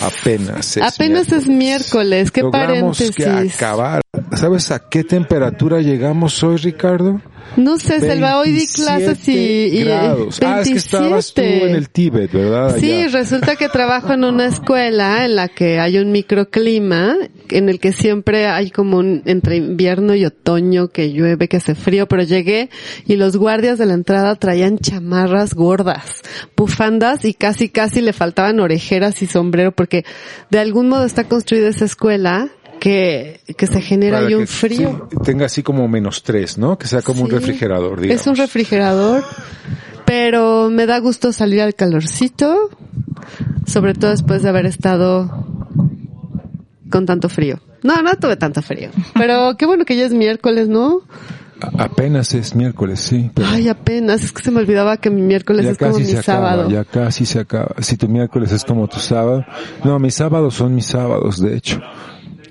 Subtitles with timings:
[0.00, 3.14] Apenas es Apenas es miércoles, qué Logramos paréntesis.
[3.16, 4.00] que acabar.
[4.36, 7.20] ¿Sabes a qué temperatura llegamos hoy, Ricardo?
[7.56, 9.34] No sé, Selva, hoy di clases y...
[9.34, 10.40] 27 y grados.
[10.44, 11.70] Ah, es que estabas tú 27.
[11.70, 12.76] en el Tíbet, ¿verdad?
[12.78, 17.16] Sí, resulta que trabajo en una escuela en la que hay un microclima,
[17.48, 21.74] en el que siempre hay como un entre invierno y otoño que llueve, que hace
[21.74, 22.70] frío, pero llegué
[23.06, 26.22] y los guardias de la entrada traían chamarras gordas,
[26.56, 30.04] bufandas y casi casi le faltaban orejeras y sombrero porque
[30.50, 35.08] de algún modo está construida esa escuela que, que se genera Para ahí un frío.
[35.24, 36.76] tenga así como menos tres, ¿no?
[36.78, 38.20] Que sea como un refrigerador, digamos.
[38.22, 39.22] Es un refrigerador,
[40.04, 42.70] pero me da gusto salir al calorcito,
[43.66, 45.46] sobre todo después de haber estado
[46.90, 47.60] con tanto frío.
[47.82, 51.00] No, no tuve tanto frío, pero qué bueno que ya es miércoles, ¿no?
[51.62, 53.30] A- Apenas es miércoles, sí.
[53.34, 56.04] pero Ay, apenas, es que se me olvidaba que mi miércoles ya es como mi
[56.10, 56.70] acaba, sábado.
[56.70, 57.74] ya casi se acaba.
[57.80, 59.44] Si tu miércoles es como tu sábado.
[59.84, 61.80] No, mis sábados son mis sábados, de hecho.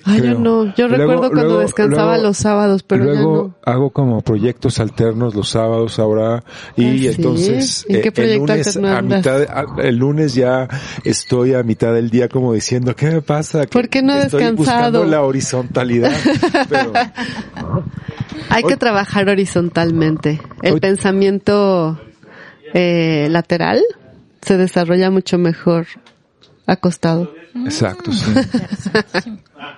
[0.09, 0.33] Ay, creo.
[0.33, 3.71] yo no, yo Luego- recuerdo cuando luego- descansaba luego- los sábados, pero ya Luego no.
[3.71, 6.43] hago como proyectos alternos los sábados ahora
[6.75, 7.07] y Ah, ¿sí?
[7.15, 10.67] entonces ¿En eh, qué el proyecto lunes alterno a mitad de- a- el lunes ya
[11.03, 14.23] estoy a mitad del día como diciendo qué me pasa Que ¿Por qué no he
[14.23, 14.57] estoy descansado?
[14.57, 16.11] buscando la horizontalidad
[16.69, 16.91] pero
[18.49, 20.41] Hay que Hoy- trabajar horizontalmente.
[20.63, 21.99] El Hoy- pensamiento
[22.73, 23.81] eh, lateral
[24.41, 25.85] se desarrolla mucho mejor
[26.65, 27.31] acostado.
[27.65, 28.31] exacto sí.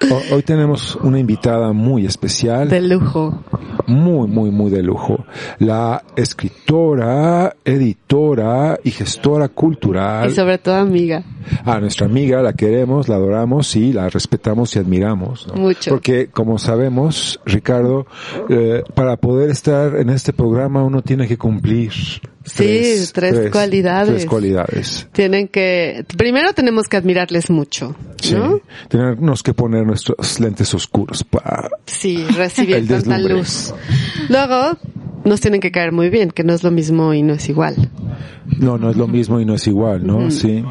[0.09, 2.69] Ho- Hoy tenemos una invitada muy especial.
[2.69, 3.43] De lujo.
[3.87, 5.25] muy, muy, muy de lujo.
[5.59, 10.29] La escritora, editora y gestora cultural.
[10.29, 11.23] Y sobre todo amiga.
[11.65, 15.47] A nuestra amiga la queremos, la adoramos y la respetamos y admiramos.
[15.47, 15.55] ¿no?
[15.55, 15.89] Mucho.
[15.91, 18.05] Porque, como sabemos, Ricardo,
[18.49, 21.91] eh, para poder estar en este programa uno tiene que cumplir
[22.43, 24.09] Sí, tres cualidades.
[24.15, 25.07] Tres cualidades.
[25.11, 28.33] Tienen que, primero tenemos que admirarles mucho, Sí.
[28.33, 28.59] ¿no?
[28.89, 33.73] Tenemos que poner nuestros lentes oscuros para Sí, recibir tanta luz.
[34.29, 34.77] Luego,
[35.23, 37.89] nos tienen que caer muy bien, que no es lo mismo y no es igual.
[38.57, 40.29] No, no es lo mismo y no es igual, ¿no?
[40.31, 40.63] Sí.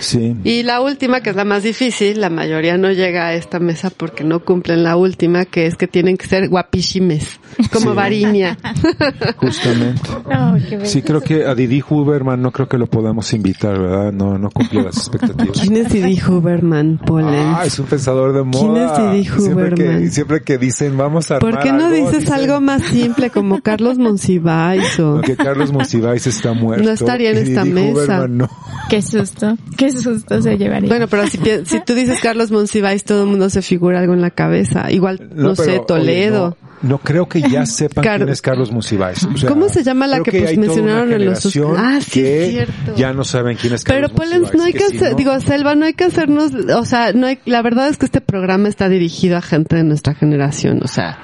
[0.00, 0.36] Sí.
[0.44, 3.90] Y la última, que es la más difícil, la mayoría no llega a esta mesa
[3.90, 7.40] porque no cumplen la última, que es que tienen que ser guapísimes,
[7.72, 7.96] como Sí.
[7.96, 8.58] Varinia.
[9.36, 10.00] Justamente.
[10.24, 10.56] Oh.
[10.84, 14.12] Sí, creo que a Didi Huberman no creo que lo podamos invitar, ¿verdad?
[14.12, 15.58] No, no cumplió las expectativas.
[15.60, 17.54] ¿Quién es Didi Huberman, Polen?
[17.56, 18.94] Ah, es un pensador de moda.
[18.96, 20.10] ¿Quién es Didi siempre que, Huberman?
[20.10, 23.30] siempre que dicen vamos a armar ¿Por qué no algo, dices dicen, algo más simple
[23.30, 25.20] como Carlos Monsiváis o...
[25.24, 26.84] Que Carlos Monsiváis está muerto.
[26.84, 27.92] No estaría en esta Didi mesa.
[27.92, 28.50] Huberman no.
[28.88, 30.88] Qué susto, qué susto se llevaría.
[30.88, 34.20] Bueno, pero si, si tú dices Carlos Monsiváis, todo el mundo se figura algo en
[34.22, 34.90] la cabeza.
[34.90, 36.56] Igual, no, sé, pero, oye, Toledo.
[36.82, 39.24] no, no creo que ya sepan Car- quién es Carlos Monsiváis.
[39.24, 41.56] O sea, ¿Cómo se llama la creo que, pues, hay toda una mencionaron en los
[41.78, 42.94] Ah, sí, que es cierto.
[42.96, 44.58] Ya no saben quién es Pero Carlos Polens, Monsiváis.
[44.58, 47.26] no hay que si hacer, no- digo, Selva, no hay que hacernos, o sea, no
[47.26, 50.88] hay, la verdad es que este programa está dirigido a gente de nuestra generación, o
[50.88, 51.18] sea,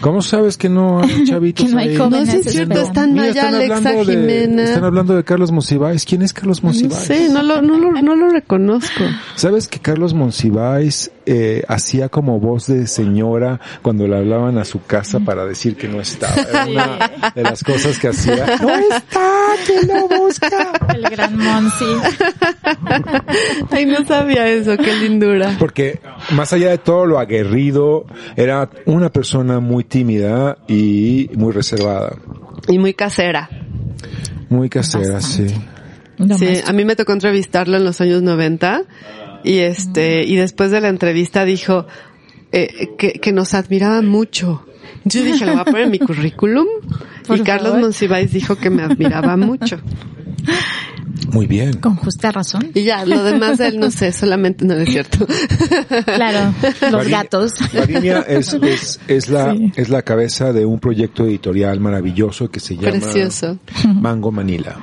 [0.00, 1.96] ¿Cómo sabes que no hay chavitos Que no hay ahí?
[1.98, 4.64] No, sí es cierto, están Mira, allá Alexa hablando de- Jimena.
[4.64, 6.04] están hablando de Carlos Monsiváis.
[6.04, 7.04] ¿Quién es Carlos no Monsiváis?
[7.06, 9.04] sé, no lo, no lo, no lo reconozco.
[9.36, 14.82] ¿Sabes que Carlos Monsiváis eh, hacía como voz de señora cuando le hablaban a su
[14.82, 16.34] casa para decir que no estaba?
[16.34, 18.56] Era una de las cosas que hacía.
[18.60, 19.30] ¡No está!
[19.66, 20.72] ¡Que lo busca!
[20.94, 21.84] El gran Monsi.
[23.70, 25.56] Ay, no sabía eso, qué lindura.
[25.58, 26.00] Porque
[26.32, 28.06] más allá de todo lo aguerrido,
[28.36, 32.16] era una persona muy tímida y muy reservada.
[32.68, 33.48] Y muy casera.
[34.48, 35.46] Muy casera, sí.
[36.38, 38.82] Sí, a mí me tocó entrevistarlo en los años 90
[39.44, 41.86] y este, y después de la entrevista dijo
[42.52, 44.66] eh, que, que nos admiraba mucho.
[45.04, 46.66] Yo dije, lo voy a poner en mi currículum.
[47.26, 47.80] Por y Carlos favor.
[47.82, 49.78] Monsiváis dijo que me admiraba mucho.
[51.32, 51.74] Muy bien.
[51.74, 52.70] Con justa razón.
[52.74, 55.26] Y ya, lo demás de él no sé, solamente no es cierto.
[56.04, 57.52] Claro, los Varinia- gatos.
[57.72, 59.72] Varinia es, es, es la, Sí.
[59.76, 63.58] es la cabeza de un proyecto editorial maravilloso que se llama Precioso.
[63.94, 64.76] Mango Manila.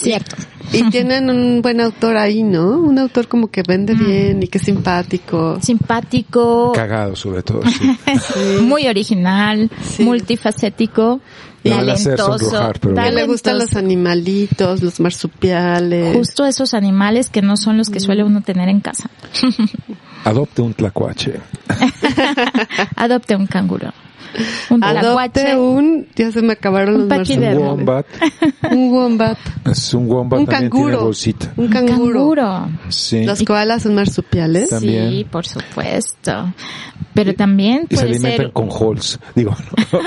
[0.00, 0.36] Cierto.
[0.72, 2.78] Y tienen un buen autor ahí, ¿no?
[2.78, 5.58] Un autor como que vende bien y que es simpático.
[5.62, 7.62] Simpático, Cagado sobre todo.
[7.66, 7.96] sí.
[8.62, 10.02] muy original, Sí.
[10.04, 11.20] multifacético,
[11.64, 12.38] hacer talentoso.
[12.38, 13.10] sonrojar, pero bueno.
[13.12, 13.78] le gustan los talentoso.
[13.86, 16.14] animalitos, los marsupiales.
[16.16, 19.08] Justo esos animales que no son los que suele uno tener en casa.
[20.24, 21.40] Adopte un tlacuache.
[22.96, 23.92] Adopte un canguro.
[24.70, 27.74] Un Adopte un, ya se me acabaron Un los paquidermo.
[27.74, 28.06] Un marsupiales.
[28.62, 28.72] wombat.
[28.72, 29.38] Un wombat.
[29.66, 31.04] Es un wombat Un también tiene canguro.
[31.04, 31.52] bolsita.
[31.56, 32.12] Un canguro.
[32.12, 32.68] Canguro.
[32.88, 33.24] Sí.
[33.24, 34.68] Los koalas son marsupiales.
[34.70, 35.10] También.
[35.10, 36.52] Sí, por supuesto.
[37.14, 39.18] Pero también Y se puede alimentan ser con holes.
[39.34, 39.56] Digo,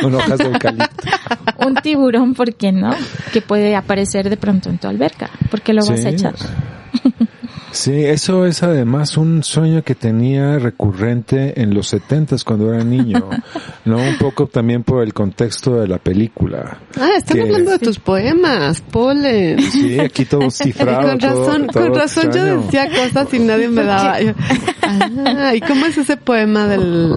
[0.02, 0.88] con hojas de eucalipto.
[1.66, 2.92] un tiburón, ¿por qué no?
[3.34, 5.30] Que puede aparecer de pronto en tu alberca.
[5.50, 6.06] ¿Por qué lo vas Sí.
[6.06, 6.36] a echar?
[7.72, 13.30] Sí, eso es además un sueño que tenía recurrente en los setentas cuando era niño,
[13.86, 13.98] ¿no?
[13.98, 16.80] Un poco también por el contexto de la película.
[17.00, 19.62] Ah, están Que- hablando de tus poemas, Polen.
[19.62, 21.10] Sí, aquí todo cifrado.
[21.10, 24.20] con razón, todo- con razón yo decía cosas y nadie me daba.
[24.22, 24.34] Yo,
[24.84, 27.16] ah, ¿y cómo es ese poema del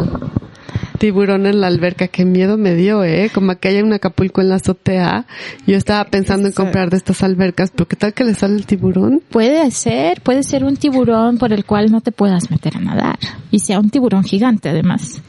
[1.05, 2.09] tiburón en la alberca?
[2.09, 3.31] Qué miedo me dio, eh.
[3.35, 5.27] Como que hay un Acapulco en la azotea.
[5.67, 8.65] Yo estaba pensando en comprar de estas albercas, pero ¿qué tal que le sale el
[8.65, 9.21] tiburón?
[9.29, 13.19] Puede ser, puede ser un tiburón por el cual no te puedas meter a nadar.
[13.51, 15.21] Y sea un tiburón gigante además.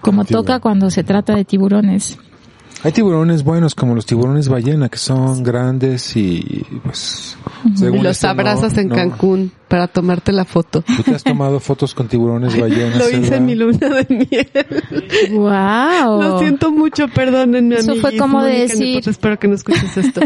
[0.00, 0.46] Como Tiburón.
[0.46, 2.18] toca cuando se trata de tiburones.
[2.82, 7.36] Hay tiburones buenos como los tiburones ballena que son grandes y pues
[7.74, 8.94] según los esto, no- abrazas en no.
[8.94, 10.82] Cancún para tomarte la foto.
[10.82, 12.98] ¿Tú te has tomado fotos con tiburones ballenas?
[12.98, 14.48] Lo hice en mi luna de miel.
[15.30, 16.22] Wow.
[16.22, 20.20] Lo siento mucho, perdónenme Eso fue como Mónica decir- espero que no escuches esto.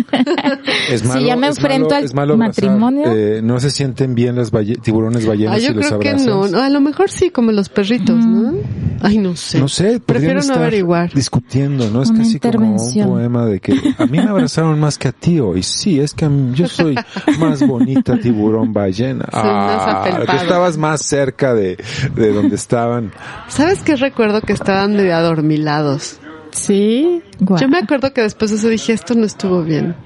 [0.91, 3.05] Es Si malo, ya me es enfrento malo- al es malo matrimonio.
[3.15, 6.09] Eh, no se sienten bien las balle- tiburones ballenas Ah, yo si los creo que
[6.11, 6.27] abrazas.
[6.29, 8.55] no, no, a lo mejor sí, como los perritos, ¿no?
[9.03, 9.59] Ay, no sé.
[9.59, 11.13] No sé, Prefiero no averiguar.
[11.13, 12.03] discutiendo, ¿no?
[12.03, 15.13] Es Una casi como un poema de que a mí me abrazaron más que a
[15.13, 15.63] ti hoy.
[15.65, 16.95] Sí, es que yo soy
[17.41, 19.27] más bonita tiburón ballena.
[19.33, 21.77] Ah, tú estabas más cerca de,
[22.15, 23.13] de donde estaban.
[23.49, 26.19] ¿Sabes qué recuerdo que estaban medio adormilados?
[26.51, 27.23] Sí.
[27.41, 27.61] Guau.
[27.61, 29.97] Yo me acuerdo que después de eso dije, esto no estuvo bien.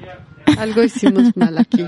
[0.58, 1.84] Algo hicimos mal aquí.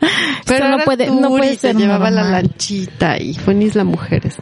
[0.46, 4.36] Pero no puede- no puede y ser llevaba la lanchita y fue en Isla Mujeres.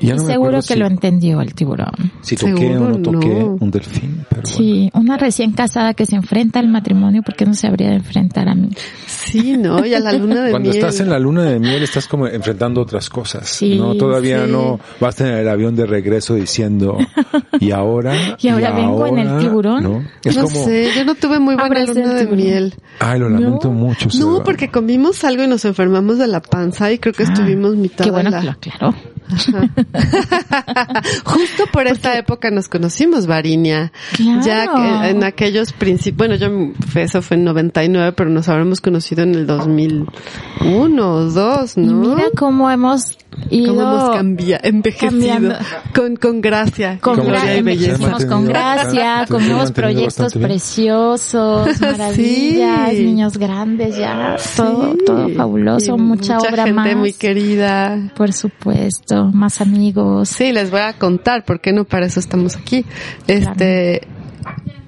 [0.00, 1.90] Y ya Y no seguro que si, lo entendió el tiburón.
[2.20, 3.56] si toqué Seguro o no toqué no.
[3.60, 4.56] un delfín, pero bueno.
[4.56, 7.96] Sí, una recién casada que se enfrenta al matrimonio, ¿por qué no se habría de
[7.96, 8.70] enfrentar a mí?
[9.06, 9.84] Sí, ¿no?
[9.84, 10.76] Y a la luna de Cuando miel.
[10.84, 13.94] estás en la luna de miel estás como enfrentando otras cosas, Sí, ¿no?
[13.96, 14.52] Todavía sí.
[14.52, 16.96] no vas en el avión de regreso diciendo,
[17.60, 18.14] ¿y ahora?
[18.40, 19.82] Y ahora vengo en el ahora?", tiburón.
[19.82, 20.04] ¿no?
[20.24, 22.74] Es no como, sé, yo no tuve muy buena luna de miel.
[23.00, 24.08] ay, lo lamento mucho.
[24.18, 24.68] No, porque
[24.98, 28.10] comimos algo y nos enfermamos de la panza y creo que estuvimos mitad Ah, Qué
[28.10, 28.50] bueno de que la...
[28.52, 28.94] lo aclaró.
[31.24, 33.92] Justo por esta época nos conocimos, Varinia.
[34.16, 34.40] Claro.
[34.44, 39.22] Ya que en aquellos principios, bueno, yo, eso fue en 99, pero nos habremos conocido
[39.22, 41.94] en el 2001 o 2, Y ¿no?
[41.94, 43.18] mira cómo hemos
[43.50, 45.10] Cómo hemos cambia, envejecido.
[45.10, 45.54] cambiando.
[45.94, 48.26] Con, con gracia, con, Como gra- que gloria y belleza.
[48.28, 53.04] Con gracia, con nuevos proyectos preciosos, maravillas, Sí.
[53.04, 54.98] niños grandes ya, todo, Sí.
[55.06, 56.96] todo fabuloso, Y mucha, obra gente más.
[56.96, 58.10] muy querida.
[58.16, 60.28] Por supuesto, más amigos.
[60.28, 61.84] Sí, les voy a contar, ¿por qué no?
[61.84, 62.84] Para eso estamos aquí.
[63.26, 64.06] Este,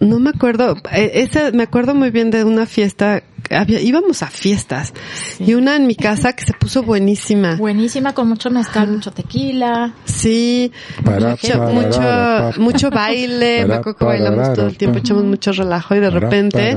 [0.00, 4.26] no me acuerdo, eh, esa, me acuerdo muy bien de una fiesta, había, íbamos a
[4.28, 4.92] fiestas,
[5.38, 7.56] y una en mi casa que se puso buenísima.
[7.56, 9.92] Buenísima con mucho mezcal, mucho tequila.
[10.04, 10.70] Sí,
[11.04, 15.24] Para, mucho, para, mucho, para, mucho baile, me acuerdo que bailamos todo el tiempo, echamos
[15.24, 16.76] mucho relajo y de repente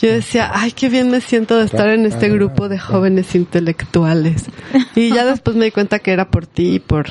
[0.00, 4.44] yo decía, ay, qué bien me siento de estar en este grupo de jóvenes intelectuales.
[4.94, 7.06] Y ya después me di cuenta que era por ti y por,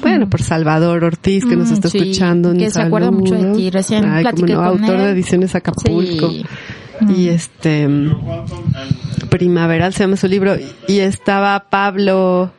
[0.00, 2.52] bueno, por Salvador Ortiz que nos está sí, escuchando.
[2.54, 5.02] que se acuerda mucho de ti, recién Ay, como platiqué no, con autor él.
[5.02, 6.30] de Ediciones Acapulco.
[6.30, 6.44] Sí.
[7.08, 7.88] Y este,
[9.30, 10.56] Primaveral se llama su libro.
[10.88, 12.52] Y estaba Pablo,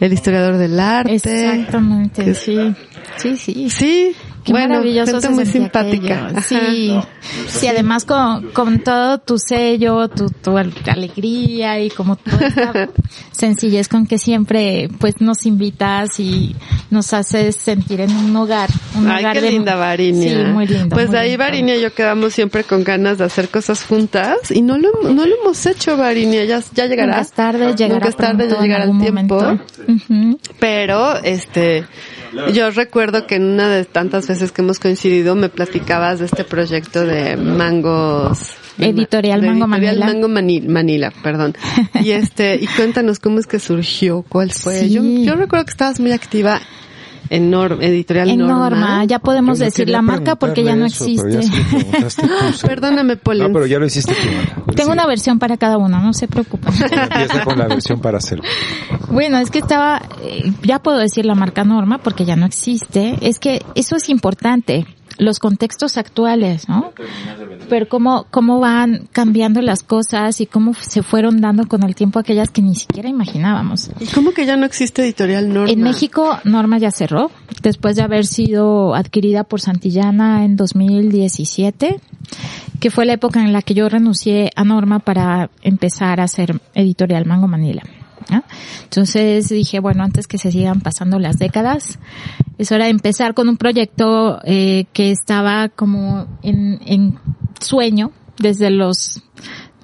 [0.00, 1.14] el historiador del arte.
[1.14, 2.74] Exactamente, sí.
[3.16, 3.70] Sí, sí.
[3.70, 4.12] Sí,
[4.44, 6.26] Qué bueno, maravilloso gente se muy simpática.
[6.26, 6.38] aquello.
[6.38, 6.42] Ajá.
[6.48, 7.00] Sí,
[7.48, 12.88] sí, además con, con todo tu sello, tu, tu alegría y como toda esta
[13.32, 16.54] sencillez con que siempre pues nos invitas y
[16.90, 18.68] nos haces sentir en un hogar.
[18.96, 20.44] Un Ay, hogar qué de- linda Varinia.
[20.46, 20.94] Sí, muy lindo.
[20.94, 21.36] Pues muy ahí.
[21.38, 25.24] Varinia y yo quedamos siempre con ganas de hacer cosas juntas y no lo, no
[25.26, 26.44] lo hemos hecho, Varinia.
[26.44, 27.12] Ya, ya llegará.
[27.12, 29.58] Nunca es tarde, llegará Nunca es tarde, pronto ya llegará el algún tiempo.
[30.60, 31.84] Pero, este,
[32.52, 36.44] yo recuerdo que en una de tantas veces que hemos coincidido me platicabas de este
[36.44, 38.56] proyecto de mangos.
[38.78, 40.06] Editorial de Mango Editorial Manila.
[40.06, 41.54] Mango Manila, Manila, perdón.
[42.02, 44.80] Y este, y cuéntanos cómo es que surgió, cuál fue.
[44.80, 44.90] Sí.
[44.90, 46.60] Yo, yo recuerdo que estabas muy activa
[47.30, 48.58] en Norma, Editorial En Norma.
[48.70, 51.40] Norma, ya podemos decir la marca porque ya no eso, existe.
[51.42, 52.28] ya tú.
[52.66, 53.46] Perdóname, Polen.
[53.48, 54.28] No, pero ya lo hiciste tú.
[54.28, 54.64] Ana.
[54.74, 54.92] Tengo Sí.
[54.92, 56.72] una versión para cada uno, no se preocupen.
[56.82, 58.44] Empieza con la versión para hacerlo.
[59.10, 63.16] Bueno, es que estaba, eh, ya puedo decir la marca Norma porque ya no existe.
[63.20, 64.86] Es que eso es importante,
[65.18, 66.92] los contextos actuales, ¿no?
[67.68, 72.18] Pero cómo, cómo van cambiando las cosas y cómo se fueron dando con el tiempo
[72.18, 73.90] aquellas que ni siquiera imaginábamos.
[74.00, 75.70] ¿Y cómo que ya no existe Editorial Norma?
[75.70, 77.30] En México, Norma ya cerró,
[77.62, 82.00] después de haber sido adquirida por Santillana en 2017,
[82.80, 86.60] que fue la época en la que yo renuncié a Norma para empezar a hacer
[86.74, 87.82] editorial Mango Manila.
[88.82, 91.98] Entonces dije, bueno, antes que se sigan pasando las décadas,
[92.58, 97.18] es hora de empezar con un proyecto eh, que estaba como en, en
[97.60, 99.22] sueño desde los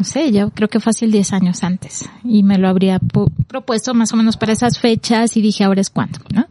[0.01, 2.99] no sé, yo creo que fácil 10 años antes y me lo habría
[3.47, 6.47] propuesto más o menos para esas fechas y dije ahora es cuando, ¿no?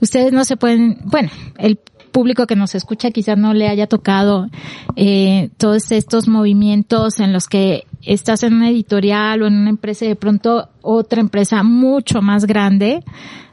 [0.00, 1.28] Ustedes no se pueden, bueno,
[1.58, 1.78] el
[2.10, 4.48] público que nos escucha quizás no le haya tocado
[4.96, 10.04] eh, todos estos movimientos en los que estás en una editorial o en una empresa
[10.04, 13.02] y de pronto otra empresa mucho más grande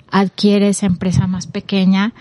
[0.09, 2.13] adquiere esa empresa más pequeña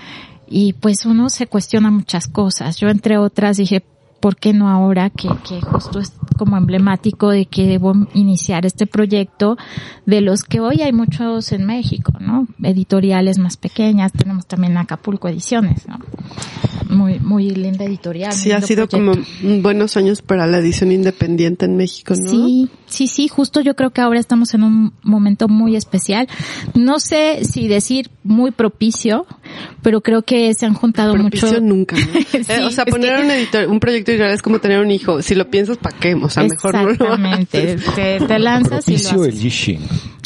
[0.49, 2.77] y pues uno se cuestiona muchas cosas.
[2.79, 3.85] Yo entre otras dije,
[4.23, 8.87] ¿por qué no ahora que, que justo es como emblemático de que debo iniciar este
[8.87, 9.59] proyecto
[10.07, 12.47] de los que hoy hay muchos en México, ¿no?
[12.63, 15.99] Editoriales más pequeñas, tenemos también Acapulco Ediciones, ¿no?
[16.89, 18.33] Muy, muy linda editorial.
[18.33, 19.15] Sí, ha sido como
[19.61, 22.31] buenos años para la edición independiente en México, ¿no?
[22.31, 26.29] Sí, sí, sí, justo yo creo que ahora estamos en un momento muy especial.
[26.75, 29.27] No sé si decir muy propicio,
[29.83, 31.61] pero creo que se han juntado propicio mucho.
[31.61, 32.03] nunca, ¿no?
[32.49, 35.23] Eh, o sea, poner un, editor, un proyecto editorial es como tener un hijo.
[35.23, 36.15] Si lo piensas, ¿para qué?
[36.15, 37.77] O sea, mejor no lo Exactamente.
[37.95, 39.43] Te, te lanzas propicio y lo el haces.
[39.43, 39.81] Yishin.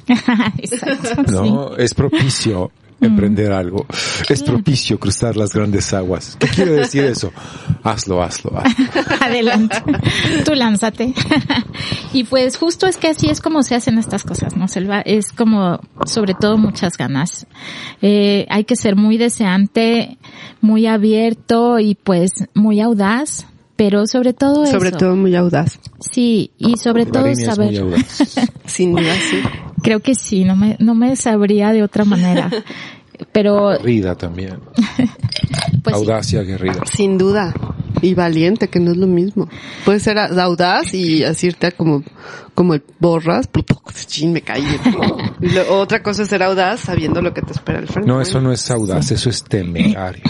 [0.58, 3.86] Exacto, No, es propicio emprender algo.
[4.28, 6.36] Es propicio cruzar las grandes aguas.
[6.38, 7.32] ¿Qué quiere decir eso?
[7.82, 8.86] Hazlo, hazlo, hazlo.
[9.20, 9.82] Adelante.
[10.44, 11.14] Tú lánzate.
[12.12, 15.00] y pues justo es que así es como se hacen estas cosas, ¿no, Selva?
[15.00, 17.46] Es como, sobre todo, muchas ganas.
[18.02, 20.18] Eh, hay que ser muy deseante,
[20.60, 23.46] muy abierto y pues muy audaz.
[23.76, 24.98] Pero sobre todo Sobre eso.
[24.98, 25.78] todo muy audaz.
[26.00, 27.68] Sí, y sobre La todo saber.
[27.68, 28.22] muy audaz.
[28.64, 29.40] Sin duda, sí.
[29.82, 32.50] Creo que sí, no me, no me sabría de otra manera.
[33.32, 34.58] Pero, Aguerrida también.
[35.82, 36.02] pues sí.
[36.02, 36.82] Audacia aguerrida.
[36.92, 37.54] Sin duda.
[38.02, 39.48] Y valiente, que no es lo mismo.
[39.84, 42.02] Puede ser audaz y decirte como,
[42.54, 43.46] como el borras,
[44.06, 44.64] chin, me caí.
[45.40, 48.08] Lo- otra cosa es ser audaz sabiendo lo que te espera al frente.
[48.10, 50.22] No, eso no es audaz, eso es temerario.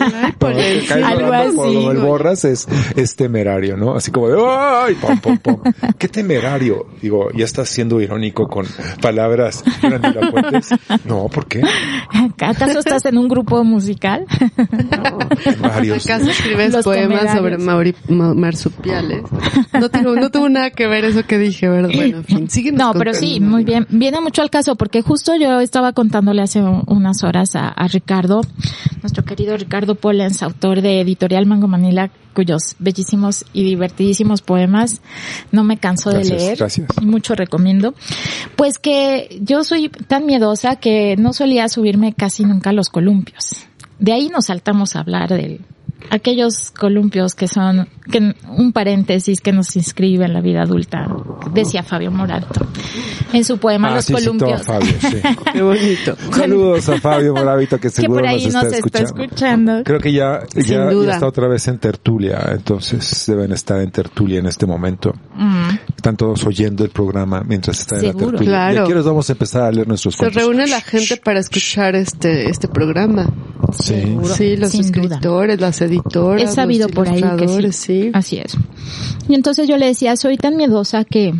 [0.00, 1.96] Ay, por te el- Algo así, güey.
[1.98, 2.66] borras es,
[2.96, 3.94] es temerario, ¿no?
[3.94, 4.94] Así como de ¡ay!
[4.96, 5.60] Pom, pom, pom.
[5.98, 6.86] ¡Qué temerario!
[7.00, 8.66] Digo, ya estás siendo irónico con
[9.00, 10.68] palabras grandilocuentes.
[11.04, 11.62] No, ¿por qué?
[12.40, 14.26] ¿acaso estás en un grupo musical?
[15.60, 16.04] Varios.
[16.08, 19.22] ¿Acaso escribes Los poemas sobre mauri- ma- marsupiales?
[19.72, 21.90] No tuvo, no tuvo nada que ver eso que dije, ¿verdad?
[21.94, 23.86] Bueno, en fin, síguenos No, pero sí, muy bien.
[23.90, 27.88] Viene mucho al caso porque justo yo estaba contándole hace un- unas horas a, a
[27.88, 28.42] Ricardo,
[29.02, 35.00] nuestro querido Ricardo Pollens, autor de Editorial Mango Manila, cuyos bellísimos y divertidísimos poemas
[35.50, 36.56] no me canso Gracias, de leer.
[36.58, 36.88] gracias.
[37.00, 37.94] Y mucho recomiendo.
[38.56, 43.66] Pues que yo soy tan miedosa que no solía subirme casi nunca a los columpios.
[43.98, 45.60] De ahí nos saltamos a hablar de
[46.10, 51.06] aquellos columpios que son que un paréntesis que nos inscribe en la vida adulta,
[51.52, 52.66] decía Fabio Morato
[53.34, 54.66] en su poema Ah, Los sí, citó a columpios.
[54.66, 55.16] Fabio, sí.
[55.52, 56.16] Qué bonito.
[56.32, 59.22] Saludos a Fabio Moravito que que seguro por ahí nos nos está, está escuchando.
[59.24, 59.84] escuchando.
[59.84, 64.38] Creo que ya, ya, ya está otra vez en tertulia, entonces deben estar en tertulia
[64.38, 65.14] en este momento.
[65.34, 65.68] Mm.
[65.96, 68.30] Están todos oyendo el programa mientras está en la Seguro.
[68.30, 68.50] tertulia.
[68.50, 68.74] Claro.
[68.74, 70.42] Y aquí nos vamos a empezar a leer nuestros Se cuentos.
[70.42, 73.26] reúne la gente para escuchar este, este programa.
[73.72, 73.94] Sí.
[73.94, 74.34] Seguro.
[74.34, 75.02] Sí, los Sin duda.
[75.16, 76.42] escritores, las editoras.
[76.42, 77.26] He sabido los por ahí que sí.
[77.28, 78.10] ilustradores, sí.
[78.14, 78.56] Así es.
[79.28, 81.34] Y entonces yo le decía, soy tan miedosa que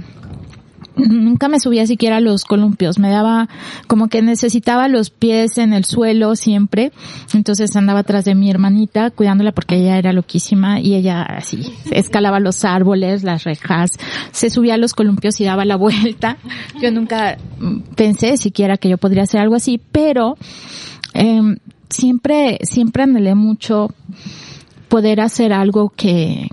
[0.96, 2.98] nunca me subía siquiera a los columpios.
[2.98, 3.48] Me daba
[3.86, 6.92] como que necesitaba los pies en el suelo siempre.
[7.34, 12.40] Entonces andaba atrás de mi hermanita cuidándola porque ella era loquísima y ella así escalaba
[12.40, 13.92] los árboles, las rejas,
[14.32, 16.36] se subía a los columpios y daba la vuelta.
[16.82, 17.38] Yo nunca
[17.94, 20.36] pensé siquiera que yo podría hacer algo así, pero
[21.14, 21.56] em,
[21.88, 23.88] siempre, siempre anhelé mucho
[24.88, 26.48] poder hacer algo que,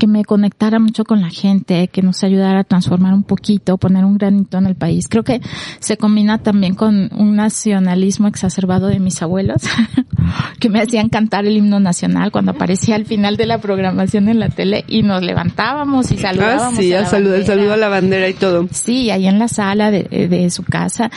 [0.00, 4.04] que me conectara mucho con la gente, que nos ayudara a transformar un poquito, poner
[4.04, 5.06] un granito en el país.
[5.08, 5.40] Creo que
[5.78, 9.62] se combina también con un nacionalismo exacerbado de mis abuelos,
[10.58, 14.40] que me hacían cantar el himno nacional cuando aparecía al final de la programación en
[14.40, 16.78] la tele y nos levantábamos y Ah, saludábamos.
[16.78, 18.66] sí, a la saludo, el saludo a la bandera y todo.
[18.72, 21.10] Sí, ahí en la sala de, de su casa.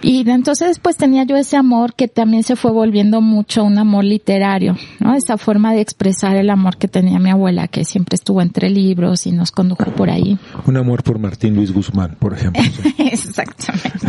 [0.00, 3.78] Y de entonces pues tenía yo ese amor que también se fue volviendo mucho un
[3.78, 5.14] amor literario, ¿no?
[5.14, 9.26] Esa forma de expresar el amor que tenía mi abuela, que siempre estuvo entre libros
[9.26, 10.38] y nos condujo por ahí.
[10.66, 12.62] Un amor por Martín Luis Guzmán, por ejemplo.
[12.62, 12.94] sí.
[12.98, 14.06] Exactamente.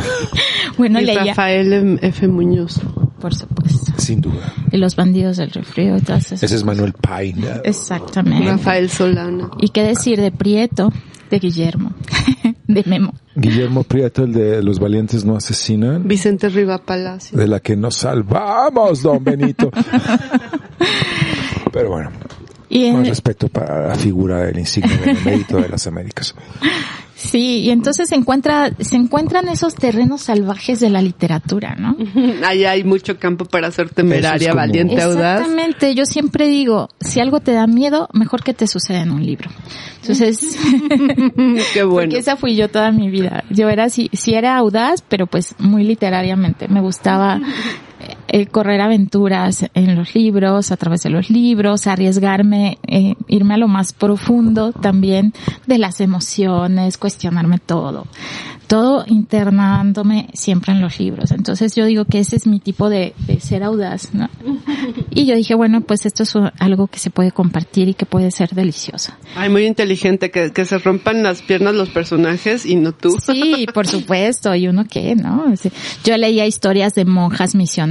[0.78, 2.28] Bueno, y leía, Rafael F.
[2.28, 2.80] Muñoz.
[3.20, 3.94] por supuesto.
[3.98, 4.54] Sin duda.
[4.72, 6.64] Y los bandidos del refrío y todas esas Ese es.
[6.64, 7.62] Manuel Paine.
[7.64, 8.48] Exactamente.
[8.50, 9.50] Rafael Solana.
[9.60, 10.92] Y qué decir de Prieto,
[11.30, 11.94] de Guillermo,
[12.68, 13.14] de Memo.
[13.36, 16.08] Guillermo Prieto, el de Los Valientes No Asesinan.
[16.08, 17.38] Vicente Riva Palacio.
[17.38, 19.72] De la que nos salvamos, don Benito.
[21.72, 22.12] Pero bueno,
[22.70, 26.36] Y en- más respeto para la figura del insigne benemérito de las Américas.
[27.22, 31.98] Sí, y entonces se encuentra, se encuentran esos terrenos salvajes de la literatura, ¿no?
[32.48, 35.42] Ahí hay mucho campo para ser temeraria, como- valiente, audaz.
[35.42, 39.26] Exactamente, yo siempre digo, si algo te da miedo, mejor que te suceda en un
[39.26, 39.50] libro.
[40.02, 40.40] Entonces,
[41.74, 42.08] Qué bueno.
[42.10, 43.44] porque esa fui yo toda mi vida.
[43.50, 46.70] Yo era sí, sí era audaz, pero pues muy literariamente.
[46.70, 47.42] Me gustaba
[48.28, 53.58] eh, correr aventuras en los libros, a través de los libros, arriesgarme, eh, irme a
[53.58, 55.34] lo más profundo también
[55.66, 58.06] de las emociones, cuestionarme todo.
[58.68, 61.32] Todo internándome siempre en los libros.
[61.32, 64.30] Entonces yo digo que ese es mi tipo de, de ser audaz, ¿no?
[65.12, 68.32] Y yo dije, bueno, pues esto es algo que se puede compartir y que puede
[68.32, 69.12] ser delicioso.
[69.36, 73.18] Ay, muy inteligente, que, que se rompan las piernas los personajes y no tú.
[73.26, 75.46] Sí, por supuesto, y uno qué, ¿no?
[76.04, 77.89] Yo leía historias de monjas misioneras,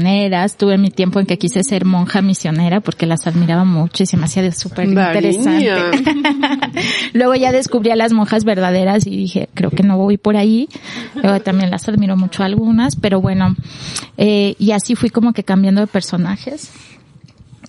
[0.57, 4.17] tuve mi tiempo en que quise ser monja misionera porque las admiraba mucho y se
[4.17, 5.71] me hacía súper interesante.
[7.13, 10.69] Luego ya descubrí a las monjas verdaderas y dije, creo que no voy por ahí.
[11.15, 13.55] Luego también las admiro mucho algunas, pero bueno,
[14.17, 16.71] eh, y así fui como que cambiando de personajes.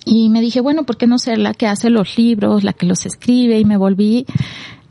[0.04, 2.86] Y me dije, bueno, ¿por qué no ser la que hace los libros, la que
[2.86, 3.58] los escribe?
[3.58, 4.26] Y me volví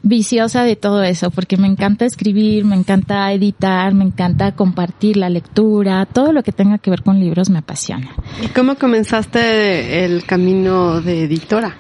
[0.01, 5.29] viciosa de todo eso, porque me encanta escribir, me encanta editar, me encanta compartir la
[5.29, 8.09] lectura, todo lo que tenga que ver con libros me apasiona.
[8.43, 11.75] ¿Y cómo comenzaste el camino de editora?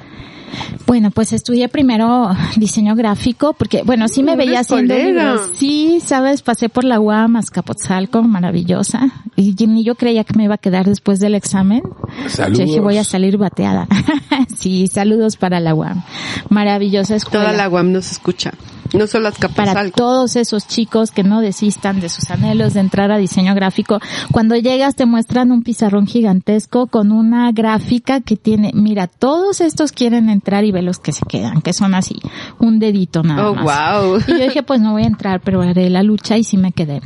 [0.85, 5.51] Bueno, pues estudié primero diseño gráfico, porque bueno, sí me veía haciendo libros.
[5.53, 10.55] Sí, sabes, pasé por la UAM Azcapotzalco, maravillosa, y ni yo creía que me iba
[10.55, 11.83] a quedar después del examen.
[12.27, 12.59] Saludos.
[12.59, 13.87] Yo dije, voy a salir bateada.
[14.57, 16.03] sí, saludos para la UAM.
[16.49, 17.45] Maravillosa escuela.
[17.45, 18.51] Toda la UAM nos escucha.
[18.93, 19.95] No solo para Azcapotzalco.
[19.95, 23.99] todos esos chicos que no desistan de sus anhelos de entrar a diseño gráfico.
[24.31, 29.91] Cuando llegas te muestran un pizarrón gigantesco con una gráfica que tiene, mira, todos estos
[29.91, 32.15] quieren entrar y ve los que se quedan, que son así,
[32.59, 33.63] un dedito nada Oh, más.
[34.03, 34.17] wow.
[34.27, 36.71] Y yo dije, pues no voy a entrar, pero haré la lucha y sí me
[36.71, 37.01] quedé.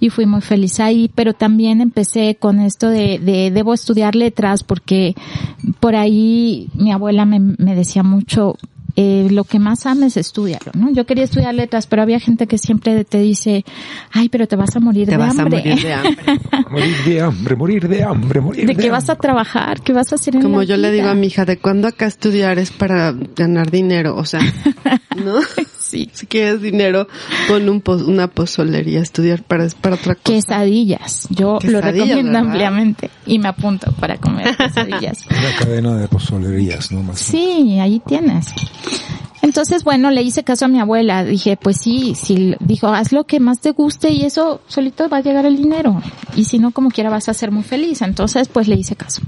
[0.00, 4.62] Y fui muy feliz ahí, pero también empecé con esto de, de debo estudiar letras
[4.64, 5.14] porque
[5.80, 8.56] por ahí mi abuela me, me decía mucho,
[9.00, 10.90] eh, lo que más ames, estudiarlo, ¿no?
[10.92, 13.64] Yo quería estudiar letras, pero había gente que siempre te dice,
[14.10, 15.58] ay, pero te vas a morir Te de vas a hambre.
[15.58, 16.24] morir de hambre.
[16.68, 20.10] Morir de hambre, morir de hambre, morir de de que vas a trabajar, que vas
[20.12, 22.58] a hacer en Como la yo le digo a mi hija, ¿de cuándo acá estudiar
[22.58, 24.16] es para ganar dinero?
[24.16, 24.40] O sea,
[25.24, 25.38] ¿no?
[25.88, 26.10] Sí.
[26.12, 27.08] Si quieres dinero,
[27.48, 30.34] pon un pos- una pozolería, estudiar para, para otra cosa.
[30.34, 31.26] Quesadillas.
[31.30, 32.42] Yo lo recomiendo ¿verdad?
[32.42, 35.24] ampliamente y me apunto para comer quesadillas.
[35.30, 37.02] Una cadena de pozolerías, ¿no?
[37.02, 38.46] Más Sí, ahí tienes.
[39.42, 41.24] Entonces, bueno, le hice caso a mi abuela.
[41.24, 45.18] Dije, pues sí, sí, dijo, haz lo que más te guste y eso solito va
[45.18, 46.00] a llegar el dinero.
[46.36, 48.02] Y si no, como quiera, vas a ser muy feliz.
[48.02, 49.22] Entonces, pues le hice caso.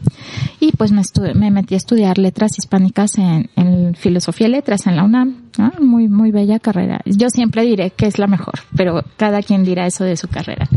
[0.59, 1.03] Y pues me,
[1.35, 3.49] me metí a estudiar letras hispánicas en,
[3.95, 5.37] filosofía y letras en la UNAM.
[5.81, 7.01] Muy, muy bella carrera.
[7.05, 10.69] Yo siempre diré que es la mejor, pero cada quien dirá eso de su carrera.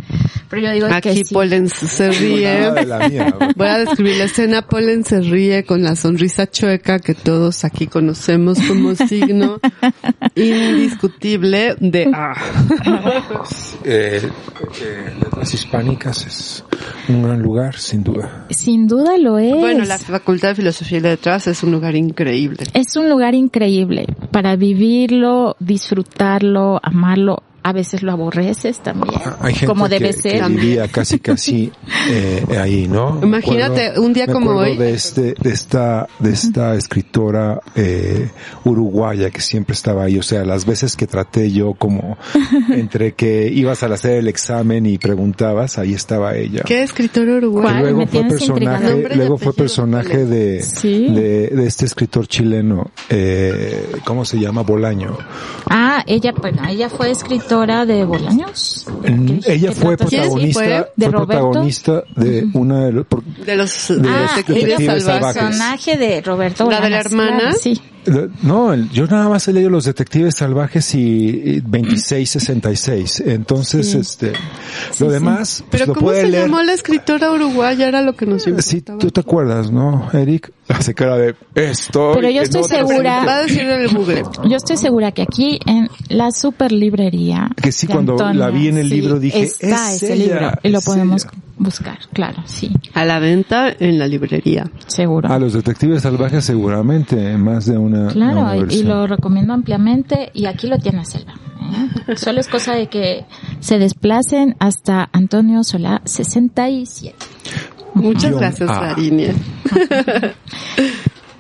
[0.54, 1.34] Pero yo digo que Aquí sí.
[1.34, 2.72] Polen se Nada ríe.
[2.72, 3.36] de la mía.
[3.56, 4.62] Voy a describir la escena.
[4.62, 9.60] Polen se ríe con la sonrisa chueca que todos aquí conocemos como signo
[10.36, 12.34] indiscutible de ah.
[13.84, 14.22] Eh,
[14.82, 16.64] eh, letras hispánicas es
[17.10, 18.46] un gran lugar, sin duda.
[18.50, 19.56] Sin duda lo es.
[19.56, 22.64] Bueno, la Facultad de Filosofía y Letras es un lugar increíble.
[22.74, 27.44] Es un lugar increíble para vivirlo, disfrutarlo, amarlo.
[27.64, 30.50] A veces lo aborreces también, Ah, Hay gente como que, debe que ser.
[30.50, 31.72] vivía casi casi
[32.10, 33.20] eh, ahí, ¿no?
[33.24, 34.76] Imagínate, acuerdo- un día como hoy.
[34.78, 38.30] de este, de esta, de esta escritora eh,
[38.66, 40.18] uruguaya que siempre estaba ahí.
[40.20, 42.18] O sea, las veces que traté yo como
[42.70, 46.64] entre que ibas a hacer el examen y preguntabas, ahí estaba ella.
[46.66, 47.62] ¿Qué escritor uruguayo?
[47.64, 47.76] ¿Cuál?
[47.78, 51.08] Que luego Me fue personaje, luego fue personaje ¿cuál de, Sí.
[51.10, 54.64] de, de este escritor chileno, eh, ¿cómo se llama?
[54.64, 55.18] Bolaño.
[55.70, 57.53] Ah, ella, bueno, ella fue escritora
[57.86, 58.86] de Bolaños.
[59.08, 60.68] Mm, ¿Qué- Ella fue protagonista, fue?
[60.96, 61.26] ¿De fue Roberto?
[61.28, 63.06] protagonista de una de los,
[63.46, 64.78] De los De Ah, los ella
[65.12, 65.42] salvajes.
[65.44, 67.40] personaje de Roberto ¿La de la Bolaños, hermana?
[67.40, 67.82] claro, sí.
[68.42, 73.24] No, el- yo nada más he leído Los Detectives Salvajes y y 2666.
[73.26, 73.98] Entonces, Sí.
[74.00, 74.34] este,
[74.92, 75.14] Sí, lo sí.
[75.14, 76.44] demás, pues Pero lo ¿cómo puede se leer.
[76.46, 77.88] llamó la escritora uruguaya?
[77.88, 79.00] Era lo que nos Sí, importaba.
[79.00, 80.52] tú te acuerdas, ¿no, Eric?
[80.70, 82.14] Hace cara de esto.
[82.16, 84.24] Pero yo estoy segura- Va a decir el Google.
[84.50, 88.78] Yo estoy segura que aquí en la super librería Que sí, cuando la vi en
[88.78, 91.32] el sí, libro dije, está "Es ese ella, libro y lo podemos ella".
[91.64, 94.70] Buscar, claro, sí, A la venta en la librería.
[94.88, 95.30] seguro.
[95.32, 100.46] A los Detectives Salvajes seguramente, más de una, Claro, una y- lo recomiendo ampliamente y
[100.46, 101.34] aquí lo tiene Selva.
[102.08, 102.16] ¿eh?
[102.18, 103.26] Solo es cosa de que
[103.60, 107.16] se desplacen hasta Antonio Solá 67.
[107.96, 108.70] Muchas gracias.
[108.70, 109.34] Larinia.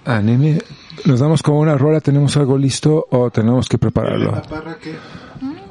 [0.05, 0.59] Ah, nene,
[1.05, 4.41] nos damos con una rola, ¿tenemos algo listo o tenemos que prepararlo?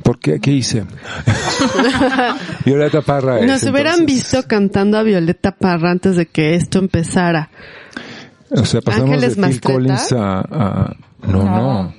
[0.02, 0.40] Porque ¿Por qué?
[0.40, 0.84] ¿Qué hice?
[2.64, 3.40] Violeta Parra.
[3.40, 4.06] es, Nos hubieran entonces.
[4.06, 7.50] visto cantando a Violeta Parra antes de que esto empezara.
[8.50, 9.72] O sea, pasamos ¿Ángeles de Phil Mastreta?
[9.72, 11.94] Collins a, a- no, no.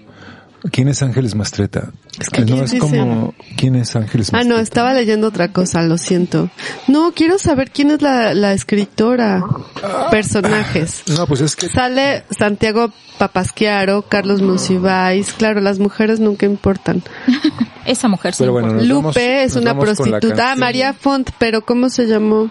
[0.72, 1.90] ¿Quién es Ángeles Mastreta?
[2.20, 2.80] Es que no ¿quién es dice?
[2.80, 4.56] como ¿quién es Ángeles Ah, Mastreta?
[4.56, 6.50] no, estaba leyendo otra cosa, lo siento.
[6.88, 9.44] No, quiero saber quién es la, la escritora.
[10.10, 11.04] Personajes.
[11.18, 15.34] No, pues es que Sale Santiago Papasquiaro, Carlos Monsiváis.
[15.34, 17.02] Claro, las mujeres nunca importan.
[17.86, 18.44] Esa mujer sí.
[18.44, 20.52] Pero bueno, nos Lupe vamos- es nos una prostituta.
[20.52, 20.56] Ah.
[20.56, 22.50] María Font, pero ¿cómo se llamó?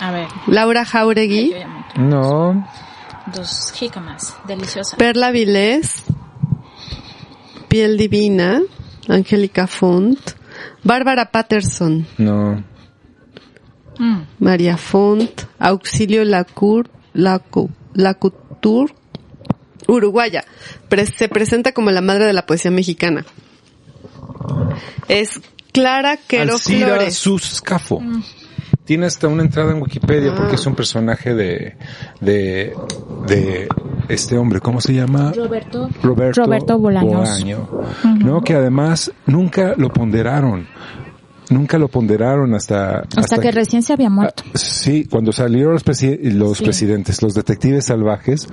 [0.00, 0.28] A ver.
[0.46, 1.54] Laura Jauregui.
[1.96, 2.66] no,
[3.34, 4.36] Dos jícamas.
[4.46, 4.96] Deliciosa.
[4.96, 6.04] Perla Vilés.
[7.68, 8.60] Piel Divina.
[9.08, 10.18] Angélica Font.
[10.84, 12.06] Bárbara Patterson.
[12.18, 12.62] no.
[13.98, 14.22] Mm.
[14.40, 18.92] María Font, Auxilio Lacour, Lacu, Lacouture,
[19.88, 20.44] uruguaya.
[20.90, 23.24] Pre- se presenta como la madre de la poesía mexicana.
[25.08, 25.40] Es
[25.72, 27.14] Clara Quero Alcira Flores.
[27.16, 28.00] Suscafo.
[28.00, 28.22] Mm.
[28.84, 30.36] Tiene hasta una entrada en Wikipedia Ah.
[30.36, 31.76] porque es un personaje de,
[32.20, 32.72] de,
[33.26, 33.68] de
[34.08, 35.32] este hombre, ¿cómo se llama?
[35.34, 35.88] Roberto.
[36.02, 37.12] Roberto, Roberto Bolaños.
[37.30, 37.68] Bolaño,
[38.20, 38.40] ¿no?
[38.42, 40.68] Que además nunca lo ponderaron.
[41.50, 43.04] Nunca lo ponderaron hasta...
[43.16, 44.42] Hasta, que, recién se había muerto.
[44.46, 46.64] Ah, Sí, cuando salieron los, presi- los Sí.
[46.64, 48.48] presidentes, los detectives salvajes,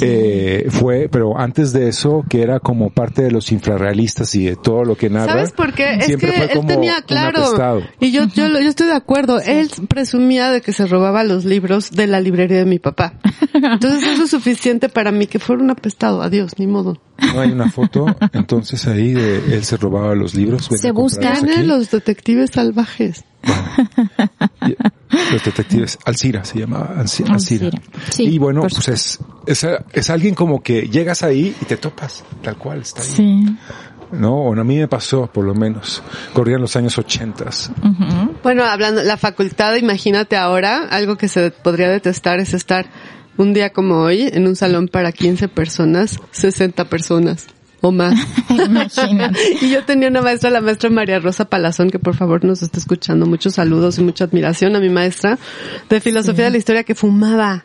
[0.00, 4.56] eh, fue, pero antes de eso, que era como parte de los infrarrealistas y de
[4.56, 5.32] todo lo que narra.
[5.34, 5.94] ¿Sabes por qué?
[5.94, 8.86] Es siempre que fue él como tenía, un claro, y yo, yo, lo- yo estoy
[8.88, 12.78] de acuerdo, él presumía de que se robaba los libros de la librería de mi
[12.78, 13.14] papá.
[13.54, 16.98] Entonces eso es suficiente para mí que fuera un apestado, adiós, ni modo.
[17.34, 20.68] No hay una foto, entonces ahí de él se robaba los libros.
[20.74, 21.20] Se a busca.
[21.20, 21.66] comprarlos Tiene aquí.
[21.68, 23.24] los detectives salvajes.
[25.32, 27.66] Los detectives, Alcira se llamaba, Alci- Alcira.
[27.66, 27.70] Alcira.
[28.10, 32.24] Sí, y bueno, pues es, es, es alguien como que llegas ahí y te topas,
[32.42, 33.08] tal cual, está ahí.
[33.08, 33.56] Sí.
[34.12, 36.02] No, a mí me pasó, por lo menos.
[36.34, 37.70] Corrían los años ochentas.
[38.42, 42.86] Bueno, hablando, la facultad, imagínate ahora, algo que se podría detestar es estar
[43.36, 47.46] un día como hoy en un salón para 15 personas, 60 personas
[47.82, 48.14] o más.
[48.48, 49.38] Imagínate.
[49.60, 52.78] y yo tenía una maestra, la maestra María Rosa Palazón, que por favor nos está
[52.78, 53.26] escuchando.
[53.26, 55.38] Muchos saludos y mucha admiración a mi maestra
[55.90, 57.64] de filosofía de la historia que fumaba.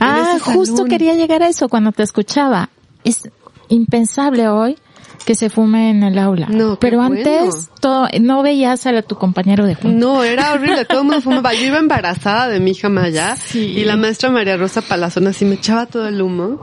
[0.00, 2.70] Ah, justo quería llegar a eso cuando te escuchaba.
[3.04, 3.28] Es
[3.68, 4.76] impensable hoy
[5.24, 6.46] que se fume en el aula.
[6.48, 7.16] No, qué Pero bueno.
[7.16, 9.98] antes todo, no veías a tu compañero de junto.
[9.98, 11.52] No, era horrible, todo el mundo fumaba.
[11.52, 13.60] Yo iba embarazada de mi hija Maya Sí.
[13.76, 16.62] y la maestra María Rosa Palazón así me echaba todo el humo.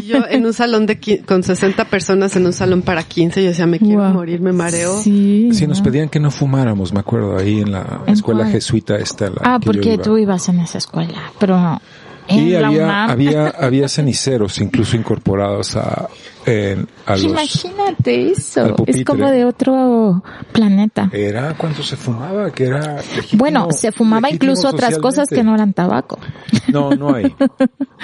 [0.00, 3.48] Y yo en un salón de con 60 personas en un salón para 15, yo
[3.48, 4.14] decía, me quiero Guau.
[4.14, 4.96] morir, me mareo.
[5.00, 5.48] Sí.
[5.52, 5.84] Sí, nos ¿no?
[5.84, 8.52] pedían que no fumáramos, me acuerdo, ahí en la ¿En escuela cuál?
[8.52, 9.26] jesuita esta.
[9.30, 10.02] La Ah, que yo porque iba.
[10.02, 11.80] tú ibas en esa escuela, pero en
[12.28, 13.10] Y la había, UNAM.
[13.10, 16.08] había, había ceniceros incluso incorporados a,
[16.44, 17.22] en, a los...
[17.24, 18.74] Imagínate eso.
[18.86, 21.08] Es como de otro planeta.
[21.12, 25.54] Era cuando se fumaba, que era legítimo, bueno, se fumaba incluso otras cosas que no
[25.54, 26.18] eran tabaco.
[26.68, 27.34] No, no hay.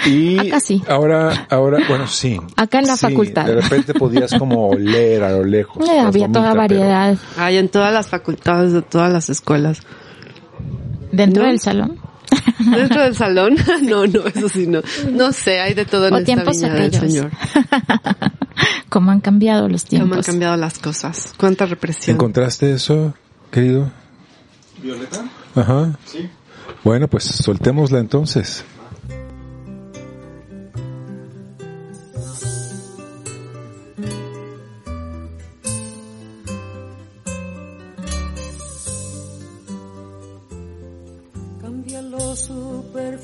[0.05, 0.81] Y Acá sí.
[0.89, 2.37] ahora, ahora, bueno, sí.
[2.57, 3.45] Acá en la Sí, facultad.
[3.45, 5.87] De repente podías como oler a lo lejos.
[5.87, 9.81] Eh, había toda gomitas, pero- variedad Ay, en todas las facultades de todas las escuelas.
[11.11, 11.49] dentro ¿No?
[11.49, 11.99] del salón.
[12.59, 14.81] Dentro del salón, no, no, eso sí, no.
[15.11, 16.93] No sé, hay de todo en O esta tiempos viña del.
[16.93, 17.31] Señor.
[18.89, 20.25] Cómo han cambiado los Cómo han tiempos.
[20.25, 21.33] cambiado las cosas.
[21.37, 22.15] Cuánta represión.
[22.15, 23.13] ¿Encontraste eso,
[23.51, 23.91] querido?
[24.81, 25.25] ¿Violeta?
[25.55, 25.97] Ajá.
[26.05, 26.29] Sí.
[26.83, 28.63] Bueno, pues soltémosla entonces.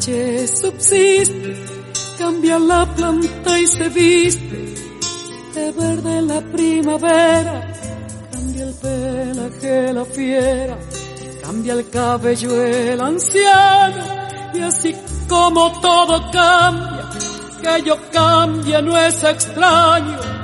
[0.00, 1.56] Noche subsiste.
[2.18, 4.74] Cambia la planta y se viste
[5.54, 7.72] de verde la primavera.
[8.32, 10.78] Cambia el pelaje la fiera,
[11.42, 14.04] cambia el cabello el anciano.
[14.54, 14.94] Y así
[15.28, 17.10] como todo cambia,
[17.62, 20.39] que yo cambie no es extraño.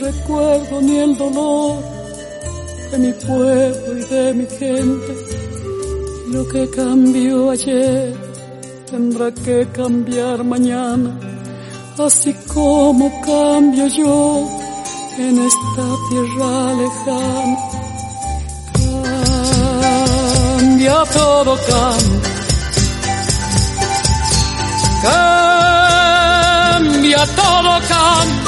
[0.00, 1.82] Recuerdo ni el dolor
[2.90, 5.14] de mi pueblo y de mi gente.
[6.32, 8.14] Lo que cambió ayer
[8.90, 11.18] tendrá que cambiar mañana,
[11.98, 14.48] así como cambio yo
[15.18, 17.58] en esta tierra lejana.
[20.58, 22.30] Cambia todo, cambia.
[26.68, 28.47] Cambia todo, cambia.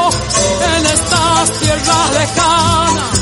[0.63, 3.21] en estas tierras lejanas.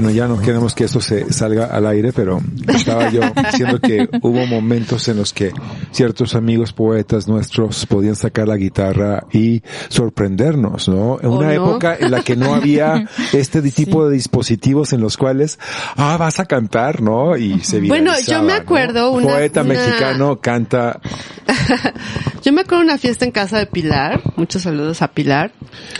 [0.00, 4.08] Bueno, ya no queremos que esto se salga al aire, pero estaba yo diciendo que
[4.22, 5.52] hubo momentos en los que
[5.92, 11.18] ciertos amigos poetas nuestros podían sacar la guitarra y sorprendernos, ¿no?
[11.20, 11.52] En ¿O una no?
[11.52, 15.58] época en la que no había este tipo de dispositivos en los cuales,
[15.96, 17.36] ah, vas a cantar, ¿no?
[17.36, 18.58] Y se Bueno, yo me ¿no?
[18.58, 20.98] acuerdo una- Poeta una- mexicano canta,
[22.42, 24.22] Yo me acuerdo una fiesta en casa de Pilar.
[24.36, 25.52] Muchos saludos a Pilar.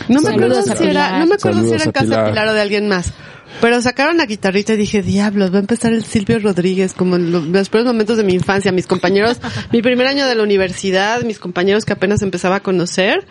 [0.09, 2.53] No me acuerdo si era, no me acuerdo si era en casa de Pilar o
[2.53, 3.13] de alguien más.
[3.59, 7.31] Pero sacaron la guitarrita y dije, diablos, va a empezar el Silvio Rodríguez, como en
[7.31, 9.39] los primeros momentos de mi infancia, mis compañeros,
[9.71, 13.27] mi primer año de la universidad, mis compañeros que apenas empezaba a conocer.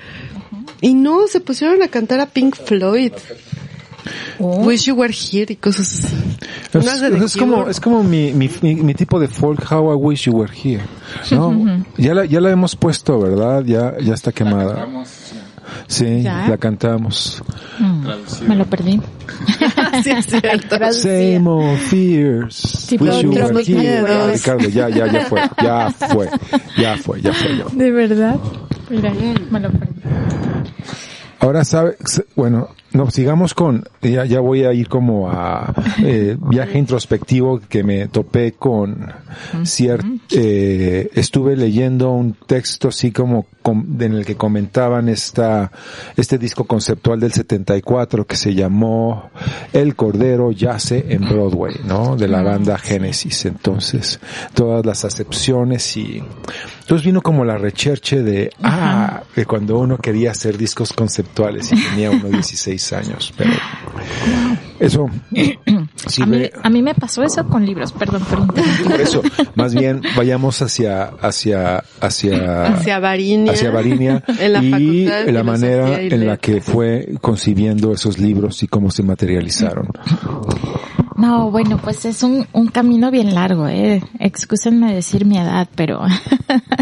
[0.81, 3.13] Y no, se pusieron a cantar a Pink Floyd.
[4.39, 4.65] Oh.
[4.65, 6.17] Wish You Were Here y cosas así.
[6.73, 10.33] Es, como, es como mi, mi, mi, mi tipo de folk, How I Wish You
[10.33, 10.83] Were Here.
[11.31, 11.85] ¿no?
[11.99, 13.63] ya, la, ya la hemos puesto, ¿verdad?
[13.65, 14.87] Ya, ya está quemada.
[15.87, 16.49] Sí, ¿Ya?
[16.49, 17.43] la cantamos.
[17.79, 18.07] Mm,
[18.47, 19.01] me lo perdí.
[20.05, 20.93] Sí, es cierto.
[20.93, 22.87] Same old fears.
[22.89, 24.33] Tipo, Wish you were here.
[24.33, 25.41] Ricardo, ya, ya, ya fue.
[25.63, 26.31] Ya fue.
[26.77, 27.57] Ya fue, ya fue.
[27.57, 27.77] ya fue.
[27.77, 28.37] ¿De verdad?
[28.89, 29.13] Mira,
[29.51, 30.01] me lo perdí.
[31.41, 31.97] Ahora sabe,
[32.37, 35.73] bueno, no, sigamos con, ya, ya voy a ir como a
[36.03, 39.13] eh, viaje introspectivo que me topé con
[39.65, 45.71] cierto, eh, estuve leyendo un texto así como com- en el que comentaban esta,
[46.17, 49.31] este disco conceptual del 74 que se llamó
[49.73, 52.17] El Cordero Yace en Broadway, ¿no?
[52.17, 53.45] De la banda Génesis.
[53.47, 54.21] Entonces,
[54.55, 56.23] todas las acepciones y,
[56.81, 61.77] entonces vino como la recherche de, ah, que cuando uno quería hacer discos conceptuales y
[61.77, 63.51] tenía unos 16 años, pero
[64.79, 65.07] eso
[66.07, 68.91] Sí, a, mí, ve- a mí me pasó eso con libros, perdón por interrumpir.
[68.91, 69.23] Por eso,
[69.55, 73.53] más bien vayamos hacia, hacia, hacia, Hacia Varinia.
[73.53, 78.63] hacia Varinia En la y la manera y en la que fue concibiendo esos libros
[78.63, 79.89] y cómo se materializaron.
[81.17, 84.03] No, bueno, pues es un, un camino bien largo, eh.
[84.19, 86.01] Excúsenme decir mi edad, pero,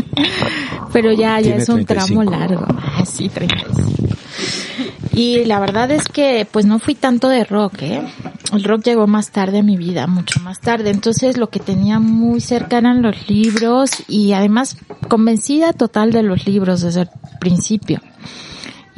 [0.92, 2.22] pero ya, ya Tiene es un 35.
[2.22, 2.66] tramo largo.
[2.96, 3.90] Ay, Sí, 35.
[5.18, 8.02] Y la verdad es que, pues no fui tanto de rock, eh.
[8.52, 10.90] El rock llegó más tarde a mi vida, mucho más tarde.
[10.90, 14.76] Entonces lo que tenía muy cerca eran los libros y además
[15.08, 17.08] convencida total de los libros desde el
[17.40, 18.00] principio.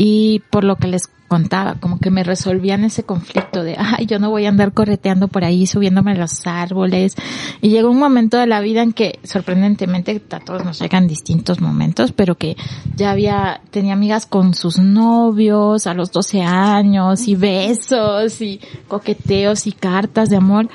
[0.03, 4.19] Y por lo que les contaba, como que me resolvían ese conflicto de, ay, yo
[4.19, 7.17] no voy a andar correteando por ahí, subiéndome a los árboles.
[7.61, 11.61] Y llegó un momento de la vida en que, sorprendentemente, a todos nos llegan distintos
[11.61, 12.57] momentos, pero que
[12.97, 18.59] ya había, tenía amigas con sus novios a los 12 años y besos y
[18.89, 20.71] coqueteos y cartas de amor.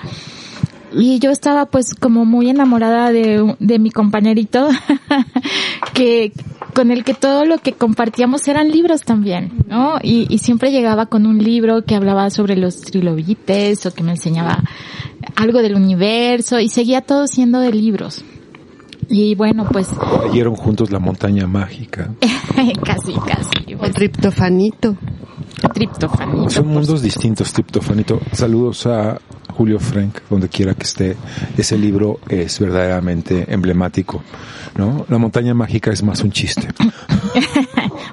[0.94, 4.70] Y yo estaba pues como muy enamorada de, de mi compañerito,
[5.96, 6.32] que
[6.76, 9.96] con el que todo lo que compartíamos eran libros también, ¿no?
[10.04, 14.12] Y, y siempre llegaba con un libro que hablaba sobre los trilobites o que me
[14.12, 14.62] enseñaba
[15.36, 18.24] algo del universo y seguía todo siendo de libros.
[19.08, 19.88] Y bueno, pues
[20.26, 22.12] Leyeron juntos La Montaña Mágica.
[22.84, 23.74] casi, casi.
[23.76, 24.96] O Pues, triptofanito.
[25.74, 26.50] triptofanito.
[26.50, 28.20] Son mundos distintos, Triptofanito.
[28.32, 29.18] Saludos a
[29.56, 31.16] Julio Frank, donde quiera que esté.
[31.58, 34.22] Ese libro es verdaderamente emblemático,
[34.78, 35.06] ¿no?
[35.10, 36.68] La Montaña Mágica es más un chiste.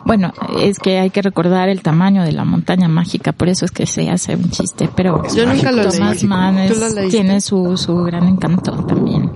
[0.04, 3.70] Bueno, es que hay que recordar el tamaño de la montaña mágica, por eso es
[3.70, 5.92] que se hace un chiste, pero Yo nunca lo leí.
[5.92, 9.30] Thomas Mann es- tiene su, su gran encanto también.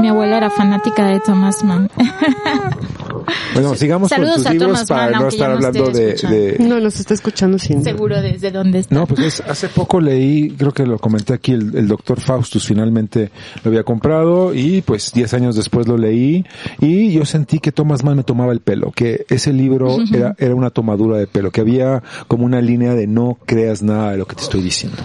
[0.00, 1.88] Mi abuela era fanática de Thomas Mann.
[3.54, 6.56] Bueno, sigamos Saludos con tus a libros Thomas para Mann, no estar no hablando de,
[6.60, 7.82] No, nos está escuchando sin.
[7.82, 8.94] Seguro desde dónde está.
[8.94, 12.66] No, pues es- hace poco leí, creo que lo comenté aquí, el, el doctor Faustus
[12.66, 13.30] finalmente
[13.64, 16.44] lo había comprado y pues 10 años después lo leí
[16.80, 20.54] y yo sentí que Thomas Mann me tomaba el pelo, que ese libro era, era
[20.54, 24.26] una tomadura de pelo, que había como una línea de no creas nada de lo
[24.26, 24.98] que te estoy diciendo.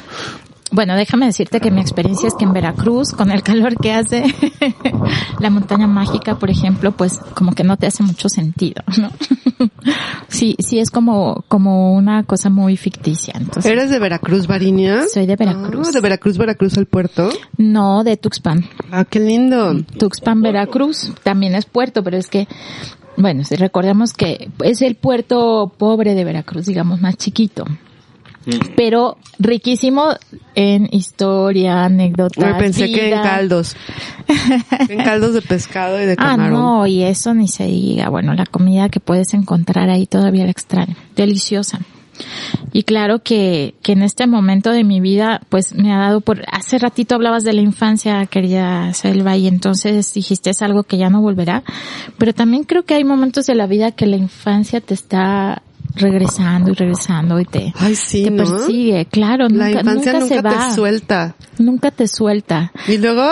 [0.72, 4.24] Bueno, déjame decirte que mi experiencia es que en Veracruz, con el calor que hace,
[5.40, 9.12] la montaña mágica, por ejemplo, pues como que no te hace mucho sentido, ¿no?
[10.30, 13.34] sí, sí es como, como una cosa muy ficticia.
[13.36, 15.08] Entonces, ¿Eres de Veracruz, Varinia?
[15.14, 15.90] Soy de Veracruz.
[15.90, 17.30] Ah, de Veracruz, Veracruz al puerto.
[17.58, 18.66] no de Tuxpan.
[18.92, 19.76] Ah, qué lindo.
[20.00, 22.48] Tuxpan, Veracruz, también es puerto, pero es que,
[23.18, 27.66] bueno, si recordemos que es el puerto pobre de Veracruz, digamos, más chiquito.
[28.76, 30.06] Pero riquísimo
[30.56, 32.44] en historia, anécdotas.
[32.44, 33.76] Ay, pensé que en caldos.
[34.90, 36.54] en caldos de pescado y de Ah, camarón.
[36.54, 38.10] no, y eso ni se diga.
[38.10, 40.96] Bueno, la comida que puedes encontrar ahí todavía la extraño.
[41.16, 41.80] Deliciosa.
[42.72, 46.44] Y claro que, que en este momento de mi vida, pues me ha dado por,
[46.52, 51.10] hace ratito hablabas de la infancia, querida Selva, y entonces dijiste es algo que ya
[51.10, 51.64] no volverá.
[52.18, 55.64] Pero también creo que hay momentos de la vida que la infancia te está
[55.96, 58.44] regresando y regresando y te, Ay, sí, te ¿no?
[58.46, 59.06] persigue.
[59.06, 60.68] Claro, La nunca, infancia nunca, nunca, se va.
[60.70, 61.36] te suelta.
[61.58, 62.72] Nunca te suelta.
[62.88, 63.24] Y luego,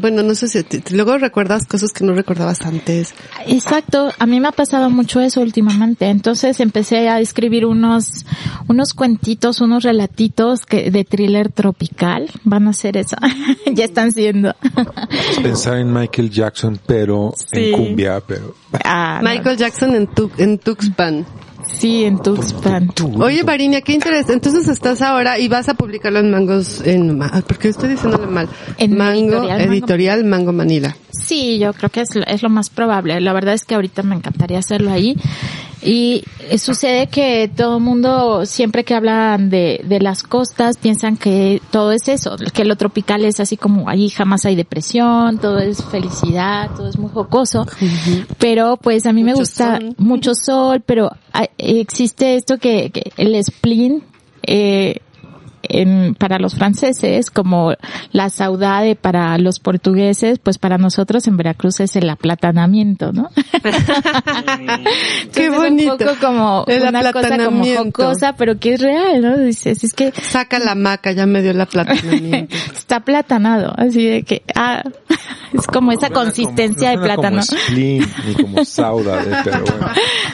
[0.00, 3.14] bueno, no sé si te- luego recuerdas cosas que no recordabas antes.
[3.46, 6.06] Exacto, a mí me ha pasado mucho eso últimamente.
[6.08, 8.24] Entonces empecé a escribir unos
[8.68, 12.30] unos cuentitos, unos relatitos que de thriller tropical.
[12.44, 13.16] Van a ser eso.
[13.74, 14.54] ya están siendo.
[15.42, 17.72] Pensar en Michael Jackson, pero Sí.
[17.72, 18.54] en cumbia, pero...
[18.84, 19.28] Ah, no.
[19.30, 21.26] Michael Jackson en, tu, en Tuxpan.
[21.66, 22.90] Sí, en Tuxpan.
[23.20, 24.32] Oye, Varinia, qué interesante.
[24.34, 27.88] Entonces estás ahora y vas a publicarlo en Mangos, en, Ma- ay, ¿por qué estoy
[27.90, 28.48] diciéndole mal?
[28.78, 29.72] En Mango, Editorial Mango.
[29.72, 30.96] editorial Mango Manila.
[31.10, 33.20] Sí, yo creo que es, lo- es lo más probable.
[33.20, 35.16] La verdad es que ahorita me encantaría hacerlo ahí.
[35.84, 36.22] Y
[36.58, 41.90] sucede que todo el mundo, siempre que hablan de, de las costas, piensan que todo
[41.92, 46.70] es eso, que lo tropical es así como allí jamás hay depresión, todo es felicidad,
[46.76, 47.66] todo es muy jocoso.
[48.38, 49.94] Pero pues a mí me gusta sol.
[49.98, 54.04] mucho sol, pero hay- existe esto que, que el spleen,
[54.46, 55.00] eh,
[55.62, 57.74] en, para los franceses, como
[58.12, 63.30] la saudade para los portugueses, pues para nosotros en Veracruz es el aplatanamiento, ¿no?
[65.32, 65.92] Qué Entonces, bonito.
[65.92, 69.38] Un poco como El una cosa como jocosa, pero que es real, ¿no?
[69.38, 72.54] Dices, es que Saca la maca, ya me dio el aplatanamiento.
[72.72, 74.82] está aplatanado, así de que, ah,
[75.52, 77.40] es como esa como- consistencia no de plátano.
[77.46, 79.88] Como spleen, ni como sauda, pero bueno.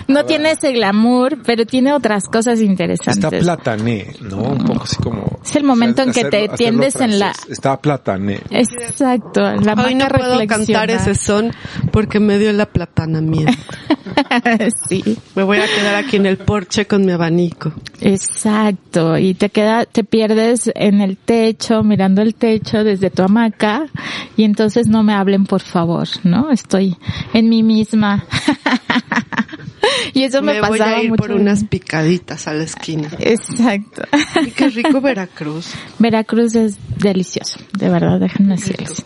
[0.09, 3.33] No tiene ese glamour, pero tiene otras cosas interesantes.
[3.41, 4.39] Está platané, ¿no?
[4.39, 5.41] Un poco así como como...
[5.45, 7.33] Es el momento en que hacerlo- te tiendes en la...
[7.49, 8.41] Está platané.
[8.51, 11.53] Exacto, la Hoy no puedo cantar ese son
[11.93, 13.53] porque me dio el aplatanamiento.
[14.89, 17.73] sí, Me voy a quedar aquí en el porche con mi abanico.
[18.01, 19.17] exacto.
[19.19, 23.87] Y te queda, te pierdes en el techo, mirando el techo desde tu hamaca,
[24.37, 26.51] y entonces no me hablen por favor, ¿no?
[26.51, 26.97] Estoy
[27.33, 28.25] en mí misma.
[30.15, 31.23] y eso me, Me voy pasaba a ir mucho.
[31.23, 33.11] por unas picaditas a la esquina.
[33.19, 34.03] Exacto.
[34.47, 35.73] Y qué rico Veracruz.
[35.99, 39.05] Veracruz es delicioso, de verdad, déjenme decirles.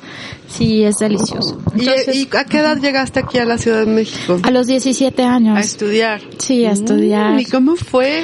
[0.48, 1.62] Sí, es delicioso.
[1.74, 4.38] ¿Y, Entonces, y a qué edad llegaste aquí a la Ciudad de México?
[4.42, 5.58] a los 17 A años.
[5.58, 6.20] estudiar.
[6.38, 7.32] Sí, a estudiar.
[7.34, 8.22] Mm, ¿Y cómo fue?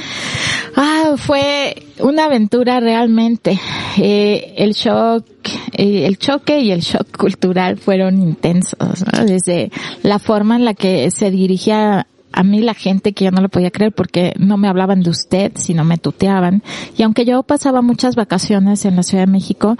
[0.76, 3.58] Ah, fue una aventura realmente.
[3.96, 5.24] Eh, el shock,
[5.72, 9.24] eh, el choque y el shock cultural fueron intensos, ¿no?
[9.24, 9.70] Desde
[10.02, 13.48] la forma en la que se dirigía a mí la gente que yo no lo
[13.48, 16.62] podía creer porque no me hablaban de usted, sino me tuteaban.
[16.96, 19.76] Y aunque yo pasaba muchas vacaciones en la Ciudad de México,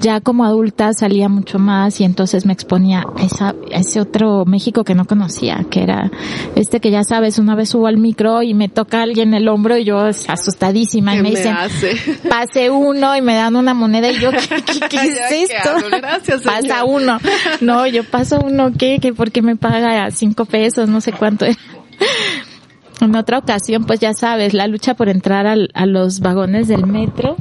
[0.00, 4.44] ya como adulta salía mucho más y entonces me exponía a, esa, a ese otro
[4.44, 6.10] México que no conocía, que era
[6.56, 9.76] este que ya sabes, una vez subo al micro y me toca alguien el hombro
[9.78, 11.96] y yo asustadísima y ¿Qué me me dicen, hace?
[12.28, 15.70] pase uno y me dan una moneda y yo, ¿qué, qué- qué es ¿qué esto?
[15.70, 15.88] hago?
[15.90, 16.60] Gracias, señor.
[16.62, 17.18] Pasa uno.
[17.60, 18.98] No, yo paso uno, ¿qué?
[19.00, 19.12] ¿Qué?
[19.12, 20.88] ¿Por qué me paga cinco pesos?
[20.88, 21.56] No sé cuánto era.
[23.00, 26.86] En otra ocasión, pues ya sabes, la lucha por entrar al- a los vagones del
[26.86, 27.36] metro.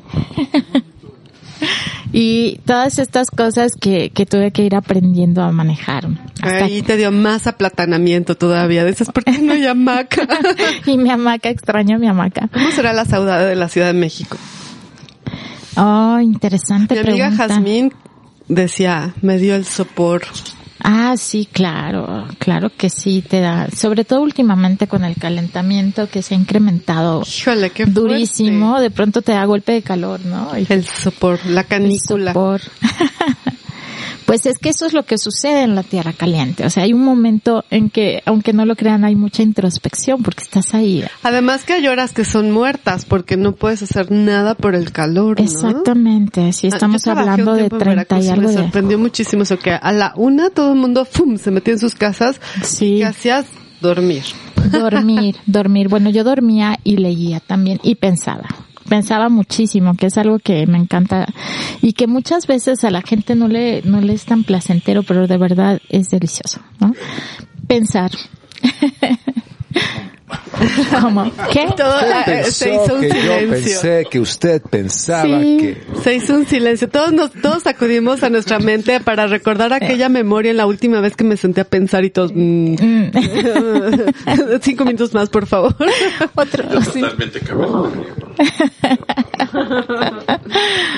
[2.14, 6.08] y todas estas cosas que, que tuve que ir aprendiendo a manejar.
[6.42, 8.84] Ahí te dio más aplatanamiento todavía.
[8.86, 10.28] Dices, ¿por qué no hay hamaca?
[10.88, 12.50] y mi hamaca, extraño mi hamaca.
[12.52, 14.38] ¿Cómo será la saudade de la Ciudad de México?
[15.78, 17.48] Oh, interesante Mi amiga pregunta.
[17.54, 17.94] Jazmín
[18.48, 20.24] decía, me dio el sopor.
[20.84, 26.22] Ah, sí, claro, claro que sí te da, sobre todo últimamente con el calentamiento que
[26.24, 28.00] se ha incrementado Híjole, qué fuerte.
[28.02, 30.58] durísimo, de pronto te da golpe de calor, ¿no?
[30.58, 32.34] Y El sopor, la canícula.
[32.34, 32.62] sopor.
[34.32, 36.66] Pues es que eso es lo que sucede en la tierra caliente.
[36.66, 40.44] O sea, hay un momento en que, aunque no lo crean, hay mucha introspección porque
[40.44, 41.04] estás ahí.
[41.22, 45.38] Además que hay horas que son muertas porque no puedes hacer nada por el calor,
[45.38, 45.44] ¿no?
[45.44, 46.54] Exactamente.
[46.54, 48.58] Si Ah, estamos hablando de tiempo en 30 y algo Me de...
[48.64, 51.36] sorprendió muchísimo eso que a la una todo el mundo ¡fum!
[51.36, 52.40] se metía en sus casas.
[52.64, 53.00] Sí.
[53.00, 53.48] ¿Qué hacías?
[53.82, 54.24] Dormir.
[54.72, 55.90] Dormir, dormir.
[55.90, 58.48] Bueno, yo dormía y leía también y pensaba.
[58.92, 61.26] Pensaba muchísimo, que es algo que me encanta
[61.82, 65.28] y que muchas veces a la gente no le, no le es tan placentero, pero
[65.28, 66.94] de verdad es delicioso, ¿no?
[67.68, 68.12] Pensar.
[71.02, 71.32] ¿Cómo?
[71.52, 71.68] ¿Qué?
[71.78, 73.50] Todo, eh, Pensó se hizo un que yo silencio.
[73.52, 75.58] pensé que usted pensaba Sí.
[75.60, 75.82] que...
[76.04, 76.90] Se hizo un silencio.
[76.90, 81.16] Todos nos, todos acudimos a nuestra mente para recordar aquella memoria en la última vez
[81.16, 83.12] que me senté a pensar y todos, mm, Mm.
[84.62, 85.76] cinco minutos más, por favor.
[86.36, 87.02] Otro, sí.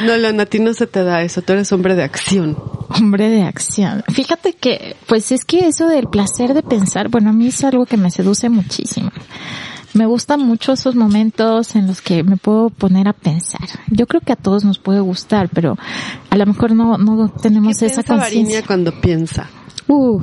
[0.05, 1.41] No, Leon, a ti no se te da eso.
[1.41, 2.57] Tú eres hombre de acción.
[2.89, 4.03] Hombre de acción.
[4.11, 7.85] Fíjate que, pues es que eso del placer de pensar, bueno, a mí es algo
[7.85, 9.11] que me seduce muchísimo.
[9.93, 13.67] Me gustan mucho esos momentos en los que me puedo poner a pensar.
[13.89, 15.77] Yo creo que a todos nos puede gustar, pero
[16.29, 18.63] a lo mejor no, no tenemos ¿Qué esa conciencia.
[18.65, 19.49] cuando piensa?
[19.87, 20.21] Uh,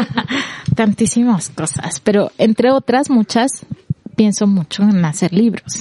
[0.76, 3.66] tantísimas cosas, pero entre otras muchas
[4.14, 5.80] pienso mucho en hacer libros.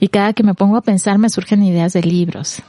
[0.00, 2.62] Y cada que me pongo a pensar me surgen ideas de libros,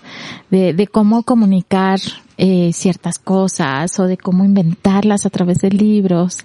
[0.49, 1.99] de, de cómo comunicar
[2.43, 6.39] eh, ciertas cosas o de cómo inventarlas a través de libros.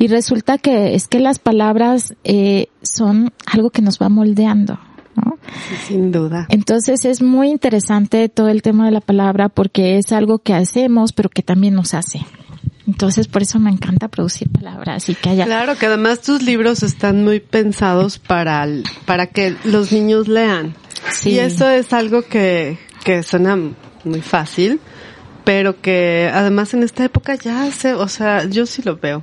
[0.00, 4.78] Y resulta que es que las palabras eh, son algo que nos va moldeando.
[5.14, 5.38] ¿no?
[5.70, 6.46] Sí, sin duda.
[6.50, 11.12] Entonces es muy interesante todo el tema de la palabra porque es algo que hacemos
[11.12, 12.20] pero que también nos hace.
[12.88, 15.44] Entonces por eso me encanta producir palabras y que haya...
[15.44, 20.74] Claro, que además tus libros están muy pensados para, el- para que los niños lean.
[21.12, 21.30] Sí.
[21.30, 23.56] Y eso es algo que, que suena
[24.04, 24.80] muy fácil,
[25.46, 29.22] pero que además en esta época ya se, o sea, yo sí lo veo.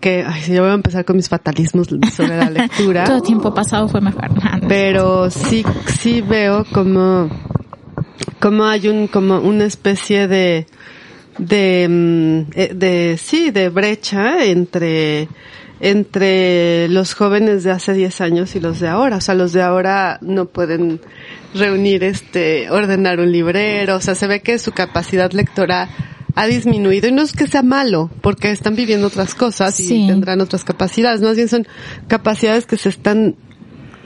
[0.00, 3.04] Que, ay, sí, yo voy a empezar con mis fatalismos sobre la lectura.
[3.04, 4.30] Todo tiempo pasado fue mejor.
[4.66, 5.62] pero sí,
[6.00, 7.28] sí veo como,
[8.40, 10.66] como hay un, como una especie de,
[11.36, 15.28] de, mm, eh, de, sí, de brecha entre,
[15.80, 19.16] entre los jóvenes de hace 10 años y los de ahora.
[19.16, 21.00] O sea, los de ahora no pueden
[21.54, 23.96] reunir este, ordenar un librero.
[23.96, 25.88] O sea, se ve que su capacidad lectora
[26.34, 27.08] ha disminuido.
[27.08, 31.20] Y no es que sea malo, porque están viviendo otras cosas y tendrán otras capacidades.
[31.22, 31.66] Más bien son
[32.08, 33.36] capacidades que se están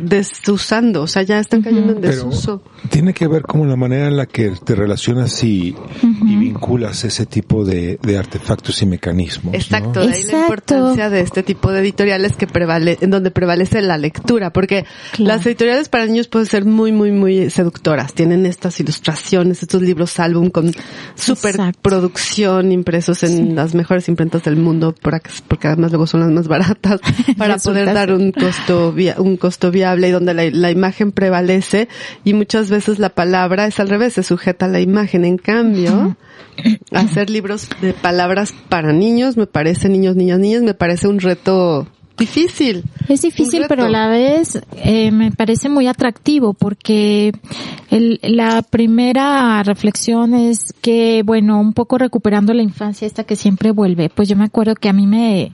[0.01, 1.03] desusando.
[1.03, 2.63] O sea, ya están cayendo en Pero desuso.
[2.91, 7.27] tiene que ver con la manera en la que te relacionas y, y vinculas ese
[7.27, 9.55] tipo de, de artefactos y mecanismos.
[9.55, 10.07] Exacto, ¿no?
[10.07, 13.99] de ahí la importancia de este tipo de editoriales que prevale, en donde prevalece la
[13.99, 15.37] lectura, porque Claro.
[15.37, 18.13] las editoriales para niños pueden ser muy, muy, muy seductoras.
[18.15, 20.73] Tienen estas ilustraciones, estos libros álbum con
[21.15, 21.79] super Exacto.
[21.83, 24.95] producción impresos en las mejores imprentas del mundo,
[25.49, 27.01] porque además luego son las más baratas,
[27.37, 31.89] para poder dar un costo, via- un costo viable y donde la, la imagen prevalece
[32.25, 35.25] y muchas veces la palabra es al revés, se sujeta a la imagen.
[35.25, 36.17] En cambio,
[36.93, 41.87] hacer libros de palabras para niños, me parece, niños, niñas, niñas, me parece un reto
[42.19, 42.85] difícil.
[43.09, 47.33] Es difícil, pero a la vez eh, me parece muy atractivo porque
[47.91, 53.71] el- la primera reflexión es que, bueno, un poco recuperando la infancia esta que siempre
[53.71, 55.53] vuelve, pues yo me acuerdo que a mí me,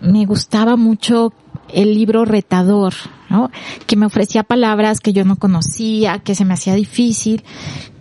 [0.00, 1.32] me gustaba mucho
[1.72, 2.94] el libro retador,
[3.28, 3.50] ¿no?
[3.86, 7.42] Que me ofrecía palabras que yo no conocía, que se me hacía difícil.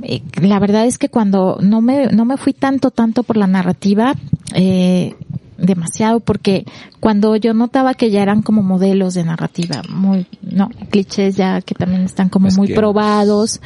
[0.01, 3.47] Eh, la verdad es que cuando no me, no me fui tanto, tanto por la
[3.47, 4.15] narrativa,
[4.53, 5.15] eh,
[5.57, 6.65] demasiado porque
[6.99, 11.73] cuando yo notaba que ya eran como modelos de narrativa muy no clichés ya que
[11.73, 13.59] también están como muy probados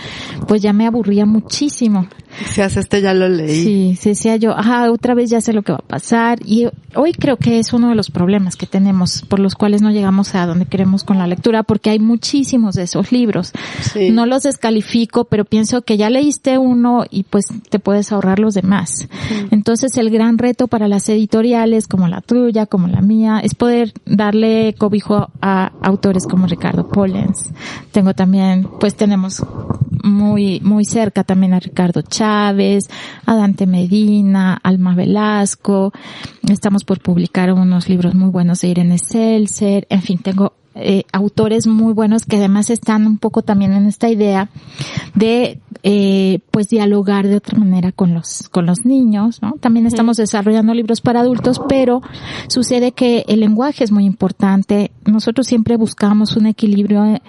[0.48, 2.08] pues ya me aburría muchísimo
[2.54, 3.64] Si hace este ya lo leí.
[3.64, 6.68] sí se decía yo ajá otra vez ya sé lo que va a pasar y
[6.96, 10.36] hoy creo que es uno de los problemas que tenemos por los cuales no llegamos
[10.36, 13.52] a donde queremos con la lectura porque hay muchísimos de esos libros
[13.94, 14.10] Sí.
[14.12, 18.54] no los descalifico, pero pienso que ya leíste uno y pues te puedes ahorrar los
[18.54, 19.08] demás.
[19.52, 23.94] Entonces el gran reto para las editoriales como la tuya, como la mía, es poder
[24.06, 27.50] darle cobijo a autores como Ricardo Pollens.
[27.92, 29.44] Tengo también, pues tenemos
[30.04, 32.88] muy, muy cerca también a Ricardo Chávez,
[33.26, 35.92] a Dante Medina, Alma Velasco.
[36.48, 39.88] Estamos por publicar unos libros muy buenos de Irene Seltzer.
[39.90, 44.10] En fin, tengo eh, autores muy buenos que además están un poco también en esta
[44.10, 44.50] idea
[45.16, 50.18] de eh, pues dialogar de otra manera con los con los niños no también estamos
[50.18, 52.02] desarrollando libros para adultos pero
[52.48, 54.92] sucede que el lenguaje es muy importante.
[55.06, 57.20] Nosotros siempre buscamos un equilibrio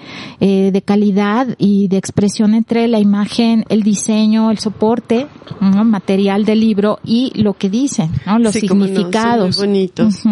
[0.41, 5.27] eh, de calidad y de expresión entre la imagen el diseño el soporte
[5.61, 5.85] ¿no?
[5.85, 9.57] material del libro y lo que dicen no los Sí, cómo no, son muy significados.
[9.57, 10.23] bonitos.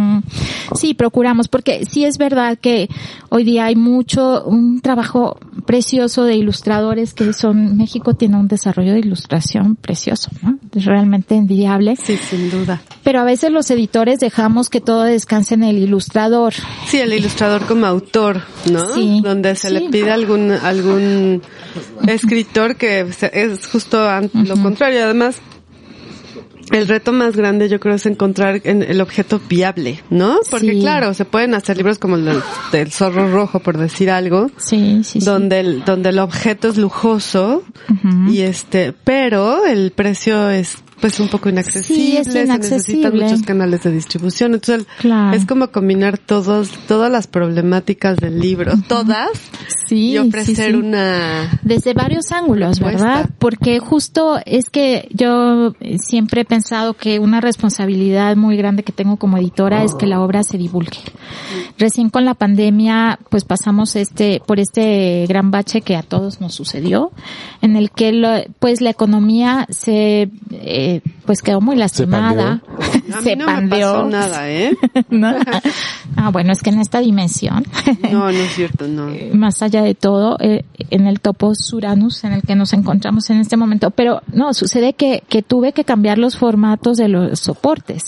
[0.75, 2.89] Sí, procuramos, porque sí es verdad que
[3.29, 8.93] hoy día hay mucho, un trabajo precioso de ilustradores que son, México tiene un desarrollo
[8.93, 10.59] de ilustración precioso, ¿no?
[10.75, 11.97] Es realmente envidiable.
[11.97, 12.83] Sí, sin duda.
[13.03, 16.55] Pero a veces los editores dejamos que todo descanse en el ilustrador.
[16.87, 18.95] Sí, el ilustrador como autor, ¿no?
[18.95, 19.75] Sí, Donde se sí.
[19.75, 21.43] le pide algún, algún
[22.07, 25.05] escritor que es justo lo contrario.
[25.05, 25.41] Además,
[26.71, 30.39] el reto más grande yo creo es encontrar en- el objeto viable, ¿no?
[30.51, 30.81] Porque Sí.
[30.81, 32.41] claro, se pueden hacer libros como el
[32.73, 35.25] del, zorro rojo, por decir algo, Sí, sí, sí.
[35.27, 37.63] donde el, donde el objeto es lujoso
[38.29, 43.25] y este, pero el precio es pues un poco inaccesible, Sí, es se necesitan inaccesible.
[43.25, 45.37] muchos canales de distribución, entonces Claro.
[45.37, 49.29] es como combinar todos, todas las problemáticas del libro, todas,
[49.87, 53.07] Sí, y ofrecer sí, una Desde varios ángulos, Propuesta.
[53.09, 53.31] ¿verdad?
[53.39, 59.17] Porque justo es que yo siempre he pensado que una responsabilidad muy grande que tengo
[59.17, 60.99] como editora es que la obra se divulgue.
[61.79, 66.55] Recién con la pandemia, pues pasamos este, por este gran bache que a todos nos
[66.55, 67.11] sucedió,
[67.63, 70.90] en el que lo- pues la economía se, eh,
[71.27, 72.61] pues quedó muy lastimada.
[73.15, 74.77] A mí no me pasó nada, ¿eh?
[75.11, 75.35] ¿no?
[76.17, 77.65] Ah, bueno, es que en esta dimensión,
[78.11, 79.09] No, no es cierto, no.
[79.35, 83.39] más allá de todo, eh, en el topos Uranus en el que nos encontramos en
[83.39, 83.91] este momento.
[83.91, 88.05] Pero no, sucede que, que tuve que cambiar los formatos de los soportes.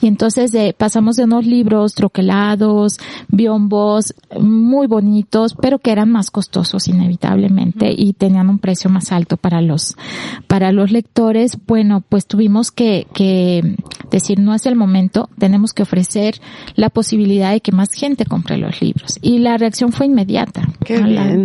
[0.00, 2.98] Y entonces de, pasamos de unos libros troquelados,
[3.28, 9.36] biombos, muy bonitos, pero que eran más costosos inevitablemente y tenían un precio más alto
[9.36, 9.96] para los,
[10.46, 11.58] para los lectores.
[11.66, 13.76] Bueno, pues tuvimos que, que
[14.16, 16.40] decir no es el momento, tenemos que ofrecer
[16.74, 19.18] la posibilidad de que más gente compre los libros.
[19.22, 20.68] Y la reacción fue inmediata.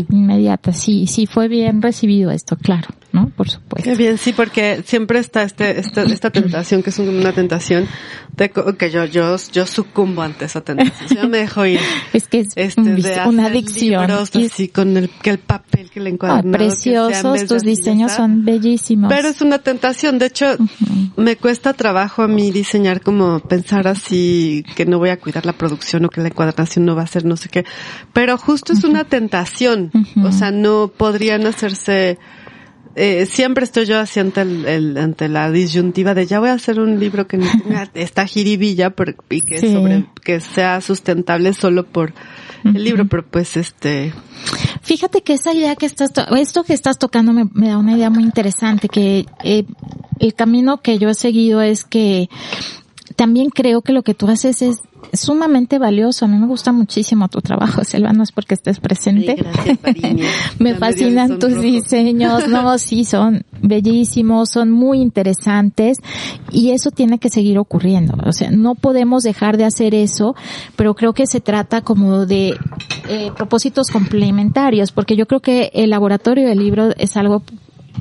[0.10, 3.30] Inmediata, sí, sí fue bien recibido esto, claro, ¿no?
[3.30, 3.90] Por supuesto.
[3.90, 7.88] Qué bien, sí, porque siempre está este, esta, esta tentación, que es un- una tentación
[8.38, 11.10] de que yo, yo, yo sucumbo ante esa tentación.
[11.24, 11.80] Yo me dejo ir.
[12.14, 14.08] Es que es Este, un de vicio, una adicción.
[14.08, 18.46] libros Y- así con el, que el papel, que el ah, preciosos, tus diseños son
[18.46, 19.12] bellísimos.
[19.14, 20.18] Pero es una tentación.
[20.20, 20.56] De hecho,
[21.18, 25.54] me cuesta trabajo a mí diseñar como pensar así que no voy a cuidar la
[25.54, 27.66] producción o que la encuadernación no va a ser no sé qué.
[28.14, 29.92] Pero justo es una tentación.
[29.94, 30.28] Ujú.
[30.28, 32.18] O sea, no podrían hacerse
[32.96, 36.54] eh, siempre estoy yo así ante, el, el- ante la disyuntiva de ya voy a
[36.54, 39.72] hacer un libro que no tenga esta jiribilla pero- y que Sí.
[39.74, 42.14] sobre que sea sustentable solo por
[42.64, 44.14] el libro, pero pues este
[44.82, 48.24] Fíjate que esa idea que estás, esto que estás tocando me, da una idea muy
[48.24, 49.66] interesante, que eh,
[50.20, 52.30] el camino que yo he seguido es que
[53.22, 54.78] también creo que lo que tú haces es
[55.14, 56.26] sumamente valioso.
[56.26, 59.36] A mí me gusta muchísimo tu trabajo, Selva, no es porque estés presente.
[60.58, 66.00] me fascinan tus diseños, no, sí, son bellísimos, son muy interesantes
[66.52, 68.16] y eso tiene que seguir ocurriendo.
[68.26, 70.34] O sea, no podemos dejar de hacer eso,
[70.76, 72.56] pero creo que se trata como de
[73.08, 77.44] eh, propósitos complementarios, porque yo creo que el laboratorio del libro es algo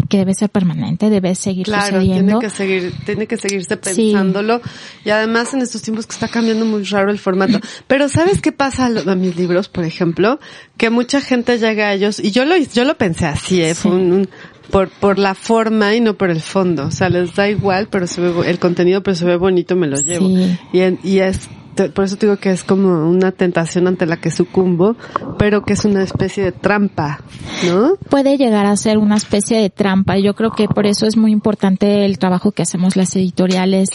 [0.08, 4.60] que debe ser permanente, debe seguir claro, Tiene que seguir, tiene que seguirse pensándolo.
[5.04, 7.60] Y además en estos tiempos que está cambiando muy raro el formato.
[7.86, 10.40] Pero ¿sabes qué pasa a, mis libros, por ejemplo?
[10.76, 13.74] Que mucha gente llega a ellos, y yo lo, yo lo pensé así, ¿eh?
[13.74, 14.28] Fue un,
[14.70, 16.86] por, por la forma y no por el fondo.
[16.86, 19.86] O sea, les da igual, pero se ve, el contenido, pero se ve bonito, me
[19.86, 20.28] lo llevo.
[20.72, 21.48] Y, y es
[21.88, 24.96] por eso digo que es como una tentación ante la que sucumbo,
[25.38, 27.20] pero que es una especie de trampa,
[27.66, 27.96] ¿no?
[28.08, 30.18] Puede llegar a ser una especie de trampa.
[30.18, 33.88] Yo creo que por eso es muy importante el trabajo que hacemos las editoriales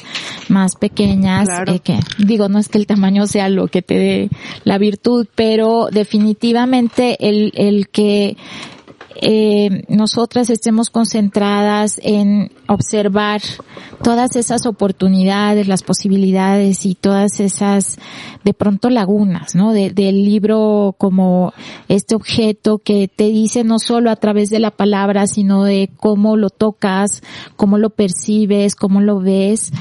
[0.50, 4.30] más pequeñas, eh, que digo, no es que el tamaño sea lo que te dé
[4.64, 8.38] la virtud, pero definitivamente el, el que
[9.22, 13.42] eh, nosotras estemos concentradas en observar
[14.04, 17.98] todas esas oportunidades, las posibilidades y todas esas
[18.44, 19.72] de pronto lagunas, ¿no?
[19.72, 21.54] del libro como
[21.88, 26.36] este objeto que te dice no solo a través de la palabra, sino de cómo
[26.36, 27.24] lo tocas,
[27.56, 29.72] cómo lo percibes, cómo lo ves.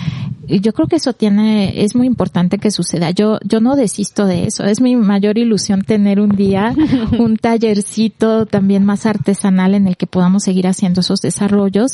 [0.48, 3.10] Yo creo que eso tiene, es muy importante que suceda.
[3.10, 4.64] Yo, yo no desisto de eso.
[4.64, 6.74] Es mi mayor ilusión tener un día
[7.18, 11.92] un tallercito también más artesanal en el que podamos seguir haciendo esos desarrollos,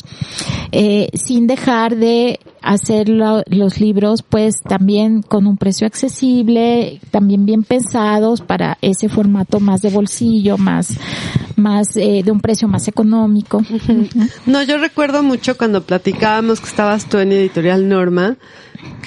[0.73, 7.63] eh, sin dejar de hacer los libros pues también con un precio accesible, también bien
[7.63, 10.99] pensados para ese formato más de bolsillo, más,
[11.61, 13.63] más eh, de un precio más económico.
[14.47, 18.37] No, yo recuerdo mucho cuando platicábamos que estabas tú en Editorial Norma,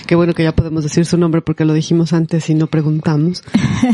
[0.05, 3.43] qué bueno que ya podemos decir su nombre porque lo dijimos antes y no preguntamos,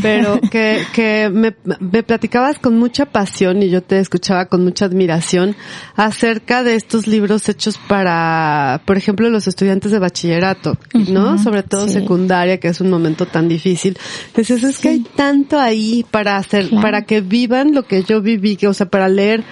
[0.02, 4.86] pero que, que me, me platicabas con mucha pasión y yo te escuchaba con mucha
[4.86, 5.56] admiración
[5.96, 10.76] acerca de estos libros hechos para, por ejemplo, los estudiantes de bachillerato,
[11.08, 11.38] ¿no?
[11.38, 13.98] Sobre todo secundaria, que es un momento tan difícil.
[14.28, 18.56] Entonces es que hay tanto ahí para hacer, para que vivan lo que yo viví,
[18.56, 19.44] que, o sea, para leer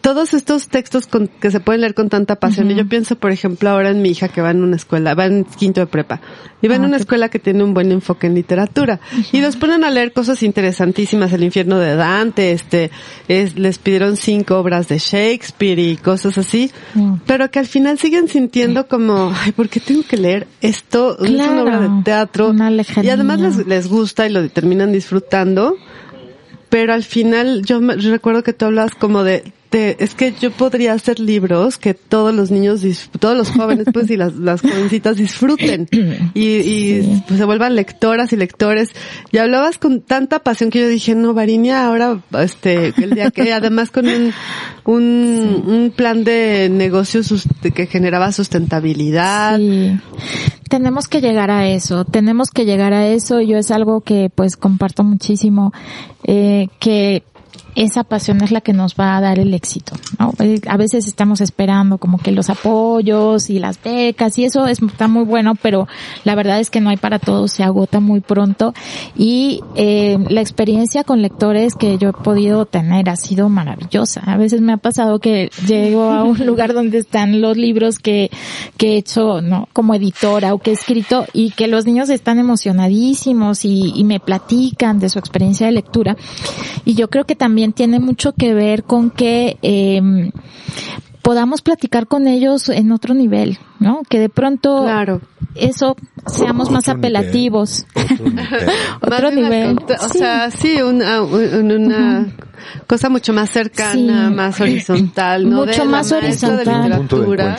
[0.00, 2.70] todos estos textos con, que se pueden leer con tanta pasión.
[2.70, 5.26] Y yo pienso, por ejemplo, ahora en mi hija que va en una escuela, va
[5.26, 6.20] en quinto de prepa,
[6.62, 9.00] y va en ah, una escuela que tiene un buen enfoque en literatura.
[9.32, 12.90] Y los ponen a leer cosas interesantísimas, El infierno de Dante, este,
[13.28, 17.14] es, les pidieron cinco obras de Shakespeare y cosas así, mm.
[17.26, 21.18] pero que al final siguen sintiendo como, ay, ¿por qué tengo que leer esto?
[21.22, 22.54] es una obra de teatro.
[23.02, 25.76] y además les, les gusta y lo terminan disfrutando
[26.70, 30.92] pero al final yo me recuerdo que tú hablas como de es que yo podría
[30.92, 32.82] hacer libros que todos los niños,
[33.18, 35.88] todos los jóvenes pues y las, las jovencitas disfruten
[36.34, 38.90] y, y pues, se vuelvan lectoras y lectores.
[39.30, 43.52] Y hablabas con tanta pasión que yo dije, no, Varinia ahora, este, el día que
[43.52, 44.32] además con un,
[44.84, 47.20] un, un plan de negocio
[47.74, 49.60] que generaba sustentabilidad.
[50.68, 53.40] Tenemos que llegar a eso, tenemos que llegar a eso.
[53.40, 55.72] Yo es algo que pues comparto muchísimo,
[56.24, 57.24] eh, que
[57.74, 59.94] esa pasión es la que nos va a dar el éxito.
[60.18, 60.32] ¿no?
[60.40, 65.08] Eh, a veces estamos esperando como que los apoyos y las becas y eso está
[65.08, 65.86] muy bueno, pero
[66.24, 68.74] la verdad es que no hay para todos, se agota muy pronto
[69.16, 74.20] y eh, la experiencia con lectores que yo he podido tener ha sido maravillosa.
[74.26, 78.30] A veces me ha pasado que llego a un lugar donde están los libros que,
[78.76, 82.38] que he hecho no como editora o que he escrito y que los niños están
[82.38, 86.16] emocionadísimos y, y me platican de su experiencia de lectura
[86.84, 90.30] y yo creo que también tiene mucho que ver con que eh,
[91.22, 94.02] podamos platicar con ellos en otro nivel, ¿no?
[94.08, 95.20] Que de pronto claro.
[95.54, 95.96] eso
[96.26, 97.86] seamos más apelativos.
[99.00, 99.78] Otro nivel.
[100.00, 102.32] o sea, sí, una, una,
[102.86, 105.64] cosa mucho más cercana, más horizontal, ¿no?
[105.64, 107.08] Mucho más horizontal.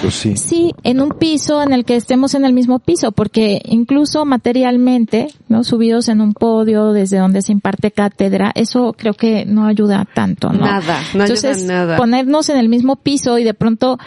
[0.09, 0.37] sí.
[0.37, 5.27] sí, en un piso en el que estemos en el mismo piso, porque incluso materialmente,
[5.47, 5.63] ¿no?
[5.63, 10.49] Subidos en un podio desde donde se imparte cátedra, eso creo que no ayuda tanto,
[10.51, 10.65] ¿no?
[10.65, 11.97] Nada, no ayuda nada.
[11.97, 13.97] Ponernos en el mismo piso y de pronto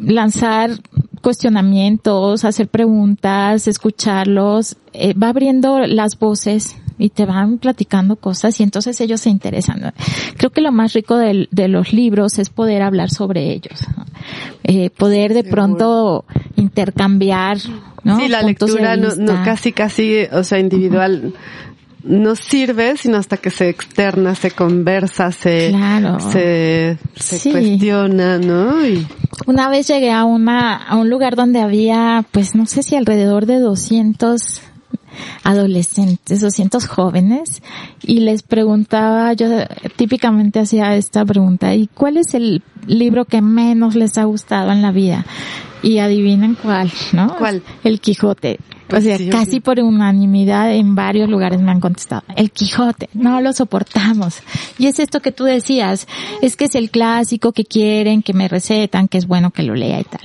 [0.00, 0.70] lanzar
[1.20, 8.62] cuestionamientos, hacer preguntas, escucharlos, eh, va abriendo las voces y te van platicando cosas y
[8.62, 9.92] entonces ellos se interesan.
[10.36, 13.80] Creo que lo más rico de, de los libros es poder hablar sobre ellos,
[14.64, 16.24] eh, poder de pronto
[16.56, 17.58] intercambiar,
[18.04, 18.18] ¿no?
[18.18, 21.32] Sí, la lectura no, no, casi, casi, o sea, individual
[22.02, 26.18] no sirve sino hasta que se externa, se conversa, se, Claro.
[26.20, 27.50] se, se Sí.
[27.50, 28.86] cuestiona, ¿no?
[28.86, 29.06] Y,
[29.46, 33.46] Una vez llegué a una, a un lugar donde había, pues no sé si alrededor
[33.46, 34.60] de 200
[35.44, 37.62] adolescentes, 200 jóvenes,
[38.02, 39.46] y les preguntaba, yo
[39.96, 44.82] típicamente hacía esta pregunta, ¿y cuál es el libro que menos les ha gustado en
[44.82, 45.24] la vida?
[45.82, 47.36] Y adivinen cuál, ¿no?
[47.38, 47.62] ¿Cuál?
[47.84, 48.58] El Quijote.
[48.90, 52.22] O Pues sea, sí, casi por unanimidad en varios lugares me han contestado.
[52.36, 54.40] El Quijote, no lo soportamos.
[54.78, 56.06] Y es esto que tú decías,
[56.42, 59.74] es que es el clásico que quieren, que me recetan, que es bueno que lo
[59.74, 60.20] lea y tal.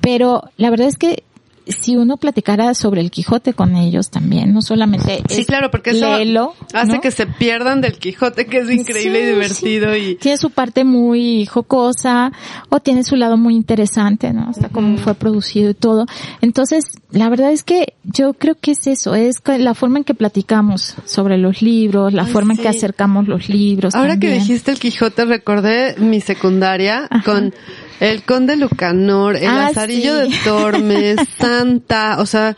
[0.00, 1.24] Pero la verdad es que
[1.66, 5.90] si uno platicara sobre el Quijote con ellos también, no solamente sí, es claro, porque
[5.90, 7.00] eso léelo, hace ¿no?
[7.00, 10.00] que se pierdan del Quijote, que es increíble y divertido sí.
[10.00, 12.32] y Tiene su parte muy jocosa
[12.68, 14.48] o tiene su lado muy interesante, ¿no?
[14.48, 16.06] Hasta cómo fue producido y todo.
[16.40, 20.14] Entonces, la verdad es que yo creo que es eso, es la forma en que
[20.14, 22.60] platicamos sobre los libros, la Ay, forma sí.
[22.60, 23.94] en que acercamos los libros.
[23.94, 27.22] Ahora que dijiste el Quijote, recordé mi secundaria Ajá.
[27.24, 27.54] con
[28.00, 30.30] el Conde Lucanor, el Ah, Lazarillo sí.
[30.32, 32.56] de Tormes, Santa, o sea,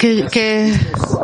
[0.00, 0.72] que, que,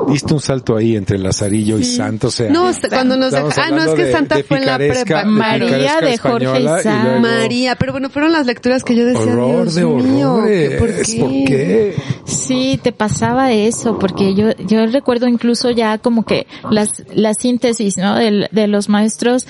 [0.09, 2.51] Diste un salto ahí entre Lazarillo y Santo, o sea.
[2.51, 5.21] no, cuando nos ah, no, es que de- Santa de fue en la prepa.
[5.21, 9.23] de María de Jorge y luego- María, pero bueno, fueron las lecturas que yo decía,
[9.23, 10.35] Horror Dios de mío.
[10.37, 11.19] ¿por qué?
[11.19, 11.95] ¿Por qué?
[12.27, 17.97] Sí, te pasaba eso, porque yo, yo recuerdo incluso ya como que las, la síntesis,
[17.97, 18.15] ¿no?
[18.17, 19.47] De, de los maestros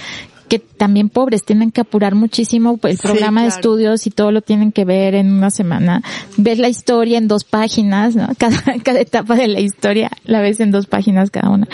[0.48, 4.42] que también pobres tienen que apurar muchísimo el Sí, programa de estudios y todo lo
[4.42, 6.02] tienen que ver en una semana.
[6.36, 8.28] Ves la historia en dos páginas, ¿no?
[8.38, 11.66] Cada, cada etapa de la historia la ves en dos páginas cada una.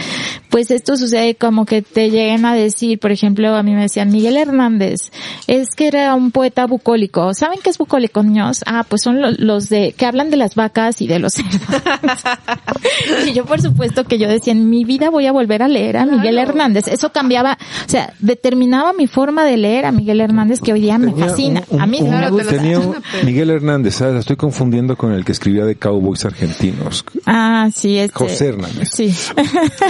[0.51, 4.11] Pues esto sucede como que te lleguen a decir, por ejemplo, a mí me decían
[4.11, 5.11] Miguel Hernández,
[5.47, 7.35] es que era un poeta bucólico.
[7.35, 8.63] ¿Saben qué es bucólico, niños?
[8.67, 11.61] Ah, pues son lo- los de, que hablan de las vacas y de los cerdos.
[13.27, 15.97] y yo por supuesto que yo decía, en mi vida voy a volver a leer
[15.99, 16.51] a Miguel Claro.
[16.51, 16.89] Hernández.
[16.89, 20.99] Eso cambiaba, o sea, determinaba mi forma de leer a Miguel Hernández que hoy día
[20.99, 21.63] me Tenía fascina.
[21.69, 24.15] un- a mí un- me Tenía un- Miguel Hernández, ¿sabes?
[24.15, 27.05] Lo estoy confundiendo con el que escribía de cowboys argentinos.
[27.27, 28.15] Ah, sí, este.
[28.19, 28.89] José Hernández.
[28.93, 29.15] Sí.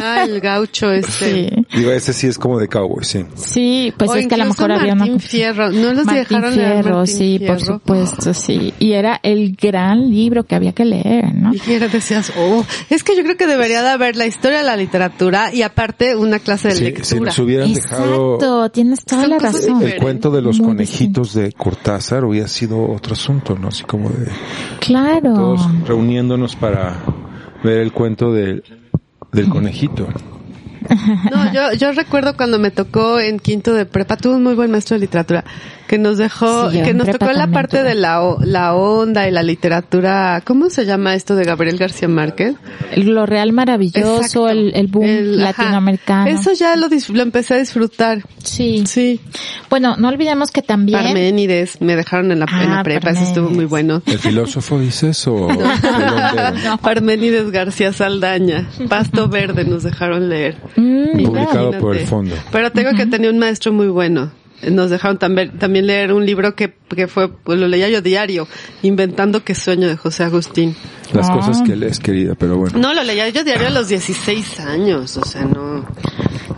[0.03, 1.11] Ah, el gaucho este.
[1.13, 1.67] sí.
[1.77, 3.25] Digo, ese sí es como de cowboys, sí.
[3.35, 5.71] Sí, pues O es que a lo mejor había una Martín Fierro.
[5.71, 7.75] ¿No los Martín dejaron leer Fierro, Martín sí, por Fierro?
[7.75, 8.75] supuesto, sí.
[8.79, 11.55] Y era el gran libro que había que leer, ¿no?
[11.55, 14.65] Y que decías, oh, es que yo creo que debería de haber la historia de
[14.65, 17.25] la literatura y aparte una clase de Sí, si lectura.
[17.27, 19.83] nos hubieran dejado Tienes toda Son la razón.
[19.83, 23.69] el cuento de los Muy conejitos de Cortázar, hubiera sido otro asunto, ¿no?
[23.69, 24.29] Así como de
[24.81, 25.35] Claro.
[25.35, 26.97] todos reuniéndonos para
[27.65, 28.63] ver el cuento del,
[29.33, 30.09] del conejito.
[31.31, 34.71] No, yo, yo recuerdo cuando me tocó en quinto de prepa, tuve un muy buen
[34.71, 35.45] maestro de literatura
[35.93, 39.43] que nos dejó, Sí, que nos tocó la parte de la, la onda y la
[39.43, 42.55] literatura, ¿cómo se llama esto de Gabriel García Márquez?
[42.97, 44.49] Lo real maravilloso, Exacto.
[44.49, 45.65] el, el boom El- ajá.
[45.65, 46.31] latinoamericano.
[46.31, 48.23] Eso ya lo, lo empecé a disfrutar.
[48.43, 48.85] Sí.
[48.87, 49.21] Sí.
[49.69, 53.25] Bueno, no olvidemos que también Parménides, me dejaron en la, en la Ah, prepa, eso
[53.25, 54.01] estuvo muy bueno.
[54.07, 55.69] ¿El filósofo dices o hondero?
[56.81, 60.57] Parménides García Saldaña, Pasto Verde nos dejaron leer.
[60.77, 61.23] Mm.
[61.23, 62.35] Publicado por el fondo.
[62.51, 64.31] Pero tengo que tenía un maestro muy bueno.
[64.71, 68.47] Nos dejaron también, también leer un libro que, que fue, pues lo leía yo diario,
[68.83, 70.77] Inventando que sueño de José Agustín.
[71.13, 71.35] Las Ah.
[71.35, 72.79] cosas que lees, querida, pero bueno.
[72.79, 75.85] No, lo leía yo diario a los 16 años, o sea, no.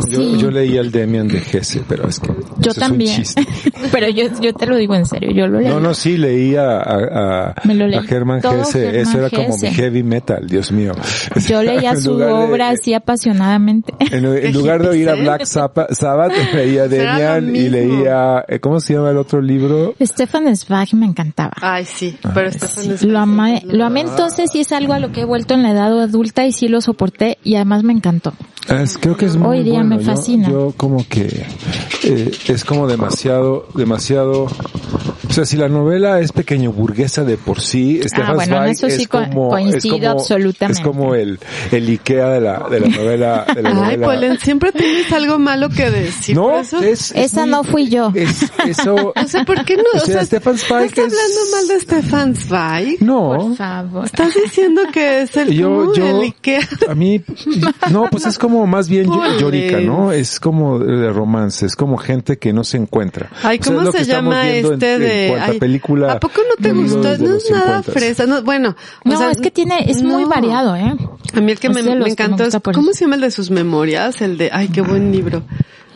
[0.09, 0.37] Yo, Sí.
[0.39, 3.23] yo leía el Demian de Gese, pero es que Yo ese es un también.
[3.93, 5.69] Pero yo, yo te lo digo en serio, yo lo leí.
[5.69, 9.01] No, no, sí, leía a, a, Me lo leí a Germán Gese.
[9.01, 10.93] Eso era como mi heavy metal, Dios mío.
[11.49, 13.93] Yo leía su lugar de- obra así apasionadamente.
[14.11, 15.15] En, en lugar de oír a.
[15.15, 15.91] Black Sabbath,
[16.55, 19.95] leía lo Demian y leía, eh, ¿cómo se llama el otro libro?
[20.01, 21.53] Stefan Zweig me encantaba.
[21.61, 25.13] Ay, sí, pero Estefan es- Lo amé, lo amé entonces y es algo a lo
[25.13, 28.33] que he vuelto en la edad adulta y sí lo soporté y además me encantó.
[28.69, 29.97] Es- creo que es muy Hoy día bueno.
[29.97, 30.51] me Yo- fascina.
[30.51, 31.47] Yo, como que
[32.05, 34.47] eh, es como demasiado, demasiado.
[35.35, 38.93] O sea, si la novela es pequeño burguesa de por sí, Stefan bueno, en Zweig
[38.93, 40.81] sí es co- como, coincido es como, absolutamente.
[40.81, 41.41] Es como el,
[41.73, 44.07] el Ikea de la, de la novela, de la Ay, novela.
[44.07, 46.37] Polen, siempre tienes algo malo que decir.
[46.37, 48.13] no, eso- es, es Esa muy- no fui yo.
[48.15, 49.83] Es, eso, O sea, ¿por qué no?
[49.97, 53.01] O sea, Stefan Zweig ¿Estás es- hablando mal de Stefan Zweig?
[53.03, 53.35] no.
[53.37, 54.05] Por favor.
[54.05, 56.61] ¿Estás diciendo que es el, Yo, yo, el Ikea?
[56.89, 57.21] a mí,
[57.91, 59.11] no, pues es como más bien
[59.41, 60.13] llorica, ¿no?
[60.13, 63.31] Es como de romance, es como gente que no se encuentra.
[63.43, 65.24] Ay, O sea, ¿cómo lo que se llama este en de...
[65.29, 67.03] cuanta ay, película ¿A poco no te de gustó?
[67.03, 67.93] de No es nada 50s.
[67.93, 68.27] fresa.
[68.27, 70.29] No, bueno, o No, sea, es que tiene, es muy no.
[70.29, 70.95] variado, ¿eh?
[71.35, 73.15] A mí el que me, de los me que me encantó es, ¿cómo se llama
[73.17, 74.21] el de sus memorias?
[74.23, 75.43] El de, ay, qué buen libro.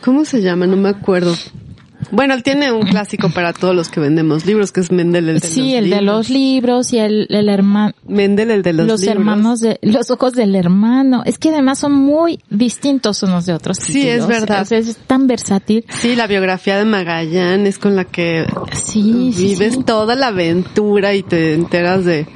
[0.03, 0.65] ¿Cómo se llama?
[0.67, 1.35] No me acuerdo.
[2.11, 5.39] Bueno, él tiene un clásico para todos los que vendemos libros, que es Mendel, el
[5.39, 5.99] de sí, los el libros.
[5.99, 9.15] de los libros y el, el hermano, Mendel, el de los, los, libros.
[9.17, 11.23] hermanos de, los ojos del hermano.
[11.25, 13.77] Es que además son muy distintos unos de otros.
[13.77, 14.61] Sí, es verdad.
[14.61, 15.85] O sea, es tan versátil.
[15.89, 19.83] Sí, la biografía de Magallán es con la que Sí, sí, vives sí.
[19.83, 22.27] toda la aventura y te enteras de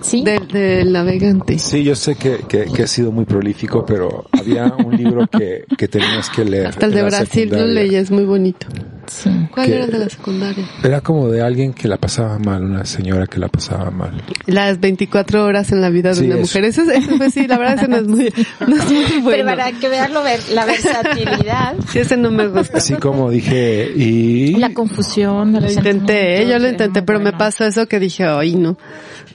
[0.00, 0.22] Sí.
[0.24, 1.58] del del navegante.
[1.58, 5.64] Sí, yo sé que, que, que ha sido muy prolífico, pero había un libro que,
[5.76, 6.68] que tenías que leer.
[6.68, 7.82] Hasta el de Brasil lo secundaria.
[7.84, 8.66] leí, es muy bonito.
[9.06, 9.30] sí.
[9.52, 10.64] ¿Cuál era el de la secundaria?
[10.82, 14.22] Era como de alguien que la pasaba mal, una señora que la pasaba mal.
[14.46, 16.42] Las 24 horas en la vida de Sí, una eso.
[16.42, 16.64] mujer.
[16.64, 18.32] Ese, es- ese pues sí, la verdad ese no es muy,
[18.66, 19.30] no es muy bueno.
[19.30, 22.78] Pero para que vean lo ver- la versatilidad, Sí, ese no me gusta.
[22.78, 24.54] Así como dije, y...
[24.56, 26.48] la confusión, de Lo intenté, ¿eh?
[26.48, 28.76] yo lo intenté, pero me pasó eso que dije, ay no.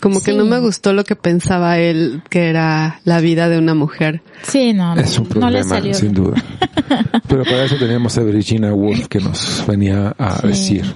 [0.06, 0.38] Como que Sí.
[0.38, 4.22] no me gustó lo que pensaba él que era la vida de una mujer.
[4.44, 5.94] Sí, no, no, Es un no le problema, salió.
[5.96, 6.36] sin duda.
[7.28, 10.48] Pero para eso teníamos a Virginia Woolf que nos venía a Sí.
[10.48, 10.94] decir.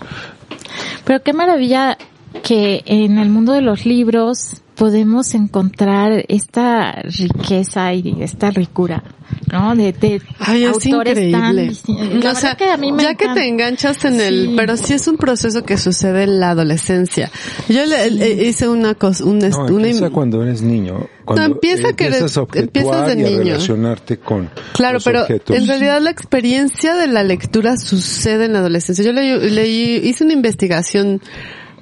[1.06, 1.98] Pero qué maravilla
[2.44, 9.04] que en el mundo de los libros podemos encontrar esta riqueza y esta ricura,
[9.52, 9.76] ¿no?
[9.76, 12.20] De, de Ay, es autores tan increíble.
[12.24, 14.94] La O sea, que a mí me ya que te enganchas en el, pero sí
[14.94, 17.30] es un proceso que sucede en la adolescencia.
[17.68, 21.08] Yo le, le- hice una cosa, un, No, una empieza cuando eres niño.
[21.26, 23.44] Cuando empieza que empiezas eres- a objetuar empiezas de y a niño.
[23.44, 25.56] relacionarte con Claro, los pero objetos.
[25.58, 29.04] en realidad la experiencia de la lectura sucede en la adolescencia.
[29.04, 31.22] Yo leí, leí- hice una investigación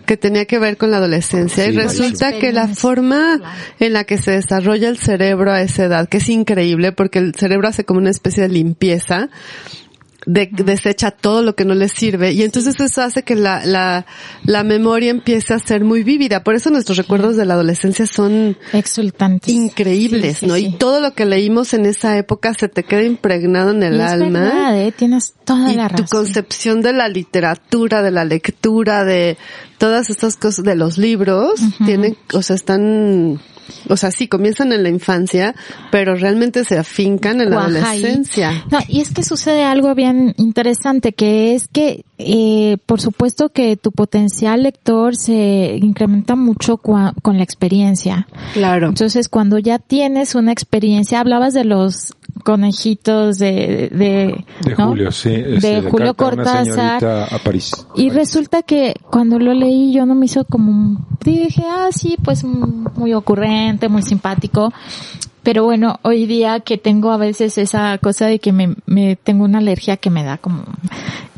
[0.08, 1.68] que tenía que ver con la adolescencia.
[1.68, 3.39] Y resulta que la forma
[3.80, 7.36] en la que se desarrolla el cerebro a esa edad, que es increíble porque el
[7.36, 9.30] cerebro hace como una especie de limpieza,
[10.30, 14.06] de, desecha todo lo que no le sirve y entonces eso hace que la, la,
[14.44, 16.44] la memoria empiece a ser muy vívida.
[16.44, 19.52] Por eso nuestros recuerdos de la adolescencia son Exultantes.
[19.54, 20.56] increíbles, Sí, sí, ¿no?
[20.56, 20.66] sí.
[20.68, 24.00] Y todo lo que leímos en esa época se te queda impregnado en el Y
[24.00, 24.40] es alma.
[24.42, 24.92] verdad, ¿eh?
[24.92, 26.08] Tienes toda Y la tu razón.
[26.24, 29.38] concepción de la literatura, de la lectura, de
[29.78, 33.40] todas estas cosas de los libros, tienen, o sea, están,
[33.89, 35.55] o sea, sí, comienzan en la infancia,
[35.91, 38.65] pero realmente se afincan en la adolescencia.
[38.72, 43.78] No, y es que sucede algo bien interesante, que es que, eh, por supuesto que
[43.78, 48.28] tu potencial lector se incrementa mucho cua- con la experiencia.
[48.53, 48.88] Claro.
[48.89, 54.88] Entonces, cuando ya tienes una experiencia, hablabas de los conejitos de, de, De ¿no?
[54.88, 55.34] Julio, sí.
[55.34, 56.66] este, de Julio a una Cortázar.
[56.66, 57.72] señorita a París.
[57.96, 62.18] Y resulta que cuando lo leí yo no me hizo como, un- dije, ah, sí,
[62.24, 64.74] pues mm, muy ocurrente, muy simpático.
[65.44, 69.46] Pero bueno, hoy día que tengo a veces esa cosa de que me, me tengo
[69.46, 70.64] una alergia que me da como,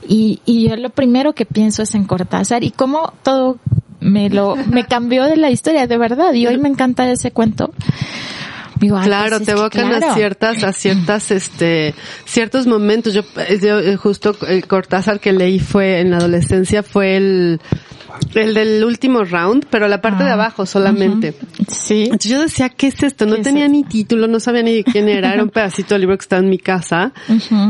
[0.08, 3.58] y, y yo lo primero que pienso es en Cortázar y cómo todo
[4.00, 6.34] me lo, me cambió de la historia, de verdad.
[6.34, 7.72] Y hoy me encanta ese cuento.
[8.80, 11.94] Digo, Claro, pues es te evocan a ciertas, a ciertas, este,
[12.26, 13.14] ciertos momentos.
[13.14, 13.22] Yo,
[13.62, 17.62] yo, eh, justo el Cortázar que leí fue en la adolescencia fue el,
[18.36, 21.34] el del último round, pero la parte de Ah, abajo solamente.
[21.68, 22.04] Sí.
[22.06, 23.26] Entonces yo decía, ¿qué es esto?
[23.26, 25.94] No ¿Qué es tenía ni título, no sabía ni de quién era, era un pedacito
[25.96, 27.12] del libro que estaba en mi casa.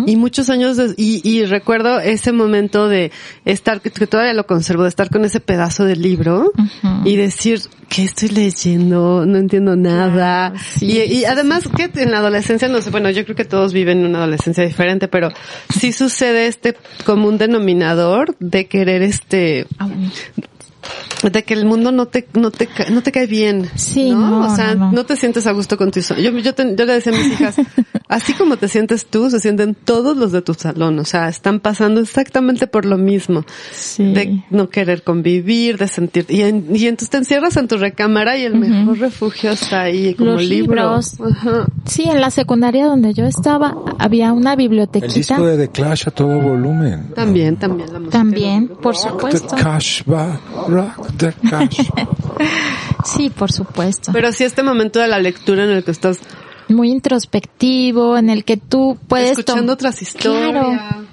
[0.05, 3.11] Y muchos años, de- y, y recuerdo ese momento de
[3.45, 6.51] estar, que todavía lo conservo, de estar con ese pedazo del libro
[7.05, 9.25] y decir, ¿qué estoy leyendo?
[9.25, 10.53] No entiendo nada.
[10.77, 13.73] Sí, y, y además que en la adolescencia, no sé, bueno, yo creo que todos
[13.73, 15.29] viven una adolescencia diferente, pero
[15.77, 16.75] sí sucede este
[17.05, 19.87] común denominador de querer este, Ah.
[21.23, 23.69] De que el mundo no te, no te, no te cae bien.
[23.75, 24.29] Sí, ¿no?
[24.41, 25.05] no, o sea, no, no.
[25.05, 27.55] te sientes a gusto con tu Yo, yo, te- yo le decía a mis hijas,
[28.07, 30.97] así como te sientes tú, se sienten todos los de tu salón.
[30.99, 33.43] O sea, están pasando exactamente por lo mismo.
[33.73, 34.13] Sí.
[34.13, 38.37] De no querer convivir, de sentir, y, en- y entonces te encierras en tu recámara
[38.37, 40.73] y el mejor refugio está ahí como Los libro.
[40.75, 41.17] libros.
[41.19, 41.65] Ajá.
[41.85, 45.13] Sí, en la secundaria donde yo estaba había una El bibliotequita.
[45.13, 47.07] disco de The Clash a todo volumen.
[47.13, 48.17] También, también la música.
[48.17, 49.55] También, por The supuesto.
[50.09, 51.79] Va, rock cash.
[53.05, 54.11] Sí, por supuesto.
[54.13, 56.19] Pero sí este momento de la lectura en el que estás
[56.67, 59.31] Muy introspectivo, en el que tú puedes...
[59.31, 60.51] escuchando otras historias.
[60.51, 61.05] Claro.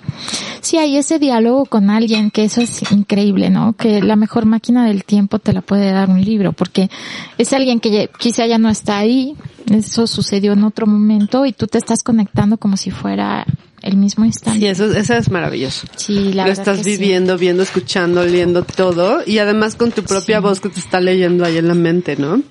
[0.60, 3.74] Sí, hay ese diálogo con alguien que eso es increíble, ¿no?
[3.74, 6.90] Que la mejor máquina del tiempo te la puede dar un libro, porque
[7.38, 9.36] es alguien que ya- quizá ya no está ahí,
[9.70, 13.46] eso sucedió en otro momento y tú te estás conectando como si fuera
[13.82, 14.70] el mismo Sí, instante.
[14.70, 15.86] eso, eso es maravilloso.
[15.96, 16.90] Sí, la lo verdad estás que sí.
[16.98, 20.42] viviendo, viendo, escuchando, leyendo todo y además con tu propia Sí.
[20.42, 22.42] voz que te está leyendo ahí en la mente, ¿no?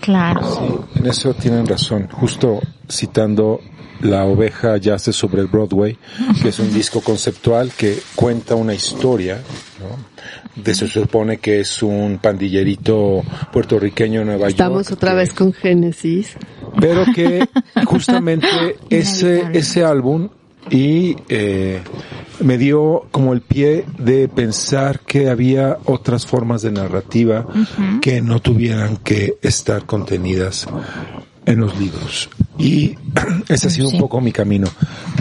[0.00, 0.86] Claro.
[0.96, 2.08] En eso tienen razón.
[2.12, 3.60] Justo citando
[4.04, 5.98] La oveja yace sobre el Broadway,
[6.42, 9.40] que es un disco conceptual que cuenta una historia,
[9.80, 10.62] ¿no?
[10.62, 14.98] De se supone que es un pandillerito puertorriqueño en Nueva Estamos York.
[14.98, 16.36] otra que- vez con Génesis.
[16.80, 17.46] pero que
[17.86, 18.46] justamente
[18.90, 20.28] ese ese álbum
[20.70, 21.80] y eh,
[22.40, 27.46] me dio como el pie de pensar que había otras formas de narrativa
[28.00, 30.66] que no tuvieran que estar contenidas
[31.46, 32.30] en los libros.
[32.58, 32.96] Y
[33.48, 33.96] ese ha sido Sí.
[33.96, 34.66] un poco mi camino,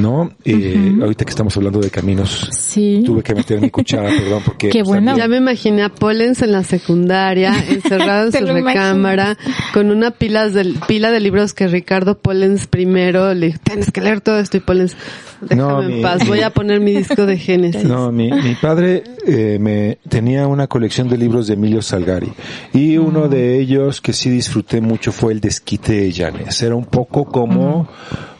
[0.01, 0.31] ¿no?
[0.45, 3.03] Eh, Ahorita que estamos hablando de caminos, Sí.
[3.05, 4.69] tuve que meter mi cuchara, perdón, porque...
[4.69, 5.11] Qué pues, bueno.
[5.11, 9.37] también- Ya me imaginé a Pollens en la secundaria, encerrado en su recámara,
[9.73, 14.01] con una pila de, pila de libros que Ricardo Pollens primero le dijo, tienes que
[14.01, 14.95] leer todo esto y Pollens,
[15.41, 17.83] déjame No, en mi- paz, voy a poner mi disco de Génesis.
[17.83, 22.31] No, mi, mi padre eh, me tenía una colección de libros de Emilio Salgari
[22.73, 26.61] y uno de ellos que sí disfruté mucho fue el Desquite de Llanes.
[26.61, 27.82] Era un poco como,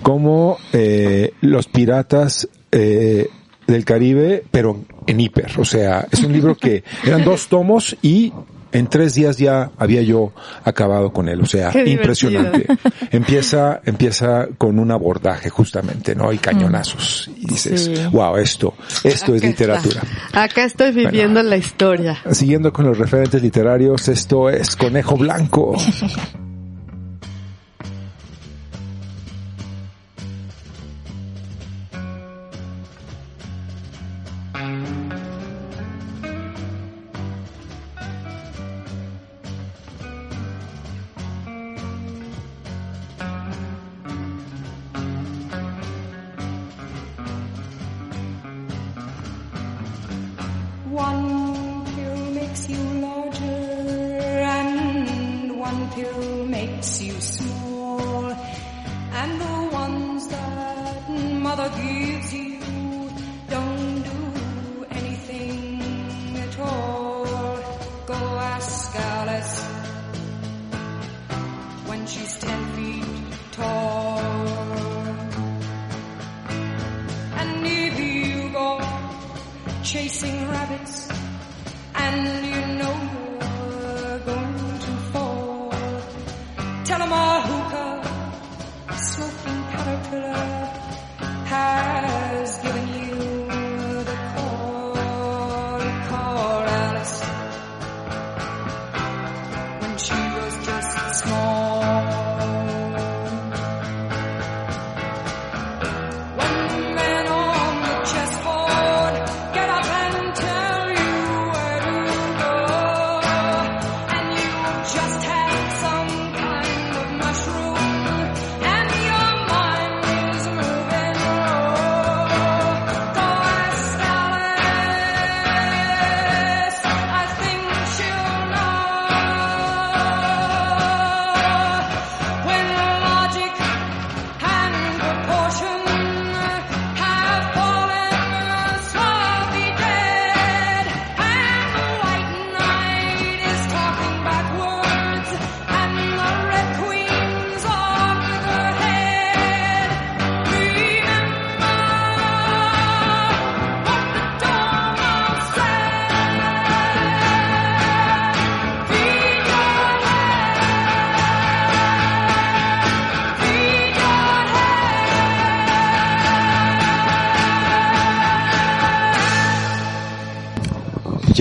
[0.02, 3.30] como eh, los piratas eh,
[3.68, 5.52] del Caribe, pero en hiper.
[5.60, 8.34] O sea, es un libro que eran dos tomos y
[8.74, 10.34] en tres días ya había yo
[10.64, 11.40] acabado con él.
[11.42, 12.66] O sea, impresionante.
[13.12, 16.34] Empieza, empieza con un abordaje justamente, ¿no?
[16.34, 17.30] Y cañonazos.
[17.38, 17.94] Y dices, Sí.
[18.12, 18.74] wow, esto,
[19.04, 20.02] esto es Acá literatura.
[20.26, 20.44] está.
[20.44, 22.18] Acá estoy viviendo la historia.
[22.32, 25.76] Siguiendo con los referentes literarios, esto es Conejo Blanco.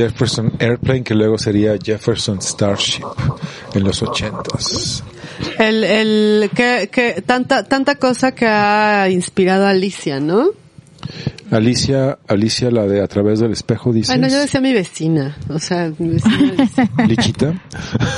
[0.02, 3.04] Jefferson Airplane, que luego sería Jefferson Starship
[3.72, 5.04] en los ochentas.
[5.60, 10.50] El, el, que, que, tanta, tanta cosa que ha inspirado a Alicia, ¿no?
[11.52, 14.12] Alicia, Alicia, la de A través del espejo, dice.
[14.12, 16.68] Ay, no, yo decía mi vecina, o sea, mi vecina.
[17.06, 17.62] Lichita.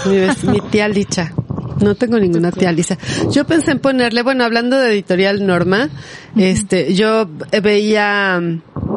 [0.06, 1.34] mi, tía Licha.
[1.82, 2.96] No tengo ninguna tía Lisa.
[3.30, 5.90] Yo pensé en ponerle, bueno, hablando de editorial Norma,
[6.36, 7.28] este, yo
[7.62, 8.40] veía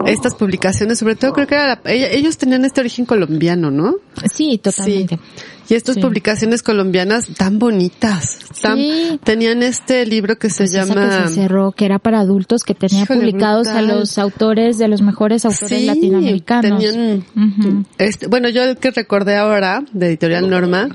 [0.08, 3.95] estas publicaciones, sobre todo creo que era la- ellos tenían este origen colombiano, ¿no?
[4.34, 5.16] Sí, totalmente.
[5.18, 5.74] Sí.
[5.74, 6.01] Y estas Sí.
[6.01, 8.39] publicaciones colombianas tan bonitas.
[8.62, 9.20] Tan, Sí.
[9.24, 11.24] Tenían este libro que se Pues esa llama...
[11.24, 14.88] que se cerró, que era para adultos, que tenía Híjole, publicados a los autores de
[14.88, 16.82] los mejores autores Sí, latinoamericanos.
[16.82, 17.26] tenían-
[17.97, 20.88] este, bueno, yo el que recordé ahora, de editorial Norma,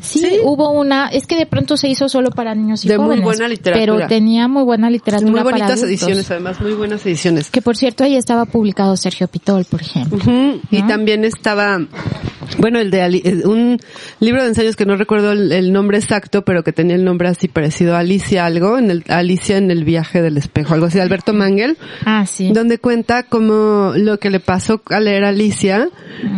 [0.00, 0.38] Sí, Sí.
[0.42, 3.24] hubo una, es que de pronto se hizo solo para niños y De muy jóvenes,
[3.24, 3.96] buena literatura.
[3.96, 5.88] pero tenía muy buena literatura muy para bonitas adultos.
[5.88, 7.50] ediciones, además, muy buenas ediciones.
[7.50, 10.18] Que por cierto ahí estaba publicado Sergio Pitol, por ejemplo.
[10.18, 10.86] Ujú, Y ¿No?
[10.88, 11.80] también estaba,
[12.58, 13.78] bueno, el de Ali- eh, un
[14.20, 17.28] libro de ensayos que no recuerdo el, el nombre exacto, pero que tenía el nombre
[17.28, 20.96] así parecido a Alicia algo, en el, Alicia en el viaje del espejo, algo así,
[20.98, 22.50] de Alberto Mangel, Ah, sí.
[22.52, 25.88] donde cuenta como lo que le pasó al leer Alicia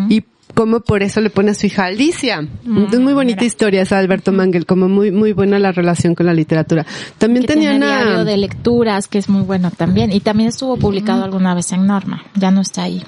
[0.09, 0.23] y
[0.55, 2.43] cómo por eso le pone a su hija Alicia.
[2.43, 3.47] Mm, es muy bonita mira.
[3.47, 6.87] historia esa de Alberto Mangel, como muy muy buena la relación con la literatura.
[7.19, 10.13] También tenía tiene una diario de lecturas, que es muy bueno también.
[10.13, 12.23] Y también estuvo publicado alguna vez en Norma.
[12.37, 13.03] Ya no está ahí.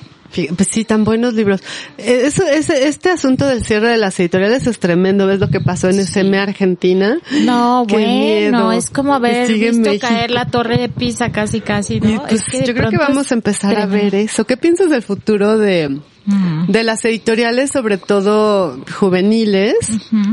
[0.55, 1.63] Pues sí, tan buenos libros.
[1.97, 5.27] Eh, Eso, ese, este asunto del cierre de las editoriales es tremendo.
[5.27, 7.19] ¿Ves lo que pasó en SM Argentina?
[7.45, 8.11] No, Qué bueno,
[8.59, 8.73] miedo.
[8.73, 10.09] es como haber sigue visto México.
[10.09, 12.21] caer la torre de Pisa casi casi, ¿no?
[12.29, 14.05] Pues, Es que yo creo que vamos a empezar a tremendo.
[14.05, 14.45] ver eso.
[14.45, 15.97] ¿Qué piensas del futuro de,
[16.27, 16.67] Mm.
[16.73, 19.77] de las editoriales, sobre todo juveniles,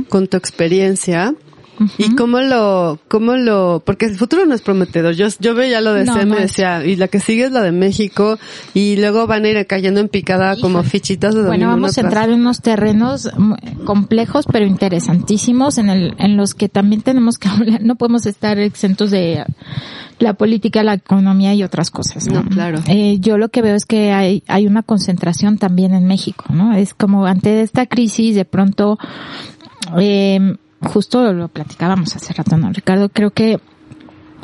[0.09, 1.35] con tu experiencia?
[1.97, 5.15] Y cómo lo, cómo lo, porque el futuro no es prometedor.
[5.15, 7.61] Yo, yo veía lo de No, CM no decía, y la que sigue es la
[7.61, 8.37] de México,
[8.73, 10.89] y luego van a ir cayendo en picada como Híjole.
[10.89, 13.53] fichitas de Bueno, vamos a entrar en unos terrenos mm,
[13.85, 18.59] complejos pero interesantísimos en, el, en los que también tenemos que hablar, no podemos estar
[18.59, 19.43] exentos de
[20.19, 22.27] la política, la economía y otras cosas.
[22.27, 22.79] No, claro.
[22.87, 26.73] Eh, yo lo que veo es que hay, hay una concentración también en México, ¿no?
[26.73, 28.97] Es como ante esta crisis de pronto,
[29.99, 32.71] eh, justo lo platicábamos hace rato, ¿no?
[32.71, 33.59] Ricardo, creo que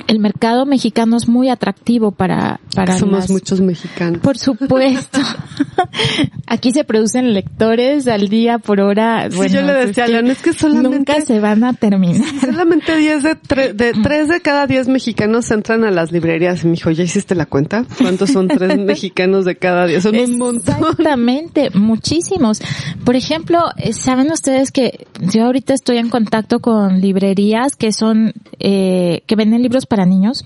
[0.08, 4.20] el mercado mexicano es muy atractivo para, para Somos las- muchos mexicanos.
[4.22, 5.20] por supuesto.
[6.48, 9.30] Aquí se producen lectores al día por hora.
[9.30, 11.64] Sí, Bueno, yo le es decía a que León, es que solamente- nunca se van
[11.64, 12.28] a terminar.
[12.42, 16.64] Solamente 10 de, tre- de 3 de cada 10 mexicanos entran a las librerías.
[16.64, 17.86] Y me dijo, ¿ya hiciste la cuenta?
[18.00, 20.04] ¿Cuántos son 3 mexicanos de cada 10?
[20.04, 20.76] Son un montón.
[20.80, 22.62] Exactamente, muchísimos.
[23.06, 28.34] Por ejemplo, eh, saben ustedes que yo ahorita estoy en contacto con librerías que son
[28.60, 30.46] eh, que venden libros para niños,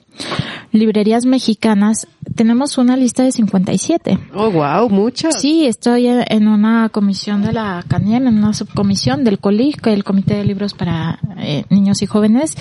[0.71, 2.07] librerías mexicanas.
[2.35, 4.17] Tenemos una lista de 57.
[4.33, 5.39] Oh, wow, muchas.
[5.39, 10.03] Sí, estoy en una comisión de la CANIEM, en una subcomisión del COLIC, que el
[10.03, 12.55] Comité de Libros para eh, Niños y Jóvenes,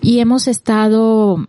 [0.00, 1.44] y hemos estado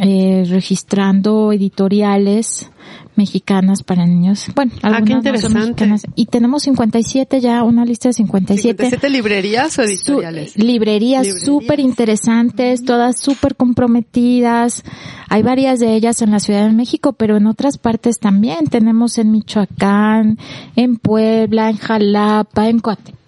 [0.00, 2.70] eh, registrando editoriales
[3.16, 4.46] mexicanas para niños.
[4.54, 5.58] Bueno, Ah, qué algunas no son interesante.
[5.86, 6.02] mexicanas.
[6.14, 8.90] Y tenemos 57 ya, una lista de 57.
[8.90, 10.56] ¿57 librerías o editoriales?
[10.56, 11.44] librerías Librerías.
[11.44, 14.84] súper interesantes, todas súper comprometidas.
[15.28, 18.66] Hay varias de ellas en la Ciudad de México, pero en otras partes también.
[18.66, 20.38] Tenemos en Michoacán,
[20.76, 23.18] en Puebla, en Jalapa, en Coatepec.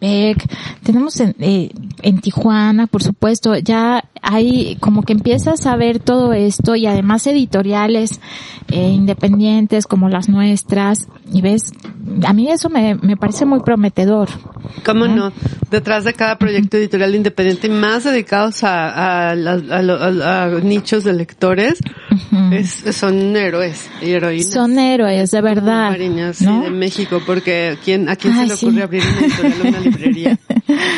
[0.82, 1.70] Tenemos en, eh,
[2.02, 3.56] en Tijuana, por supuesto.
[3.58, 8.20] Ya hay como que empiezas a ver todo esto y además editoriales
[8.68, 9.49] eh, independientes
[9.88, 11.06] como las nuestras.
[11.32, 11.72] Y ves,
[12.26, 14.28] a mí eso me, me parece muy prometedor.
[14.84, 15.32] ¿Cómo no?
[15.70, 21.12] Detrás de cada proyecto editorial independiente más dedicados a, a, a a- a nichos de
[21.12, 21.78] lectores,
[22.32, 22.54] Ujú.
[22.54, 24.52] es, son héroes y heroínas.
[24.52, 25.90] Son héroes, de verdad.
[25.90, 26.62] Marinas, sí, ¿no?
[26.62, 28.66] de México, porque ¿quién, ¿a quién se Ay, le sí.
[28.66, 30.38] ocurre abrir una editorial una librería?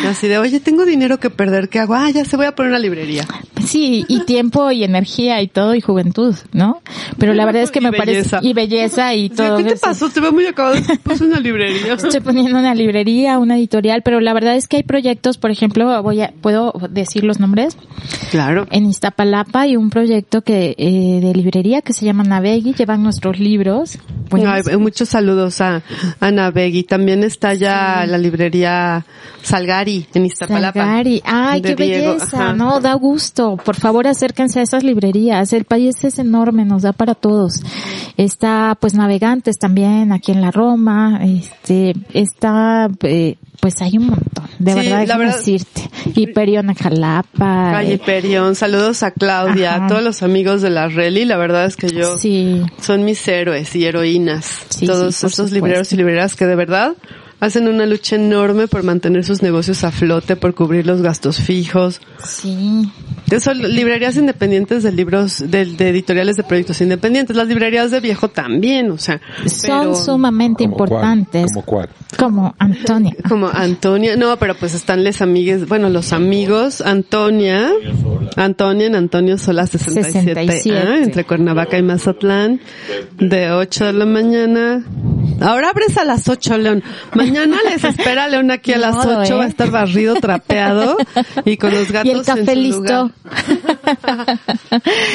[0.08, 1.94] Así de, oye, tengo dinero que perder, ¿qué hago?
[1.94, 3.26] Ah, ya se voy a poner una librería.
[3.64, 6.82] Sí, y tiempo y energía y todo y juventud, ¿no?
[7.18, 9.86] Pero la verdad es que me parece y belleza y todo ¿Qué te eso.
[9.86, 10.10] pasó?
[10.10, 10.76] Te veo muy acabado.
[11.02, 11.94] Puse una librería.
[11.94, 16.02] Estoy poniendo una librería, una editorial, pero la verdad es que hay proyectos, por ejemplo,
[16.02, 17.76] voy a, puedo decir los nombres.
[18.30, 18.66] Claro.
[18.70, 23.38] En Iztapalapa hay un proyecto que eh, de librería que se llama Navegui, llevan nuestros
[23.38, 23.98] libros.
[24.78, 25.82] Muchos saludos a
[26.20, 26.84] Ana Begui.
[26.84, 29.04] También está ya la librería
[29.42, 30.80] Salgari en Iztapalapa.
[30.80, 31.22] Salgari.
[31.24, 32.52] Ay, qué Diego, belleza, ajá.
[32.54, 32.80] ¿no?
[32.80, 33.56] Da gusto.
[33.56, 35.52] Por favor, acérquense a esas librerías.
[35.52, 37.62] El país es enorme, nos da para todos.
[38.32, 41.20] Está, pues, Navegantes también aquí en la Roma.
[41.22, 44.46] Este, está, eh, pues hay un montón.
[44.58, 45.82] De Sí, verdad, la verdad- decirte.
[46.14, 47.70] Hiperión en Jalapa.
[47.72, 49.84] Calle eh, Perión, saludos a Claudia, Ajá.
[49.84, 52.62] a todos los amigos de la Reli, la verdad es que yo Sí.
[52.80, 54.62] son mis héroes y heroínas.
[54.70, 56.94] Sí, todos estos libreros y libreras que de verdad
[57.42, 62.00] hacen una lucha enorme por mantener sus negocios a flote, por cubrir los gastos fijos.
[62.24, 62.88] Sí.
[63.40, 67.34] Son librerías independientes de libros, de, de editoriales de proyectos independientes.
[67.34, 69.20] Las librerías de viejo también, o sea.
[69.46, 71.46] Son pero- sumamente importantes.
[71.52, 71.88] ¿Como cuál?
[72.16, 73.16] Como Antonia.
[73.28, 77.70] Como Antonia, no, pero pues están les amigues, bueno, los amigos, Antonia,
[78.36, 80.78] Antonia en Antonio Sola 67, 67.
[80.78, 82.60] ah, entre Cuernavaca y Mazatlán,
[83.18, 84.84] de 8 de la mañana.
[85.40, 86.84] Ahora abres a las 8, León.
[87.14, 89.36] Mañana les espera León aquí a las modo, 8, ¿eh?
[89.36, 90.96] va a estar barrido, trapeado
[91.44, 92.80] y con los gatos Y el café en su listo.
[92.82, 93.10] lugar.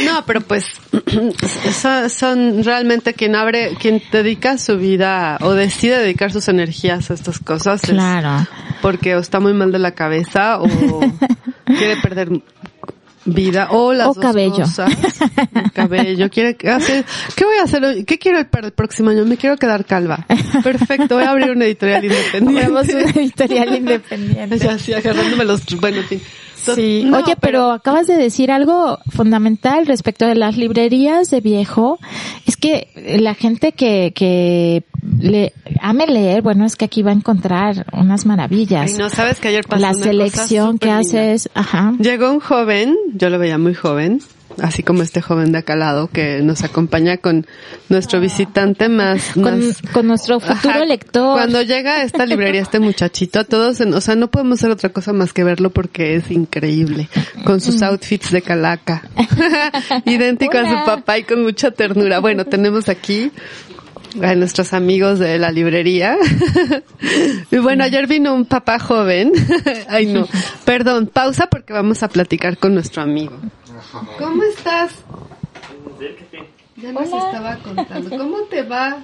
[0.05, 0.65] No, pero pues
[1.74, 7.13] son, son realmente quien abre, quien dedica su vida o decide dedicar sus energías a
[7.13, 7.84] estas cosas.
[7.84, 8.47] es Claro.
[8.82, 10.68] porque o está muy mal de la cabeza o
[11.65, 12.30] quiere perder
[13.28, 14.51] vida o las O dos cabello.
[14.55, 14.91] cosas.
[14.93, 16.29] O cabello.
[16.32, 17.05] Quiere hacer,
[17.36, 18.04] ¿qué voy a hacer hoy?
[18.05, 19.25] ¿Qué quiero para el próximo año?
[19.25, 20.25] Me quiero quedar calva.
[20.63, 22.62] Perfecto, voy a abrir una editorial independiente.
[22.62, 24.58] Tenemos una editorial independiente.
[24.67, 26.21] Ya, así agarrándome los, bueno, en fin.
[26.75, 31.99] Sí, No, oye, pero, acabas de decir algo fundamental respecto de las librerías de viejo.
[32.45, 32.87] Es que
[33.20, 34.83] la gente que, que
[35.19, 38.91] le, ame leer, bueno, es que aquí va a encontrar unas maravillas.
[38.91, 41.93] Ay, no, sabes que ayer pasó la una cosa selección que haces, ajá.
[41.99, 44.21] Llegó un joven, yo lo veía muy joven,
[44.61, 47.45] así como este joven de acá al lado que nos acompaña con
[47.89, 50.85] nuestro visitante más, Con, más- con nuestro futuro Ajá.
[50.85, 51.33] lector.
[51.33, 54.89] Cuando llega a esta librería este muchachito, a todos, o sea, no podemos hacer otra
[54.89, 57.07] cosa más que verlo porque es increíble,
[57.43, 59.03] con sus outfits de calaca,
[60.05, 62.19] idéntico a su papá y con mucha ternura.
[62.19, 63.31] Bueno, tenemos aquí
[64.21, 66.17] a nuestros amigos de la librería.
[67.51, 69.31] y bueno, ayer vino un papá joven.
[69.89, 70.27] Ay, no.
[70.65, 73.35] Perdón, pausa porque vamos a platicar con nuestro amigo.
[74.17, 74.91] ¿Cómo estás?
[76.75, 78.09] Ya nos estaba contando.
[78.17, 78.97] ¿Cómo te va?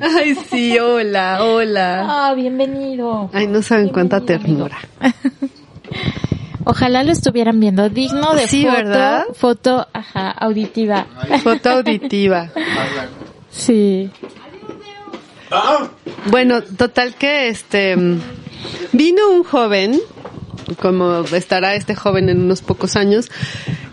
[0.00, 2.06] Ay, sí, hola, hola.
[2.28, 3.30] Ah, bienvenido.
[3.32, 4.78] Ay, no saben cuánta ternura.
[6.64, 7.88] Ojalá lo estuvieran viendo.
[7.88, 8.76] Digno de Sí, foto.
[8.76, 9.24] ¿verdad?
[9.34, 11.06] Foto, ajá, auditiva.
[11.42, 12.50] Foto auditiva.
[13.50, 14.10] Sí.
[16.30, 17.96] Bueno, total que este
[18.92, 20.00] vino un joven,
[20.80, 23.30] como estará este joven en unos pocos años,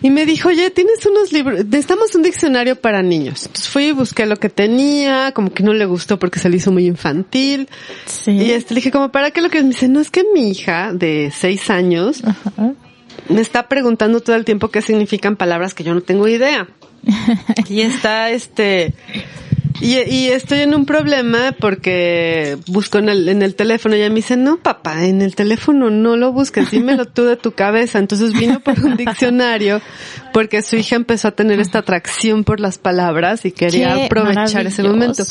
[0.02, 3.48] y me dijo, oye, tienes unos libros, necesitamos un diccionario para niños.
[3.48, 6.58] Entonces fui y busqué lo que tenía, como que no le gustó porque se le
[6.58, 7.68] hizo muy infantil.
[8.06, 8.32] Sí.
[8.32, 10.52] Y este, le dije, como, ¿para qué lo que Me dice, no, es que mi
[10.52, 12.74] hija de seis años Ajá.
[13.30, 16.68] me está preguntando todo el tiempo qué significan palabras que yo no tengo idea.
[17.70, 18.94] y está este
[19.82, 24.10] y, y estoy en un problema porque busco en el, en el teléfono y ella
[24.10, 28.00] me dice, no papá, en el teléfono no lo busques, dímelo tú de tu cabeza.
[28.00, 29.82] Entonces vino por un diccionario
[30.38, 34.68] porque su hija empezó a tener esta atracción por las palabras y quería Qué aprovechar
[34.68, 35.24] ese momento.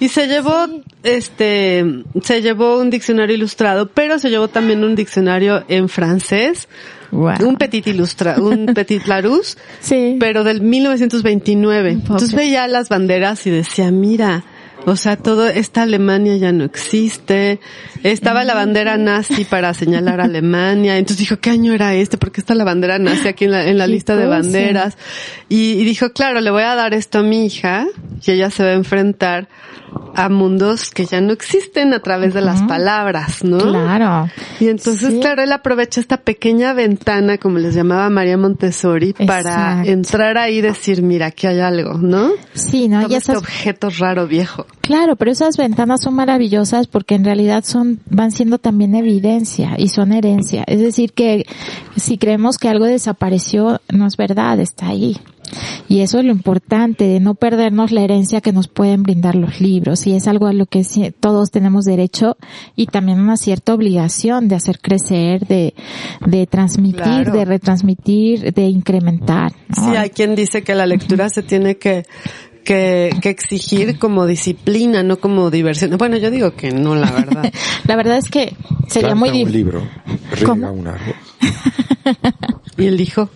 [0.00, 0.54] Y se llevó,
[1.02, 1.84] este,
[2.22, 6.66] se llevó un diccionario ilustrado, pero se llevó también un diccionario en francés,
[7.12, 10.16] un petit ilustra, un petit Larousse, Sí.
[10.18, 11.90] pero del 1929.
[11.90, 14.44] Entonces veía las banderas y decía, mira,
[14.86, 17.60] o sea, todo, esta Alemania ya no existe.
[18.02, 20.98] Estaba la bandera nazi para señalar a Alemania.
[20.98, 22.18] Entonces dijo, ¿qué año era este?
[22.18, 24.96] Porque está la bandera nazi aquí en la, en la lista de banderas.
[25.48, 27.86] Y, y dijo, claro, le voy a dar esto a mi hija
[28.24, 29.48] y ella se va a enfrentar
[30.16, 33.58] a mundos que ya no existen a través de las palabras, ¿no?
[33.58, 34.28] Claro.
[34.60, 35.20] Y entonces, Sí.
[35.20, 40.60] claro, él aprovecha esta pequeña ventana, como les llamaba María Montessori, para entrar ahí y
[40.60, 42.32] decir, mira, aquí hay algo, ¿no?
[42.54, 43.02] Sí, ¿no?
[43.02, 44.66] Todo Y este objeto raro viejo.
[44.80, 49.88] Claro, pero esas ventanas son maravillosas porque en realidad son, van siendo también evidencia y
[49.88, 50.64] son herencia.
[50.66, 51.44] Es decir que
[51.96, 55.16] si creemos que algo desapareció, no es verdad, está ahí.
[55.88, 59.60] Y eso es lo importante, de no perdernos la herencia que nos pueden brindar los
[59.60, 60.06] libros.
[60.06, 60.82] Y es algo a lo que
[61.20, 62.36] todos tenemos derecho
[62.74, 65.74] y también una cierta obligación de hacer crecer, de,
[66.26, 67.32] de transmitir, Claro.
[67.32, 69.52] de retransmitir, de incrementar.
[69.68, 69.90] ¿no?
[69.90, 72.04] Sí, hay quien dice que la lectura se tiene que,
[72.64, 75.96] que, que exigir como disciplina, no como diversión.
[75.98, 77.52] Bueno, yo digo que no, la verdad.
[77.86, 78.56] La verdad es que
[78.88, 79.52] sería Planta muy un difícil.
[79.52, 79.82] libro,
[80.32, 81.14] riega un árbol.
[82.78, 83.28] ¿Y el hijo?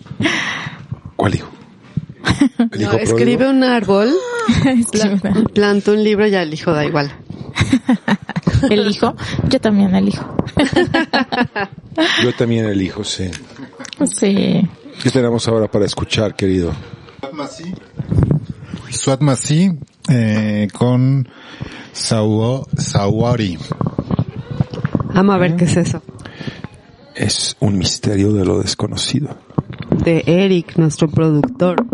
[1.15, 1.47] ¿Cuál hijo?
[2.59, 3.51] ¿El No, hijo escribe pródigo?
[3.57, 4.13] un árbol,
[4.91, 7.11] pla- planta un libro y ya el hijo da igual.
[8.69, 9.15] Elijo.
[9.49, 10.25] Yo también elijo.
[12.23, 13.29] Yo también elijo, sí.
[14.17, 14.67] Sí.
[15.03, 16.71] ¿Qué tenemos ahora para escuchar, querido?
[18.91, 19.71] Swatmasi.
[19.71, 19.71] Swatmasi
[20.09, 21.27] eh, con
[21.93, 23.57] Sawo- Sawari.
[25.13, 26.01] Vamos a ver qué es eso.
[27.15, 29.35] Es un misterio de lo desconocido.
[30.03, 31.85] De Eric, nuestro productor.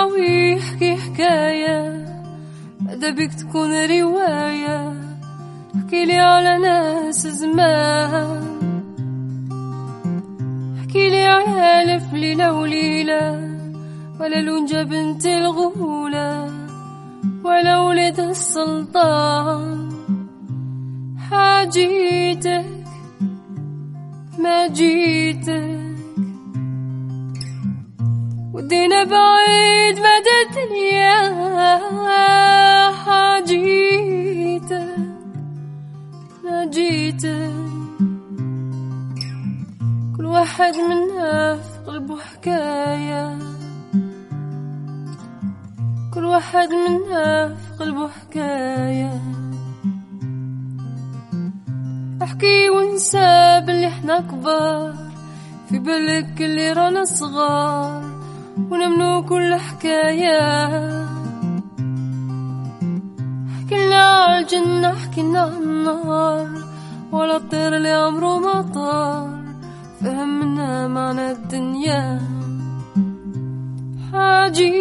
[0.00, 2.04] يا راوي احكي حكاية
[2.80, 4.92] ماذا بيك تكون رواية
[5.76, 8.44] احكي لي على ناس زمان
[10.78, 11.36] احكي لي
[11.82, 13.50] ألف ليلة وليلة
[14.20, 16.50] ولا لونجة بنت الغولة
[17.44, 19.88] ولا ولد السلطان
[21.30, 22.64] حاجيتك
[24.38, 25.79] ما جيتك
[28.60, 31.20] ودينا بعيد مدى الدنيا
[32.90, 34.96] حاجيتك
[36.44, 37.50] ما جيتك
[40.20, 43.38] واحد منا في قلبه حكاية
[46.14, 49.20] كل واحد منا في قلبه حكاية
[52.22, 54.94] احكي وانسى باللي إحنا كبار
[55.68, 58.09] في بالك اللي رانا صغار.
[58.70, 60.40] ونمنو كل حكاية.
[63.56, 66.48] حكينا على الجنة حكينا على النار
[67.12, 69.30] ولا الطير اللي عمره ما طار.
[70.00, 72.20] فهمنا معنى الدنيا.
[74.12, 74.80] حاجيتك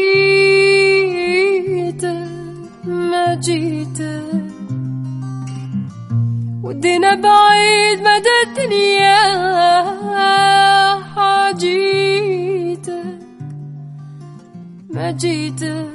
[2.86, 4.24] ما جيتك
[6.64, 9.20] ودينا بعيد مدى الدنيا.
[11.16, 13.19] حاجيتك
[15.00, 15.88] ما جيتك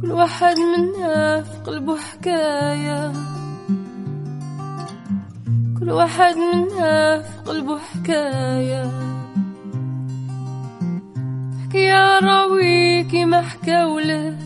[0.00, 3.12] كل واحد منا في قلبه حكاية.
[5.80, 8.90] كل واحد منا في قلبه حكاية.
[11.62, 14.38] حكاية راويكي ما حكاولك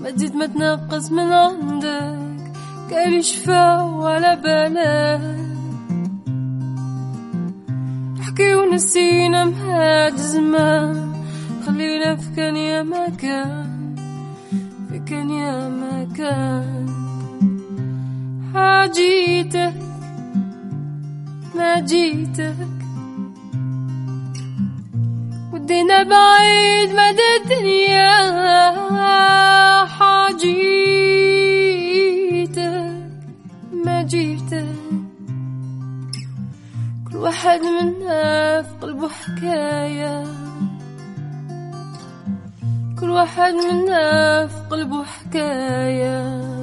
[0.00, 2.52] ما تزيد ما تنقص من عندك.
[2.90, 5.40] قال شفا ولا بالك.
[8.20, 11.19] احكي ونسينا مهاد زمان.
[11.66, 13.96] خلينا في كان يا ما كان
[14.88, 16.86] في كان يا ما كان
[18.54, 19.74] حاجيتك
[21.56, 22.56] ما جيتك
[25.52, 28.40] ودينا بعيد مدى الدنيا.
[30.30, 30.90] حاجيتك
[33.84, 34.66] ما جيتك
[37.10, 40.24] كل واحد منا في قلبه حكاية.
[43.00, 46.59] كل واحد منا في قلبه حكاية.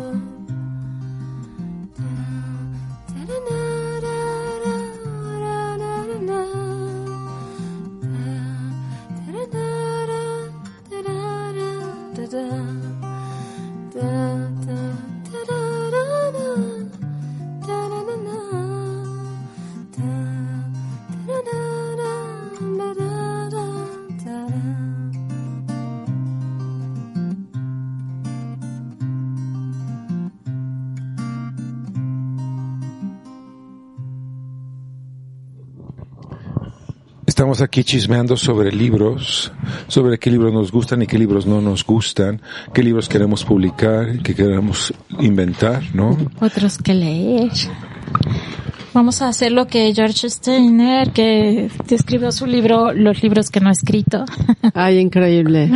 [37.58, 39.52] Estamos aquí chismeando sobre libros,
[39.88, 42.40] sobre qué libros nos gustan y qué libros no nos gustan,
[42.72, 46.16] qué libros queremos publicar, qué queremos inventar, ¿no?
[46.40, 47.50] Otros que leer.
[48.94, 53.70] Vamos a hacer lo que George Steiner, que escribió su libro, Los libros que no
[53.70, 54.24] ha escrito.
[54.76, 55.72] Ay, increíble.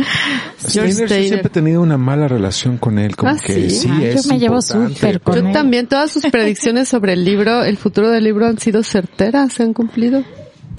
[0.60, 1.28] George Steiner, yo Steiner.
[1.30, 3.70] siempre he tenido una mala relación con él, como Ah, que ¿sí?
[3.70, 5.52] sí, Ah, yo es me llevo súper con Yo él.
[5.52, 9.64] también, todas sus predicciones sobre el libro, el futuro del libro han sido certeras, se
[9.64, 10.22] han cumplido.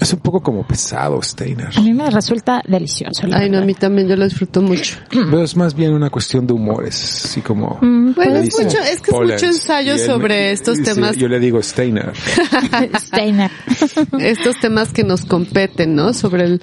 [0.00, 1.68] Es un poco como pesado, Steiner.
[1.76, 3.26] A mí me resulta delicioso.
[3.32, 4.96] Ay, no, a mí también, yo lo disfruto mucho.
[5.10, 7.78] Pero es más bien una cuestión de humores, así como...
[7.80, 11.16] Mm, Bueno, es mucho, es que es Pollens, mucho ensayo y él sobre estos temas,
[11.16, 12.12] Yo le digo Steiner.
[12.98, 13.50] Steiner.
[14.18, 16.12] estos temas que nos competen, ¿no?
[16.12, 16.60] Sobre el-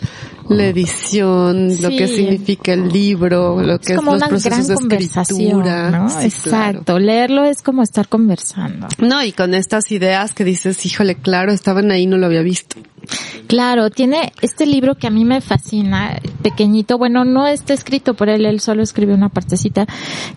[0.49, 4.57] la edición, lo que significa el libro, lo que Es es, como los una procesos
[4.57, 5.91] gran de conversación, escritura.
[5.91, 6.09] ¿no?
[6.09, 6.99] Sí, Exacto.
[6.99, 8.87] Leerlo es como estar conversando.
[8.89, 9.07] claro.
[9.07, 12.75] No, y con estas ideas que dices, híjole, claro, estaban ahí, no lo había visto.
[13.47, 18.29] Claro, tiene este libro que a mí me fascina, pequeñito, bueno, no está escrito por
[18.29, 19.87] él, él solo escribió una partecita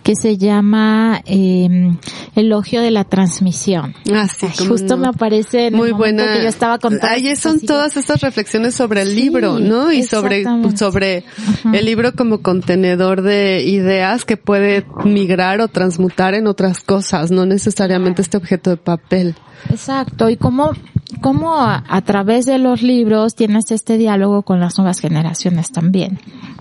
[0.03, 1.93] que se llama eh,
[2.35, 3.95] Elogio de la Transmisión.
[4.13, 5.03] Ah, sí, Ay, justo no.
[5.03, 6.35] me aparece en Muy el buena.
[6.35, 7.07] que yo estaba contando.
[7.07, 9.93] Ahí son todas estas reflexiones sobre el Sí, libro, ¿no?
[9.93, 10.45] Y sobre,
[10.77, 11.25] sobre
[11.73, 17.47] el libro como contenedor de ideas que puede migrar o transmutar en otras cosas, no
[17.47, 19.37] necesariamente este objeto de papel.
[19.71, 20.73] Exacto, y cómo,
[21.21, 26.19] cómo a, a través de los libros tienes este diálogo con las nuevas generaciones también.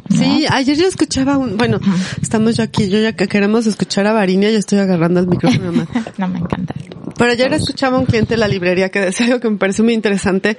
[0.10, 0.18] ¿no?
[0.18, 1.80] Sí, ayer yo escuchaba un, bueno,
[2.22, 5.72] estamos ya aquí, yo ya que queremos escuchar a Varinia, yo estoy agarrando el micrófono
[5.72, 5.88] más.
[6.18, 6.74] no me encanta.
[7.18, 9.84] Pero ayer escuchaba a un cliente de la librería que decía algo que me pareció
[9.84, 10.58] muy interesante.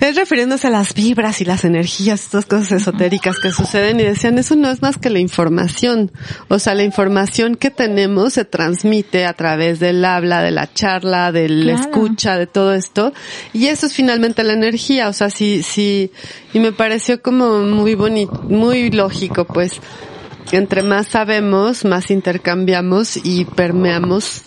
[0.00, 4.38] Es refiriéndose a las vibras y las energías, estas cosas esotéricas que suceden y decían,
[4.38, 6.10] eso no es más que la información.
[6.48, 11.32] O sea, la información que tenemos se transmite a través del habla, de la charla,
[11.32, 11.80] del Claro.
[11.80, 13.12] escucha, de todo esto.
[13.52, 15.08] Y eso es finalmente la energía.
[15.08, 16.10] O sea, sí, sí,
[16.54, 19.72] y me pareció como muy bonito, muy lógico, pues.
[20.52, 24.42] Entre más sabemos, más intercambiamos y permeamos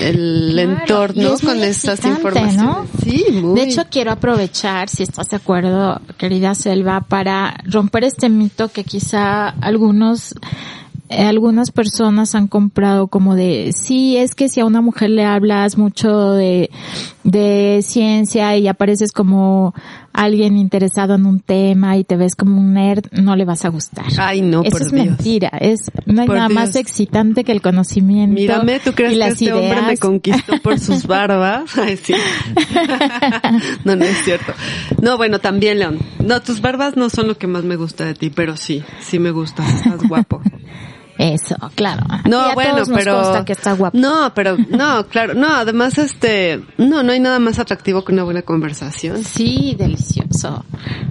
[0.00, 2.56] el Claro, entorno es con estas informaciones.
[2.56, 2.86] ¿no?
[3.02, 3.60] Sí, muy.
[3.60, 8.84] De hecho, quiero aprovechar, si estás de acuerdo, querida Selva, para romper este mito que
[8.84, 10.34] quizá algunos
[11.10, 15.24] eh, algunas personas han comprado como de, sí, es que si a una mujer le
[15.24, 16.70] hablas mucho de,
[17.24, 19.74] de ciencia y apareces como
[20.14, 23.68] alguien interesado en un tema y te ves como un nerd, no le vas a
[23.68, 24.06] gustar.
[24.16, 25.06] Ay, no, Eso por es Dios.
[25.06, 25.48] mentira.
[25.60, 28.34] Es, no hay Por nada más excitante que el conocimiento.
[28.34, 31.76] Mírame, ¿tú crees y que este hombre me conquistó por sus barbas?
[31.78, 32.14] Ay, sí.
[33.84, 34.52] no, no es cierto.
[35.02, 35.98] No, bueno, también, León.
[36.24, 39.18] No, tus barbas no son lo que más me gusta de ti, pero sí, sí
[39.18, 39.68] me gusta.
[39.68, 40.40] Estás guapo.
[41.18, 42.04] Eso, claro.
[42.24, 43.96] No, Y bueno, pero que está guapo.
[43.96, 45.48] no, pero no, claro, no.
[45.48, 49.22] Además, este, no, no hay nada más atractivo que una buena conversación.
[49.24, 50.64] Sí, delicioso.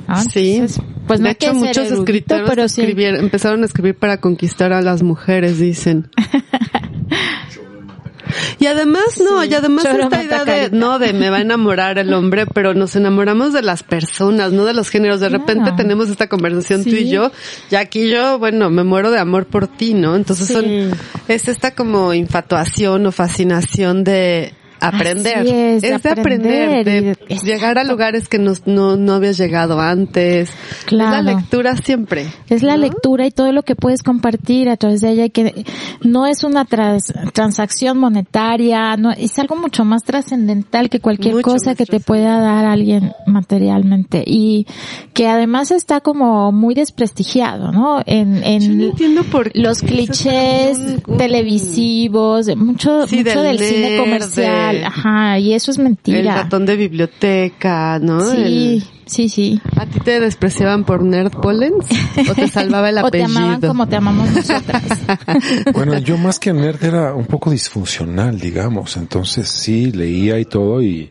[0.07, 0.15] ¿no?
[0.29, 2.81] Sí, Entonces, pues de hecho muchos erudito, escritores pero sí.
[2.97, 6.09] empezaron a escribir para conquistar a las mujeres, dicen.
[8.59, 12.13] Y además, no, y además esta idea de, no, de me va a enamorar el
[12.13, 15.19] hombre, pero nos enamoramos de las personas, no de los géneros.
[15.19, 17.31] De repente tenemos esta conversación tú y yo,
[17.69, 20.15] y aquí yo, bueno, me muero de amor por ti, ¿no?
[20.15, 20.53] Entonces Sí.
[20.53, 20.65] son,
[21.27, 24.53] es esta como infatuación o fascinación de
[24.87, 25.45] aprender.
[25.47, 29.79] Es, de de aprender, aprender de llegar a lugares que nos- no, no habías llegado
[29.79, 30.49] antes.
[30.85, 31.17] Claro.
[31.19, 32.27] Es la lectura siempre.
[32.49, 32.81] Es la ¿no?
[32.83, 35.65] lectura y todo lo que puedes compartir a través de ella y que
[36.01, 41.51] no es una tras- transacción monetaria, no, es algo mucho más trascendental que cualquier Mucho
[41.51, 44.65] cosa que te pueda dar alguien materialmente y
[45.13, 48.01] que además está como muy desprestigiado, ¿no?
[48.05, 50.77] En, en Yo no entiendo por los clichés
[51.17, 56.35] televisivos, mucho, Sí, mucho del del cine comercial, ajá, y eso es El mentira.
[56.35, 58.21] ratón de biblioteca, ¿no?
[58.21, 59.61] Sí, El- sí, sí.
[59.77, 61.85] ¿A ti te despreciaban por nerd pollens?
[62.29, 63.39] ¿O te salvaba el O te apellido?
[63.39, 64.83] amaban como te amamos nosotras.
[65.73, 68.97] Bueno, yo más que nerd era un poco disfuncional, digamos.
[68.97, 71.09] Entonces sí, leía y todo y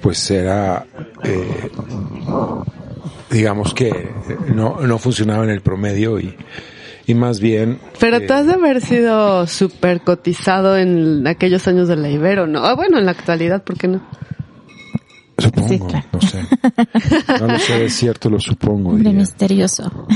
[0.00, 0.86] pues era,
[1.24, 1.70] eh,
[3.30, 4.10] digamos que
[4.54, 6.34] no, no funcionaba en el promedio y,
[7.06, 7.78] y más bien...
[8.00, 12.46] Pero eh, tú has de haber sido súper cotizado en aquellos años de la Ibero,
[12.46, 12.64] ¿no?
[12.64, 14.00] Ah, bueno, en la actualidad, ¿por qué no?
[15.38, 16.06] Supongo, Sí, claro.
[16.12, 16.42] no sé.
[17.40, 18.90] No lo sé, es cierto, lo supongo.
[18.90, 19.20] Hombre diría.
[19.20, 20.06] misterioso.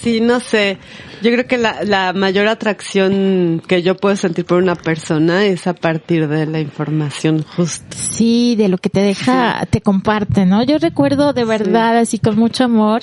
[0.00, 0.78] Sí, no sé.
[1.22, 5.66] Yo creo que la, la mayor atracción que yo puedo sentir por una persona es
[5.66, 7.96] a partir de la información justa.
[7.96, 10.62] Sí, de lo que te deja, te comparte, ¿no?
[10.62, 13.02] Yo recuerdo de verdad, así con mucho amor,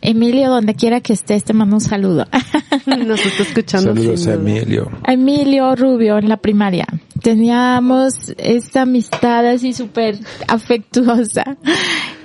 [0.00, 2.26] Emilio, donde quiera que estés, te mando un saludo.
[2.86, 3.94] Nos está escuchando.
[3.94, 4.34] Saludos a.
[4.34, 4.90] Emilio.
[5.04, 6.86] A Emilio Rubio en la primaria.
[7.22, 11.56] Teníamos esta amistad así súper afectuosa.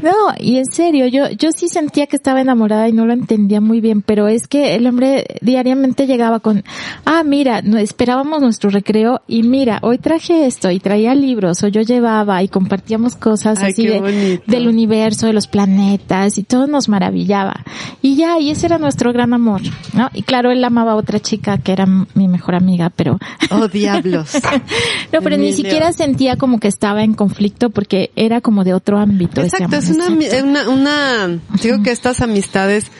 [0.01, 3.61] No, y en serio, yo, yo sí sentía que estaba enamorada y no lo entendía
[3.61, 5.08] muy bien, pero es que el hombre
[5.41, 6.63] diariamente llegaba con,
[7.05, 11.67] ah, mira, no, esperábamos nuestro recreo y mira, hoy traje esto y traía libros o
[11.67, 16.67] yo llevaba y compartíamos cosas Ay, así de, del universo, de los planetas y todo
[16.67, 17.63] nos maravillaba.
[18.01, 19.61] Y ya, y ese era nuestro gran amor,
[19.93, 20.09] ¿no?
[20.13, 23.19] Y claro, él amaba a otra chica que era mi mejor amiga, pero
[23.51, 24.33] Oh, diablos.
[25.13, 28.97] no, pero ni siquiera sentía como que estaba en conflicto porque era como de otro
[28.97, 29.41] ámbito.
[29.41, 30.47] ese Exacto, amor, es una, exacto.
[30.47, 32.91] una, una, digo que estas amistades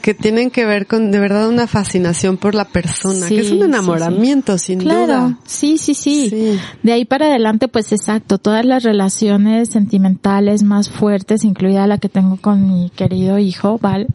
[0.00, 3.50] que tienen que ver con de verdad una fascinación por la persona, Sí, que es
[3.50, 5.38] un sí, enamoramiento sin Claro, duda.
[5.44, 6.58] sí, sí, sí, Sí.
[6.82, 12.08] De ahí para adelante, pues exacto, todas las relaciones sentimentales más fuertes, incluida la que
[12.08, 14.06] tengo con mi querido hijo, Val,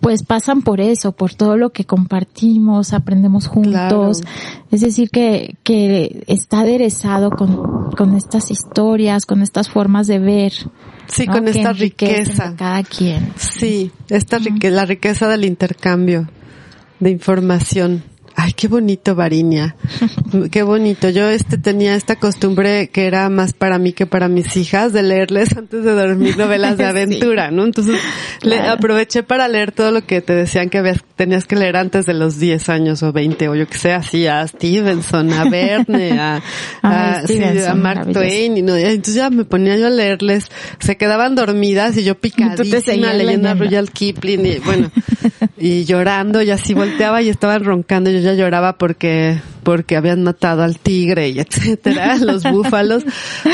[0.00, 4.22] pues pasan por eso, por todo lo que compartimos, aprendemos juntos.
[4.70, 10.52] Es decir, que, que está aderezado con, con estas historias, con estas formas de ver.
[11.06, 11.32] Sí, ¿no?
[11.32, 12.54] con que esta riqueza.
[12.56, 13.32] cada quien.
[13.36, 16.28] Sí, esta riqueza, la riqueza del intercambio
[17.00, 18.04] de información.
[18.36, 19.76] Ay, qué bonito, Varinia.
[20.50, 21.08] Qué bonito.
[21.10, 25.02] Yo este tenía esta costumbre que era más para mí que para mis hijas de
[25.02, 27.64] leerles antes de dormir novelas de aventura, ¿no?
[27.64, 28.00] Entonces,
[28.42, 32.06] le aproveché para leer todo lo que te decían que habías, tenías que leer antes
[32.06, 36.18] de los 10 años o 20 o yo que sé, así a Stevenson, a Verne,
[36.18, 36.42] a, Ay,
[36.82, 38.12] a, sí, Stevenson, a Mark.
[38.12, 42.14] Twain y no, entonces ya me ponía yo a leerles, se quedaban dormidas y yo
[42.14, 43.54] picadísima leyendo a.
[43.54, 44.90] Royal Kipling y bueno,
[45.58, 50.62] y llorando y así volteaba y estaban roncando, yo ya lloraba porque porque habían matado
[50.62, 53.04] al tigre y etcétera, los búfalos,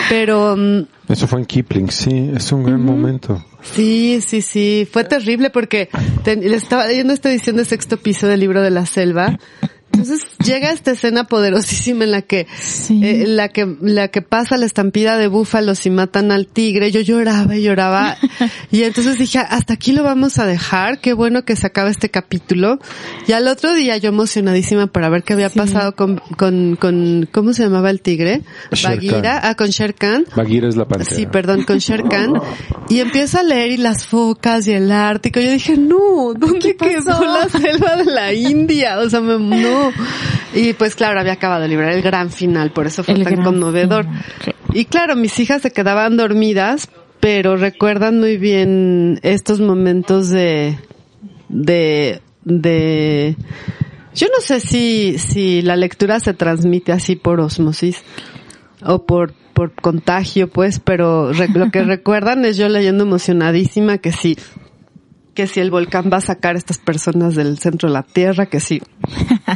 [0.09, 3.44] pero mm, Eso fue en Kipling, sí, es un gran momento.
[3.62, 4.86] Sí, sí, sí.
[4.90, 5.88] Fue terrible porque
[6.22, 9.38] te- le estaba leyendo esta edición de sexto piso del libro de la selva.
[9.97, 13.01] Entonces llega esta escena poderosísima en la que, Sí.
[13.05, 16.90] eh, la que, la que pasa la estampida de búfalos y matan al tigre.
[16.93, 18.16] Yo lloraba y lloraba.
[18.70, 22.10] Y entonces dije, hasta aquí lo vamos a dejar, qué bueno que se acabe este
[22.10, 22.78] capítulo.
[23.27, 27.52] Y al otro día yo emocionadísima para ver qué había pasado con, con, con, ¿cómo
[27.52, 28.43] se llamaba el tigre?
[28.82, 29.40] Bagheera, Khan.
[29.44, 30.24] ah, con Sher Khan.
[30.36, 31.16] Bagheera es la pantera.
[31.16, 32.35] Sí, perdón, con Sher Khan.
[32.89, 35.40] Y empiezo a leer y las focas y el Ártico.
[35.40, 38.98] Yo dije, no, ¿dónde quedó la selva de la India?
[38.98, 39.85] O sea, me- no.
[40.54, 43.42] Y pues claro, había acabado de librar el gran final, por eso fue El tan
[43.42, 44.04] conmovedor.
[44.04, 44.24] final.
[44.72, 46.88] Y claro, mis hijas se quedaban dormidas,
[47.20, 50.78] pero recuerdan muy bien estos momentos de,
[51.48, 53.36] de, de,
[54.14, 58.02] yo no sé si, si la lectura se transmite así por osmosis
[58.82, 64.36] o por, por contagio, pues, pero lo que recuerdan es yo leyendo emocionadísima que sí,
[65.36, 68.46] que si el volcán va a sacar a estas personas del centro de la Tierra,
[68.46, 68.82] que sí.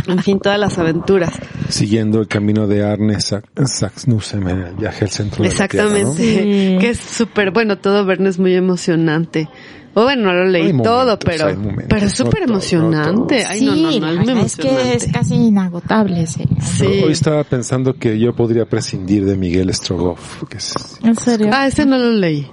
[0.07, 1.32] En fin, todas las aventuras.
[1.69, 6.23] Siguiendo el camino de Arne Sax- Saxnussen en el viaje al centro de la Exactamente.
[6.23, 6.77] Tierra, Sí.
[6.81, 9.48] Que es súper, bueno, todo Verne es muy emocionante.
[9.95, 13.45] O bueno, no lo leí Hay todo, pero, momentos, pero es no súper no emocionante.
[13.45, 16.45] Ay, no, no, sí, no, la es es que es casi inagotable, sí.
[16.61, 16.85] Sí.
[17.01, 17.07] ¿no?
[17.07, 21.51] Hoy estaba pensando que yo podría prescindir de Miguel Strogoff, que es En serio.
[21.53, 22.47] Ah, ese no lo leí.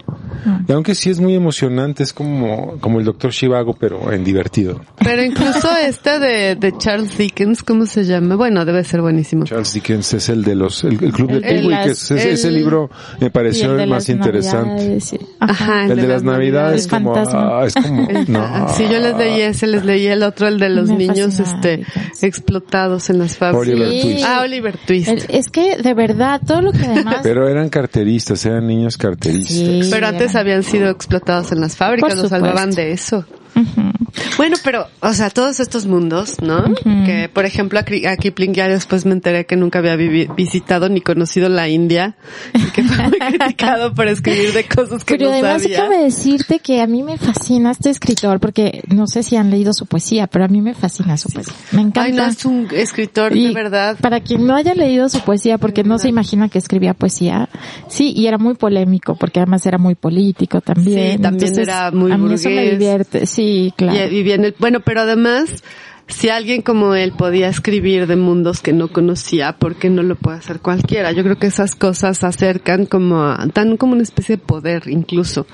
[0.68, 4.81] Y aunque sí es muy emocionante, es como, como el doctor Shivago, pero en divertido.
[4.97, 8.35] Pero incluso este de, de Charles Dickens, ¿cómo se llama?
[8.35, 9.43] Bueno, debe ser buenísimo.
[9.45, 12.11] Charles Dickens es el de los, el, el club de El- el Penguin, que las-
[12.11, 12.89] es- es- ese el- libro
[13.19, 14.73] me pareció el de el, más las interesante.
[14.76, 15.19] Navidades, sí.
[15.39, 17.59] Ajá, El de las navidades, El como, fantasma.
[17.61, 18.69] ah, es como, no.
[18.75, 21.83] Sí, yo les leí ese, les leí el otro, el de los Me niños este
[22.21, 23.67] explotados en las fábricas.
[23.69, 24.01] Oliver Sí.
[24.01, 24.25] Twist.
[24.27, 25.07] Ah, Oliver Twist.
[25.09, 29.55] El- es que de verdad todo lo que además Pero eran carteristas, eran niños carteristas.
[29.57, 29.87] Sí.
[29.91, 33.25] Pero antes eran- habían sido explotados en las fábricas, los salvaban de eso.
[33.57, 33.91] Ujú.
[34.38, 36.63] Bueno, pero, o sea, todos estos mundos, ¿no?
[37.05, 41.01] Que, por ejemplo, a a Kipling ya después me enteré que nunca había visitado ni
[41.01, 42.15] conocido la India
[42.53, 45.77] y que fue muy criticado por escribir de cosas que Pero no además sabía.
[45.84, 49.73] déjame decirte que a mí me fascina este escritor porque no sé si han leído
[49.73, 51.55] su poesía, pero a mí me fascina su poesía.
[51.71, 52.03] Me encanta.
[52.03, 53.97] Ay, no, es un escritor Y de verdad.
[53.99, 57.49] Para quien no haya leído su poesía, porque no se imagina que escribía poesía,
[57.88, 61.17] sí, y era muy polémico, porque además era muy político también.
[61.17, 64.11] Sí, también Entonces, era muy A mí eso me divierte, sí, claro.
[64.11, 65.64] Y, y viene, bueno, pero además,
[66.07, 70.15] si alguien como él podía escribir de mundos que no conocía, ¿por qué no lo
[70.15, 71.11] puede hacer cualquiera?
[71.11, 75.45] Yo creo que esas cosas acercan como, a- dan como una especie de poder incluso.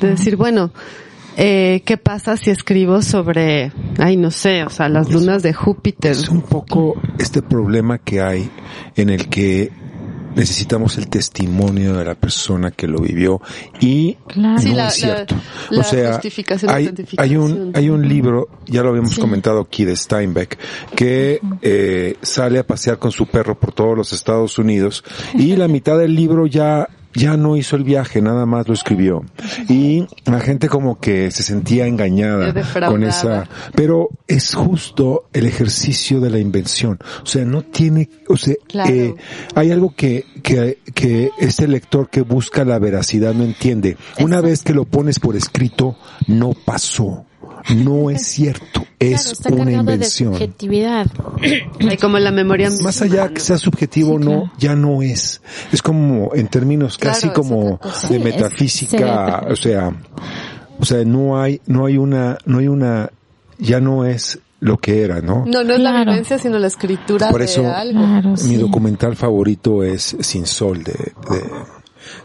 [0.00, 0.72] De decir, bueno,
[1.36, 6.12] eh, ¿qué pasa si escribo sobre, ay, no sé, o sea, las lunas de Júpiter?
[6.12, 8.48] Es un poco este problema que hay
[8.96, 9.70] en el que
[10.34, 13.40] necesitamos el testimonio de la persona que lo vivió
[13.80, 14.58] y Claro.
[14.60, 15.34] Sí, no la- es cierto.
[15.70, 16.20] la- la o sea,
[16.68, 19.20] hay, hay un hay un libro, ya lo habíamos Sí.
[19.20, 20.58] comentado aquí de Steinbeck,
[20.96, 25.04] que eh, sale a pasear con su perro por todos los Estados Unidos
[25.34, 29.24] y la mitad del libro ya ya no hizo el viaje, nada más lo escribió.
[29.68, 32.52] Y la gente como que se sentía engañada
[32.88, 36.98] con esa, pero es justo el ejercicio de la invención.
[37.22, 38.92] O sea, no tiene, o sea, Claro.
[38.92, 39.14] eh,
[39.54, 43.96] hay algo que, que, que este lector que busca la veracidad no entiende.
[44.20, 45.96] Una vez que lo pones por escrito,
[46.26, 47.24] no pasó.
[47.76, 48.84] No es cierto.
[48.98, 50.32] Es Claro, está una invención.
[50.32, 51.06] de subjetividad.
[51.88, 54.52] Hay como la memoria Más allá que sea subjetivo o Sí, no, claro.
[54.58, 55.40] ya no es.
[55.72, 59.92] Es como en términos Claro, casi como de es- metafísica, o sea,
[60.78, 63.10] o sea, no hay, no hay una, no hay una,
[63.58, 65.44] ya no es lo que era, ¿no?
[65.46, 68.00] No, no es la vivencia, sino la escritura Por de eso- algo.
[68.00, 68.56] Claro, Mi sí.
[68.56, 71.42] documental favorito es Sin Sol de, de,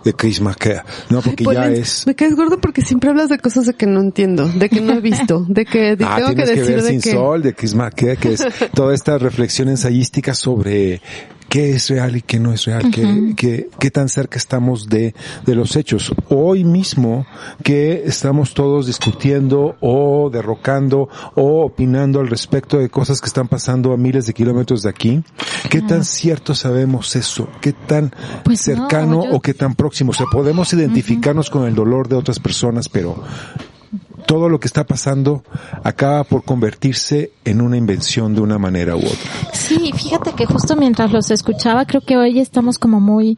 [0.03, 1.21] de Chris McCare, ¿no?
[1.21, 3.99] Porque Ay, ya es, Me caes gordo porque siempre hablas de cosas de que no
[4.01, 6.75] entiendo, de que no he visto, de que de- Ah, tengo que tienes que, decir
[6.75, 11.01] ver de Sin que Sol de Chris McCare, que es toda esta reflexión ensayística sobre
[11.49, 15.15] qué es real y qué no es real, qué, qué, qué tan cerca estamos de,
[15.45, 16.13] de los hechos.
[16.29, 17.25] Hoy mismo
[17.63, 23.91] que estamos todos discutiendo o derrocando o opinando al respecto de cosas que están pasando
[23.93, 25.23] a miles de kilómetros de aquí,
[25.69, 28.13] qué tan cierto sabemos eso, qué tan
[28.43, 30.11] Pues no, cercano yo- o qué tan próximo.
[30.11, 33.23] O sea, podemos identificarnos con el dolor de otras personas, pero
[34.25, 35.43] todo lo que está pasando
[35.83, 39.31] acaba por convertirse en una invención de una manera u otra.
[39.53, 43.37] Sí, fíjate que justo mientras los escuchaba, creo que hoy estamos como muy,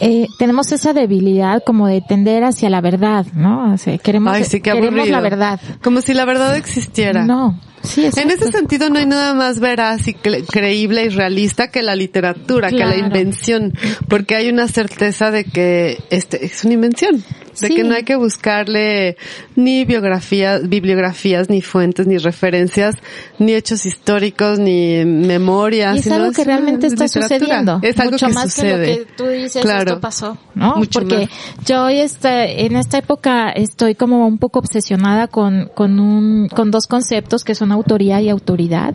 [0.00, 3.74] eh, tenemos esa debilidad como de tender hacia la verdad, ¿no?
[3.74, 5.16] O sea, queremos, Ay, sí, qué queremos aburrido.
[5.16, 5.60] la verdad.
[5.82, 7.24] Como si la verdad existiera.
[7.24, 8.34] No, sí, En exacto.
[8.34, 12.70] ese sentido no hay nada más veraz y cre- creíble y realista que la literatura,
[12.70, 13.74] que la invención,
[14.08, 17.22] porque hay una certeza de que este es una invención.
[17.60, 17.74] De Sí.
[17.74, 19.16] que no hay que buscarle
[19.56, 22.94] ni biografías, bibliografías, ni fuentes, ni referencias,
[23.38, 25.96] ni hechos históricos, ni memorias.
[25.96, 27.38] Y es sino algo que realmente está literatura.
[27.38, 27.78] sucediendo.
[27.82, 28.84] Es algo mucho que más sucede.
[28.86, 29.90] que lo que tú dices, Claro.
[29.92, 30.76] esto pasó, ¿no?
[30.76, 31.66] Mucho Porque más.
[31.66, 36.70] yo hoy este, en esta época estoy como un poco obsesionada con, con un, con
[36.70, 38.94] dos conceptos que son autoría y autoridad.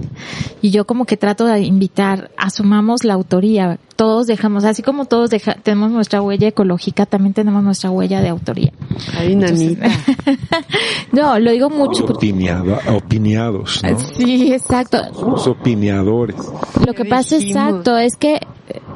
[0.61, 3.79] Y yo como que trato de invitar, asumamos la autoría.
[3.95, 8.29] Todos dejamos, así como todos deja, tenemos nuestra huella ecológica, también tenemos nuestra huella de
[8.29, 8.71] autoría.
[9.17, 9.87] Ay, nanita.
[11.11, 12.05] No, lo digo mucho.
[12.05, 13.99] Opiniado, opiniados, ¿no?
[13.99, 14.99] Sí, exacto.
[15.23, 16.35] Los opiniadores.
[16.85, 18.39] Lo que ¿Qué pasa exacto es que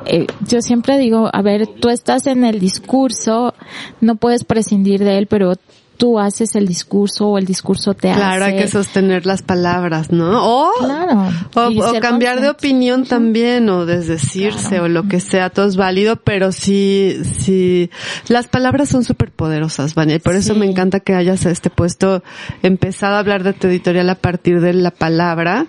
[0.05, 3.53] eh, yo siempre digo, a ver, tú estás en el discurso,
[4.01, 5.53] no puedes prescindir de él, pero
[5.97, 8.19] tú haces el discurso o el discurso te hace.
[8.19, 10.41] Claro, hay que sostener las palabras, ¿no?
[10.43, 11.29] O, Claro.
[11.55, 14.83] o, cambiar de opinión también, o desdecirse, Claro.
[14.85, 17.89] o lo que sea, todo es válido, pero sí, sí,
[18.27, 20.59] las palabras son súper poderosas, Vania, y por eso Sí.
[20.59, 22.23] me encanta que hayas este puesto,
[22.63, 25.65] empezado a hablar de tu editorial a partir de la palabra,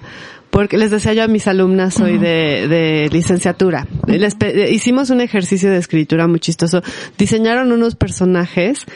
[0.51, 4.37] porque les decía yo a mis alumnas hoy de, de licenciatura, les
[4.71, 6.83] hicimos un ejercicio de escritura muy chistoso,
[7.17, 8.87] diseñaron unos personajes,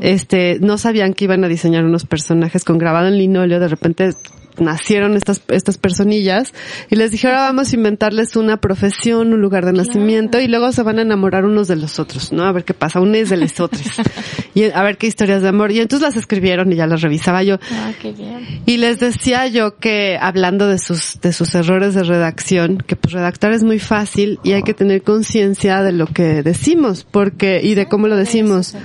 [0.00, 4.14] este, no sabían que iban a diseñar unos personajes con grabado en linóleo, de repente
[4.58, 6.52] nacieron estas, estas personillas
[6.90, 10.72] y les dije, ahora vamos a inventarles una profesión, un lugar de nacimiento y luego
[10.72, 12.44] se van a enamorar unos de los otros, ¿no?
[12.44, 13.82] A ver qué pasa, unes de los otros.
[14.54, 15.72] y a ver qué historias de amor.
[15.72, 17.58] Y entonces las escribieron y ya las revisaba yo.
[17.70, 18.62] Ah, qué bien.
[18.66, 23.14] Y les decía yo que hablando de sus, de sus errores de redacción, que pues
[23.14, 27.74] redactar es muy fácil y hay que tener conciencia de lo que decimos, porque, y
[27.74, 28.76] de cómo lo decimos.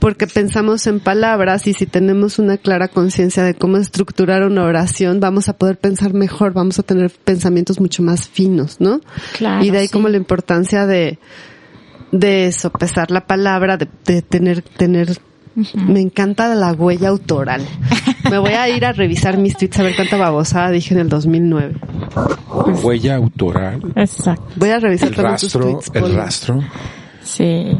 [0.00, 4.95] Porque pensamos en palabras y si tenemos una clara conciencia de cómo estructurar una oración,
[5.20, 9.00] vamos a poder pensar mejor, vamos a tener pensamientos mucho más finos, ¿no?
[9.36, 9.92] Claro, y de ahí sí.
[9.92, 11.18] como la importancia de,
[12.12, 15.18] de sopesar la palabra, de, de tener, tener,
[15.74, 17.62] me encanta la huella autoral.
[18.30, 21.08] Me voy a ir a revisar mis tweets a ver cuánta babosada dije en el
[21.08, 21.74] 2009.
[22.82, 23.80] Huella autoral.
[23.94, 24.44] Exacto.
[24.56, 25.90] Voy a revisar El tus rastro, tweets.
[25.94, 26.60] el rastro.
[27.22, 27.76] Sí.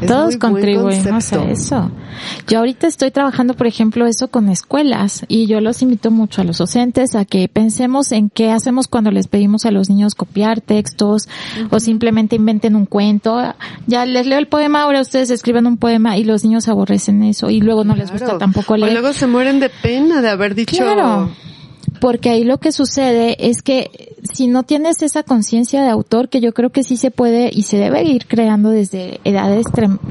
[0.00, 1.90] Es Todos contribuimos a eso.
[2.46, 6.44] Yo ahorita estoy trabajando, por ejemplo, eso con escuelas y yo los invito mucho a
[6.44, 10.60] los docentes a que pensemos en qué hacemos cuando les pedimos a los niños copiar
[10.60, 11.28] textos
[11.70, 13.54] o simplemente inventen un cuento.
[13.86, 17.50] Ya les leo el poema, ahora ustedes escriben un poema y los niños aborrecen eso
[17.50, 18.92] y luego no les gusta tampoco O leer.
[18.92, 20.76] luego se mueren de pena de haber dicho.
[20.76, 21.30] Claro.
[22.00, 26.40] Porque ahí lo que sucede es que si no tienes esa conciencia de autor, que
[26.40, 29.66] yo creo que sí se puede y se debe ir creando desde edades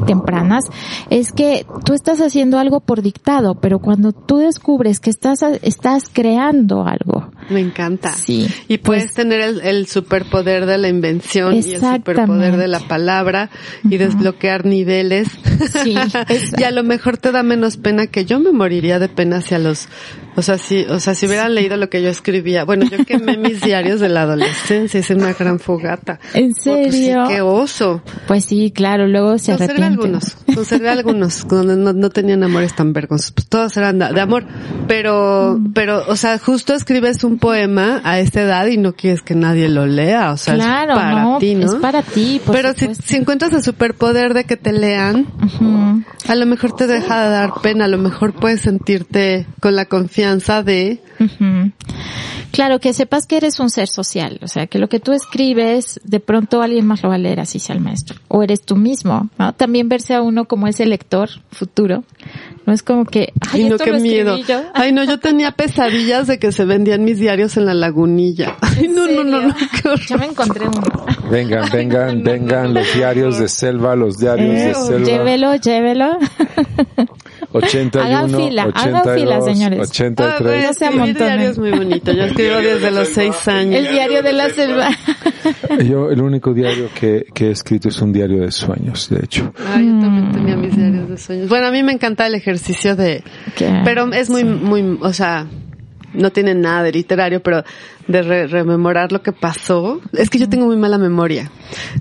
[0.06, 0.66] tempranas,
[1.10, 6.10] es que tú estás haciendo algo por dictado, pero cuando tú descubres que estás, estás
[6.12, 8.12] creando algo, Me encanta.
[8.12, 12.68] Sí, Y puedes pues- tener el, el superpoder de la invención y el superpoder de
[12.68, 13.50] la palabra
[13.90, 15.30] y desbloquear niveles.
[15.84, 15.96] Sí,
[16.58, 19.56] y a lo mejor te da menos pena que yo me moriría de pena si
[19.56, 19.88] a los,
[20.38, 22.64] o sea, si, o sea, si hubieran leído lo que yo escribía.
[22.64, 26.20] Bueno, yo quemé mis diarios de la adolescencia, hice una gran fogata.
[26.34, 27.26] ¿En Oh, pues sí, serio?
[27.28, 28.02] qué oso.
[28.28, 30.00] pues sí, claro, luego se Conservé arrepienten.
[30.16, 34.22] algunos, conservé algunos donde no, no tenían amores tan vergonzosos, pues todos eran de, de
[34.22, 34.46] amor,
[34.88, 35.74] pero, Mm.
[35.74, 39.68] pero, o sea, justo escribes un poema a esta edad y no quieres que nadie
[39.70, 41.66] lo lea, o sea, Claro, es para no, ti, ¿no?
[41.66, 45.26] es para ti, por pero si, si encuentras el superpoder de que te lean,
[46.28, 49.86] a lo mejor te deja de dar pena, a lo mejor puedes sentirte con la
[49.86, 51.00] confianza de.
[52.52, 56.00] Claro, que sepas que eres un ser social, o sea, que lo que tú escribes,
[56.04, 58.76] de pronto alguien más lo va a leer, así sea el maestro, o eres tú
[58.78, 59.54] mismo, ¿no?
[59.54, 62.04] También verse a uno como ese lector futuro,
[62.66, 64.38] no es como que, ay, ay no, esto qué lo miedo.
[64.38, 64.62] yo.
[64.74, 68.56] Ay no, yo tenía pesadillas de que se vendían mis diarios en la lagunilla.
[68.62, 69.56] Ay ¿En no, no, no, no.
[70.10, 71.06] Yo me encontré uno.
[71.30, 75.06] Vengan, vengan, vengan los diarios de selva, los diarios de Eh, selva.
[75.06, 76.18] Llévelo, llévelo.
[77.54, 79.80] 81, Hagan fila, hagan 82, fila, señores.
[79.80, 80.42] Ah, 83.
[80.42, 81.16] güey, No se escribir amontonen.
[81.16, 82.12] diario es muy bonito.
[82.12, 83.76] Yo escribo desde los seis años.
[83.76, 84.90] El diario de la selva.
[85.86, 89.54] Yo, el único diario que, que he escrito es un diario de sueños, de hecho.
[89.66, 91.50] Ay, yo también tenía mis diarios de sueños.
[91.50, 93.24] Bueno, a mí me encanta el ejercicio de,
[93.56, 93.82] ¿Qué?
[93.86, 95.48] pero es muy, muy, o sea,
[96.14, 97.64] no tiene nada de literario, pero
[98.08, 100.02] de re- rememorar lo que pasó.
[100.14, 101.52] Es que yo tengo muy mala memoria.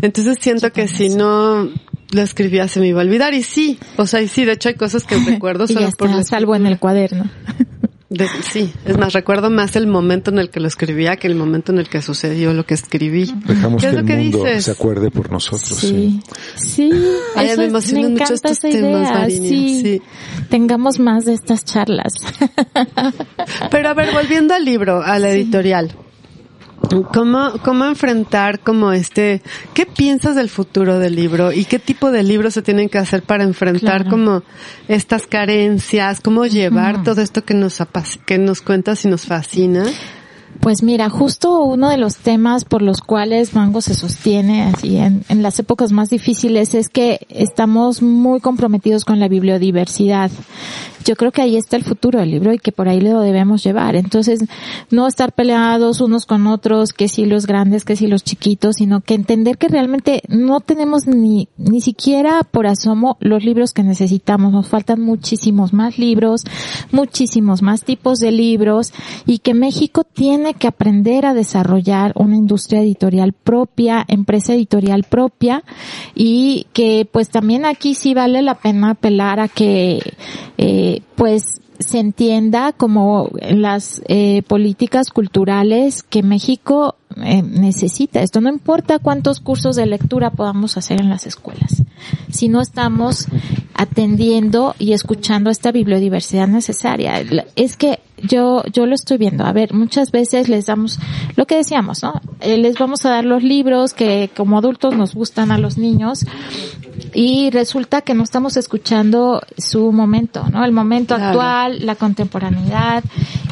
[0.02, 1.68] Entonces siento que si no
[2.12, 4.68] lo escribía se me iba a olvidar y sí, o sea, y sí, de hecho
[4.68, 7.28] hay cosas que recuerdo y solo por la salvo en el cuaderno.
[8.08, 11.34] De- sí, es más, recuerdo más el momento en el que lo escribía que el
[11.34, 13.34] momento en el que sucedió lo que escribí.
[13.46, 14.64] Dejamos ¿Qué que es el lo que mundo dices?
[14.66, 15.76] se acuerde por nosotros.
[15.76, 16.20] Sí.
[16.54, 16.90] Sí, sí,
[17.34, 19.80] Ay, eso me es- emocionan mucho encanta estos esa temas, sí.
[19.82, 20.02] sí.
[20.48, 22.12] Tengamos más de estas charlas.
[23.72, 25.92] Pero a ver, volviendo al libro, a la editorial.
[27.12, 29.42] ¿Cómo, ¿Cómo enfrentar como este,
[29.74, 33.22] qué piensas del futuro del libro y qué tipo de libros se tienen que hacer
[33.22, 34.10] para enfrentar Claro.
[34.10, 34.42] como
[34.88, 37.78] estas carencias, cómo llevar todo esto que nos
[38.24, 39.84] que nos cuentas y nos fascina?
[40.60, 45.24] Pues mira, justo uno de los temas por los cuales Mango se sostiene así en,
[45.42, 50.30] las épocas más difíciles es que estamos muy comprometidos con la bibliodiversidad.
[51.04, 53.62] Yo creo que ahí está el futuro del libro y que por ahí lo debemos
[53.62, 53.94] llevar.
[53.94, 54.40] Entonces,
[54.90, 59.02] no estar peleados unos con otros, que si los grandes, que si los chiquitos, sino
[59.02, 64.52] que entender que realmente no tenemos ni, ni siquiera por asomo los libros que necesitamos.
[64.52, 66.42] Nos faltan muchísimos más libros,
[66.90, 68.92] muchísimos más tipos de libros
[69.26, 75.62] y que México tiene que aprender a desarrollar una industria editorial propia, empresa editorial propia
[76.14, 80.00] y que pues también aquí sí vale la pena apelar a que
[80.58, 88.22] eh, pues se entienda como las eh, políticas culturales que México eh, necesita.
[88.22, 91.82] Esto no importa cuántos cursos de lectura podamos hacer en las escuelas,
[92.30, 93.26] si no estamos
[93.74, 97.22] atendiendo y escuchando esta bibliodiversidad necesaria.
[97.56, 99.44] Es que yo, yo lo estoy viendo.
[99.44, 100.98] A ver, muchas veces les damos
[101.36, 102.20] lo que decíamos, ¿no?
[102.40, 106.24] Eh, les vamos a dar los libros que como adultos nos gustan a los niños
[107.14, 110.64] y resulta que no estamos escuchando su momento, ¿no?
[110.64, 111.40] El momento Claro.
[111.40, 113.04] actual, la contemporaneidad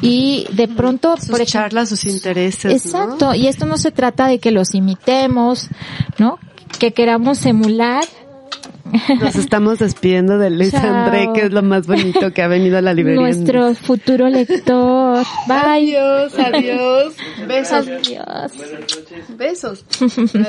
[0.02, 2.64] y de pronto, Sus por ejemplo, charlas, sus intereses.
[2.92, 3.02] ¿no?
[3.04, 5.68] Exacto, y esto no se trata de que los imitemos,
[6.18, 6.38] ¿no?
[6.78, 8.04] Que queramos emular.
[9.20, 10.94] Nos estamos despidiendo de Luis Chao.
[10.94, 13.20] André, que es lo más bonito que ha venido a la librería.
[13.20, 15.24] Nuestro futuro lector.
[15.48, 15.96] Bye.
[15.96, 17.14] Adiós, adiós.
[17.48, 17.88] Besos.
[17.88, 18.52] Adiós.
[19.36, 19.84] Besos.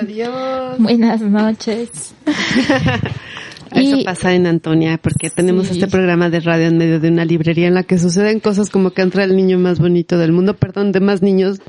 [0.02, 0.78] Adiós.
[0.80, 2.14] Buenas noches.
[3.76, 5.74] Eso Y- pasa en Antonia, porque tenemos Sí.
[5.74, 8.92] este programa de radio en medio de una librería en la que suceden cosas como
[8.92, 11.60] que entra el niño más bonito del mundo, perdón, de más niños.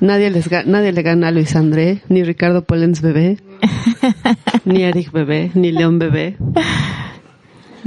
[0.00, 3.38] Nadie les nadie le gana a Luis André, ni Ricardo Polens bebé,
[4.64, 6.36] ni Eric bebé, ni León bebé.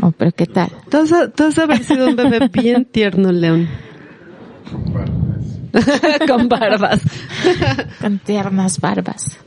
[0.02, 0.70] Oh, pero qué tal.
[0.90, 3.68] Tú has, haber sido un bebé bien tierno, León.
[6.28, 7.02] Con barbas.
[8.02, 9.38] Con tiernas barbas.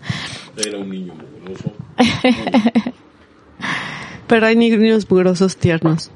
[4.33, 6.11] Pero hay niños mugrosos tiernos.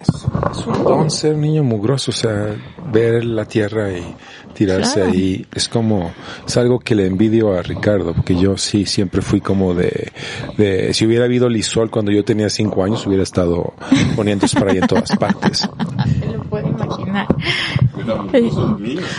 [0.00, 2.56] Es un don ser niño mugroso, o sea,
[2.90, 4.02] ver la tierra y
[4.54, 5.12] tirarse Claro.
[5.12, 5.46] ahí.
[5.54, 6.10] Es como,
[6.46, 10.10] es algo que le envidio a Ricardo, porque yo sí siempre fui como de,
[10.56, 13.74] de, si hubiera habido Lisol cuando yo tenía cinco años, hubiera estado
[14.16, 15.68] poniendo spray en todas partes.
[16.32, 17.26] Lo puedo imaginar.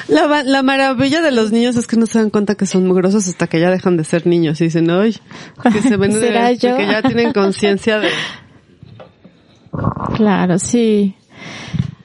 [0.07, 3.27] La, la maravilla de los niños es que no se dan cuenta que son mugrosos
[3.27, 5.15] hasta que ya dejan de ser niños y dicen, ay,
[5.71, 6.75] que se ven de- ¿Será de yo?
[6.77, 8.09] que ya tienen conciencia de...
[10.15, 11.15] Claro, sí.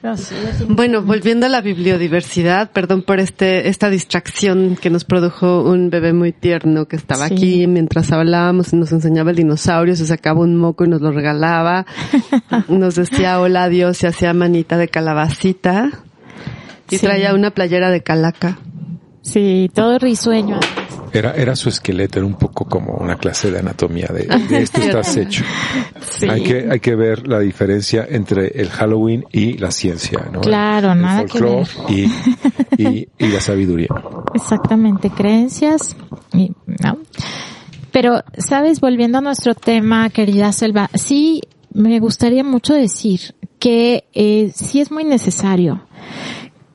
[0.01, 0.33] No, sí,
[0.69, 6.13] Bueno, volviendo a la bibliodiversidad, perdón por este, esta distracción que nos produjo un bebé
[6.13, 7.33] muy tierno que estaba Sí.
[7.33, 11.11] aquí mientras hablábamos y nos enseñaba el dinosaurio, se sacaba un moco y nos lo
[11.11, 11.85] regalaba.
[12.69, 15.89] Nos decía hola adiós y hacía manita de calabacita.
[16.89, 17.05] Y Sí.
[17.05, 18.57] traía una playera de calaca.
[19.21, 20.59] Sí, todo risueño.
[21.11, 24.79] Era, era su esqueleto, era un poco como una clase de anatomía de, de esto
[24.81, 25.43] estás hecho.
[26.01, 26.29] Sí.
[26.29, 30.41] Hay que, hay que ver la diferencia entre el Halloween y la ciencia, ¿no?
[30.41, 32.03] Claro, el nada que folclore y,
[32.77, 33.87] y, y la sabiduría.
[34.35, 35.95] Exactamente, creencias
[36.33, 36.51] y,
[36.83, 36.99] ¿no?
[37.91, 41.41] Pero, sabes, volviendo a nuestro tema, querida Selva, sí
[41.73, 45.81] me gustaría mucho decir que eh, sí es muy necesario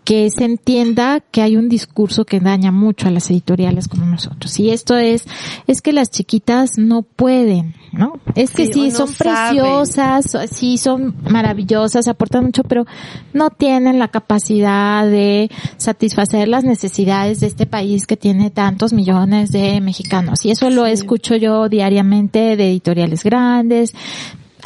[0.05, 4.59] que se entienda que hay un discurso que daña mucho a las editoriales como nosotros.
[4.61, 5.25] Y esto es,
[5.67, 8.21] es que las chiquitas no pueden, ¿no?
[8.35, 9.57] Es que Sí, son saben.
[9.57, 12.85] preciosas, sí son maravillosas, aportan mucho, pero
[13.33, 19.53] no tienen la capacidad de satisfacer las necesidades de este país que tiene tantos millones
[19.53, 20.45] de mexicanos.
[20.45, 23.95] Y eso lo escucho yo diariamente de editoriales grandes,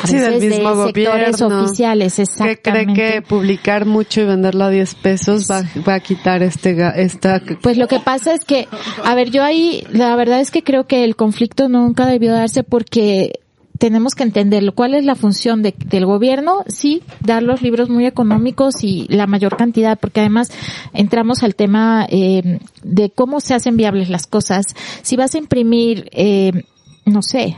[0.05, 1.65] Sí, del mismo de sectores gobierno.
[1.65, 2.93] oficiales, que exactamente.
[2.95, 7.43] cree que publicar mucho y venderlo a 10 pesos va, va a quitar este esta
[7.63, 8.69] Pues lo que pasa es que,
[9.05, 12.63] a ver, yo ahí, la verdad es que creo que el conflicto nunca debió darse
[12.63, 13.41] porque
[13.79, 14.75] tenemos que entenderlo.
[14.75, 16.65] ¿Cuál es la función de- del gobierno?
[16.67, 20.51] Sí, dar los libros muy económicos y la mayor cantidad, porque además
[20.93, 24.65] entramos al tema eh, de cómo se hacen viables las cosas.
[25.03, 26.65] Si vas a imprimir, eh,
[27.05, 27.57] no sé,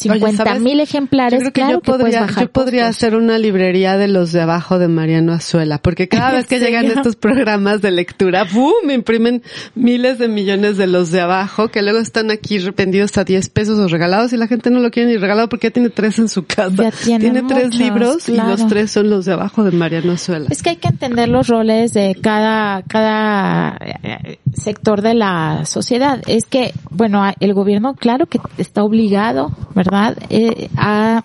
[0.00, 0.62] 50 ¿sabes?
[0.62, 3.38] mil ejemplares, Yo creo que claro yo que puedes podría, bajar yo podría hacer una
[3.38, 7.16] librería de los de abajo de Mariano Azuela, porque cada vez que ¿En llegan estos
[7.16, 8.86] programas de lectura, ¡boom!
[8.86, 9.42] Me imprimen
[9.74, 13.78] miles de millones de los de abajo, que luego están aquí vendidos a 10 pesos
[13.78, 16.28] o regalados y la gente no lo quiere ni regalado porque ya tiene tres en
[16.28, 16.90] su casa.
[17.04, 20.46] Ya tiene tres muchos, libros y los tres son los de abajo de Mariano Azuela.
[20.50, 26.22] Es que hay que entender los roles de cada, cada eh, sector de la sociedad.
[26.26, 29.89] Es que, bueno, el gobierno, claro que está obligado, ¿verdad?,
[30.28, 31.24] eh, a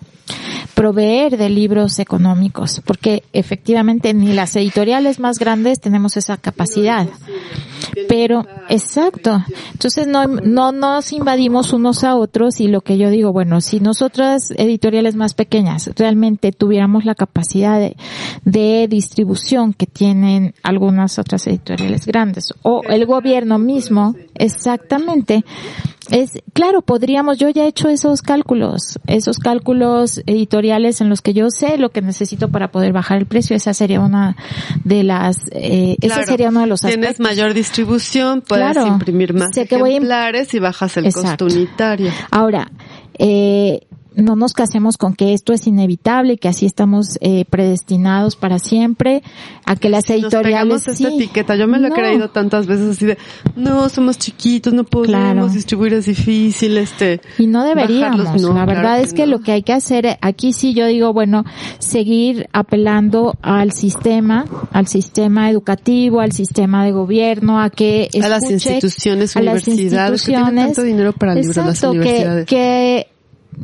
[0.74, 7.08] proveer de libros económicos, porque efectivamente ni las editoriales más grandes tenemos esa capacidad.
[8.10, 9.44] Pero, exacto.
[9.72, 13.80] Entonces no, no nos invadimos unos a otros y lo que yo digo, bueno, si
[13.80, 17.96] nosotras editoriales más pequeñas realmente tuviéramos la capacidad de,
[18.44, 25.46] de distribución que tienen algunas otras editoriales grandes o el gobierno mismo, exactamente,
[26.12, 31.34] es, claro, podríamos, yo ya he hecho esos cálculos, esos cálculos editoriales en los que
[31.34, 34.36] yo sé lo que necesito para poder bajar el precio, esa sería una
[34.84, 36.26] de las, eh, ese Claro.
[36.28, 37.20] sería uno de los Tienes aspectos.
[37.26, 38.88] mayor distribución, puedes Claro.
[38.88, 41.46] imprimir más Sé que voy a im- ejemplares y bajas el Exacto.
[41.46, 42.12] costo unitario.
[42.32, 42.72] Ahora,
[43.18, 43.82] eh,
[44.16, 49.24] no nos casemos con que esto es inevitable, que así estamos eh, predestinados para siempre,
[49.66, 51.16] a que las editoriales pegamos esta sí.
[51.16, 51.56] etiqueta.
[51.56, 51.96] Yo me lo No.
[51.96, 53.18] he creído tantas veces así de,
[53.56, 55.48] no, somos chiquitos, no podemos Claro.
[55.50, 57.22] distribuir, es difícil, este.
[57.38, 58.42] Y no deberíamos.
[58.42, 59.34] No, la verdad es que no.
[59.38, 61.44] lo que hay que hacer, eh, aquí sí yo digo, bueno,
[61.80, 68.50] seguir apelando al sistema, al sistema educativo, al sistema de gobierno, a que A las
[68.50, 72.46] instituciones, a las universidades, que tienen tanto dinero para libros, las que, universidades.
[72.48, 73.08] que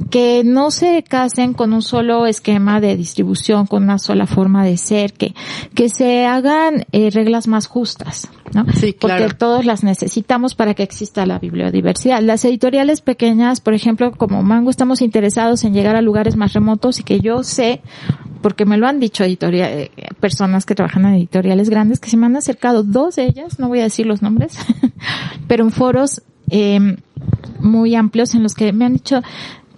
[0.10, 4.78] que no se casen con un solo esquema de distribución, con una sola forma de
[4.78, 5.34] ser, que,
[5.76, 8.66] que se hagan eh, reglas más justas, ¿no?
[8.74, 9.24] Sí, claro.
[9.24, 12.22] Porque todos las necesitamos para que exista la bibliodiversidad.
[12.22, 17.00] Las editoriales pequeñas, por ejemplo, como Mango, estamos interesados en llegar a lugares más remotos
[17.00, 17.82] y que yo sé,
[18.42, 22.18] porque me lo han dicho editorial, eh, personas que trabajan en editoriales grandes, que se
[22.18, 24.58] me han acercado, dos de ellas, no voy a decir los nombres,
[25.48, 26.98] pero en foros eh,
[27.60, 29.22] muy amplios en los que me han dicho,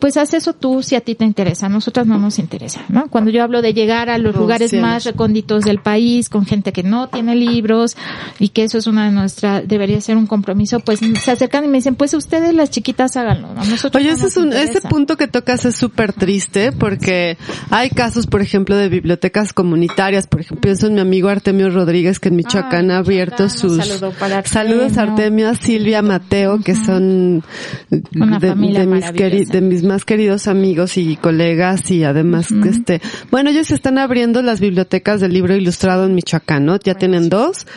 [0.03, 3.07] pues haz eso tú si a ti te interesa, a nosotras no nos interesa, ¿no?
[3.07, 6.83] Cuando yo hablo de llegar a los lugares más recónditos del país con gente que
[6.83, 7.95] no tiene libros
[8.37, 11.69] y que eso es una de nuestras, debería ser un compromiso, pues se acercan y
[11.69, 13.63] me dicen, pues ustedes las chiquitas háganlo, ¿no?
[13.63, 17.37] Nosotros Oye, no ese, nos es un, ese punto que tocas es súper triste porque
[17.69, 20.27] hay casos, por ejemplo, de bibliotecas comunitarias.
[20.27, 23.79] Por ejemplo, pienso en mi amigo Artemio Rodríguez que en Michoacán Ah, ha abierto sus...
[23.79, 24.43] Artemio.
[24.43, 27.41] Saludos a Artemio, a Silvia, Mateo, que son
[27.89, 28.01] de,
[28.39, 29.13] de mis maravillosa.
[29.13, 32.99] queri- de mis más queridos amigos y colegas y además, este,
[33.29, 36.79] bueno, ellos están abriendo las bibliotecas del libro ilustrado en Michoacán, ¿no?
[36.79, 37.67] Ya tienen dos.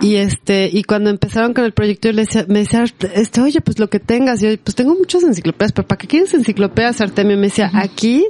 [0.00, 2.84] Y este, y cuando empezaron con el proyecto yo le decía, me decía,
[3.14, 6.06] este, oye, pues lo que tengas, y yo, pues tengo muchas enciclopedias, pero ¿para qué
[6.06, 7.36] quieres enciclopedias, Artemio?
[7.36, 8.24] Me decía, aquí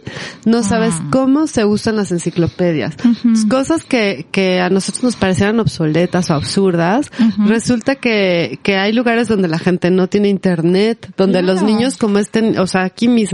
[0.47, 1.09] no sabes Ah.
[1.11, 2.95] cómo se usan las enciclopedias.
[3.23, 7.11] Pues, cosas que, que a nosotros nos parecieran obsoletas o absurdas,
[7.47, 12.19] resulta que, que hay lugares donde la gente no tiene internet, donde los niños como
[12.19, 13.34] estén, o sea, aquí mismo,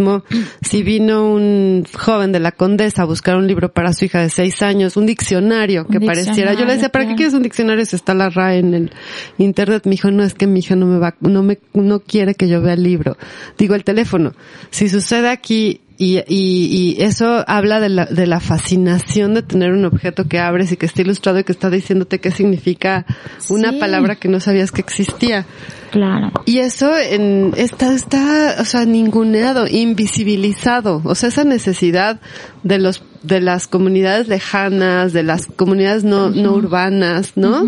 [0.63, 4.31] si vino un joven de la condesa a buscar un libro para su hija de
[4.31, 7.85] seis años, un diccionario que Un pareciera, yo le decía, ¿para qué quieres un diccionario
[7.85, 8.93] si está la RAE en el
[9.39, 9.83] internet?
[9.85, 12.49] Me dijo, no, es que mi hija no me va, no me, no quiere que
[12.49, 13.17] yo vea el libro.
[13.59, 14.33] Digo, el teléfono.
[14.71, 19.73] Si sucede aquí, y, y, y eso habla de la, de la fascinación de tener
[19.73, 23.05] un objeto que abres y que está ilustrado y que está diciéndote qué significa
[23.51, 23.79] una Sí.
[23.79, 25.45] palabra que no sabías que existía.
[25.91, 26.33] Claro.
[26.47, 31.03] Y eso en, está, está, o sea, ninguneado, invisibilizado.
[31.05, 32.19] O sea, esa necesidad
[32.63, 37.63] de los, de las comunidades lejanas, de las comunidades no, no urbanas, ¿no?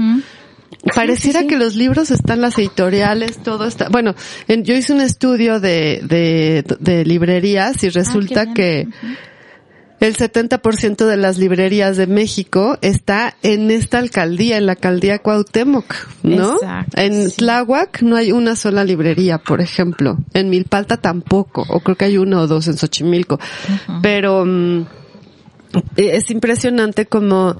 [0.95, 1.51] Pareciera sí, sí.
[1.51, 4.15] que los libros están las editoriales, todo está, bueno,
[4.49, 8.55] en- yo hice un estudio de, de, de librerías y resulta bien.
[8.55, 8.89] que
[10.01, 15.95] el 70% de las librerías de México está en esta alcaldía, en la alcaldía Cuauhtémoc,
[16.25, 16.55] ¿no?
[16.55, 17.31] Exacto, en.
[17.31, 20.19] Tláhuac no hay una sola librería, por ejemplo.
[20.35, 23.39] En Milpalta tampoco, o creo que hay una o dos en Xochimilco.
[24.03, 24.87] Pero mm,
[25.97, 27.57] es impresionante como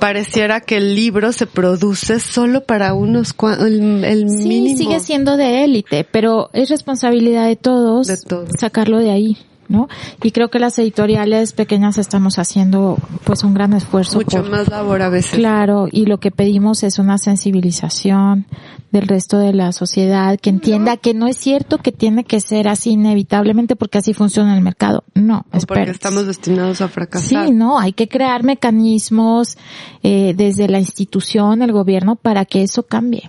[0.00, 4.76] pareciera que el libro se produce solo para unos el, el Sí, mínimo.
[4.78, 8.48] sigue siendo de élite, pero es responsabilidad de todos, De todos.
[8.60, 9.36] sacarlo de ahí,
[9.68, 9.88] ¿no?
[10.22, 14.68] Y creo que las editoriales pequeñas estamos haciendo pues un gran esfuerzo mucho por- más
[14.68, 15.34] labor a veces.
[15.38, 18.46] Claro, y lo que pedimos es una sensibilización
[18.90, 22.68] del resto de la sociedad que entienda que no es cierto que tiene que ser
[22.68, 25.04] así inevitablemente porque así funciona el mercado.
[25.14, 27.46] No, O porque estamos destinados a fracasar.
[27.46, 29.58] Sí, no, hay que crear mecanismos
[30.02, 33.28] eh, desde la institución, el gobierno, para que eso cambie.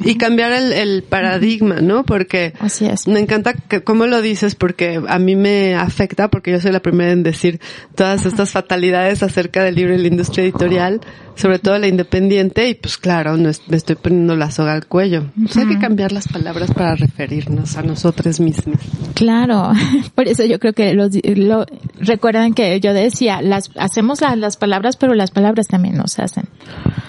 [0.00, 2.04] Y cambiar el, el paradigma, ¿no?
[2.04, 3.06] Porque Así es.
[3.08, 6.80] me encanta que, cómo lo dices porque a mí me afecta porque yo soy la
[6.80, 7.60] primera en decir
[7.94, 11.00] todas estas fatalidades acerca del libro y la industria editorial,
[11.38, 14.86] sobre todo la independiente y pues claro, no es- me estoy poniendo la soga al
[14.86, 15.26] cuello.
[15.40, 18.78] Pues hay que cambiar las palabras para referirnos a nosotros mismos.
[19.14, 19.72] Claro,
[20.14, 21.64] por eso yo creo que los, lo,
[22.00, 26.44] recuerdan que yo decía, las, hacemos la- las palabras, pero las palabras también nos hacen.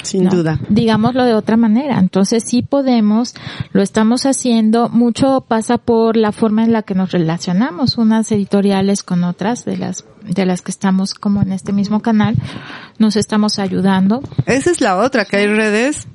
[0.04, 0.30] Sin ¿no?
[0.32, 0.60] duda.
[0.70, 2.00] Digámoslo de otra manera.
[2.00, 3.34] Entonces sí podemos,
[3.74, 4.90] lo estamos haciendo.
[4.90, 9.78] Mucho pasa por la forma en la que nos relacionamos unas editoriales con otras de
[9.78, 12.36] las de las que estamos como en este mismo canal,
[13.00, 14.19] nos estamos ayudando.
[14.46, 16.08] Esa es la otra, que hay redes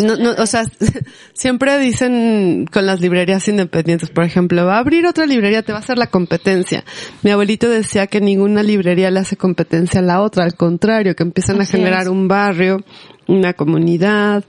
[0.00, 0.64] no, no, o sea,
[1.32, 5.78] siempre dicen con las librerías independientes, por ejemplo, va a abrir otra librería, te va
[5.78, 6.84] a hacer la competencia.
[7.22, 11.22] Mi abuelito decía que ninguna librería le hace competencia a la otra, al contrario, que
[11.22, 12.08] empiezan a generar es.
[12.08, 12.84] un barrio,
[13.26, 14.44] una comunidad.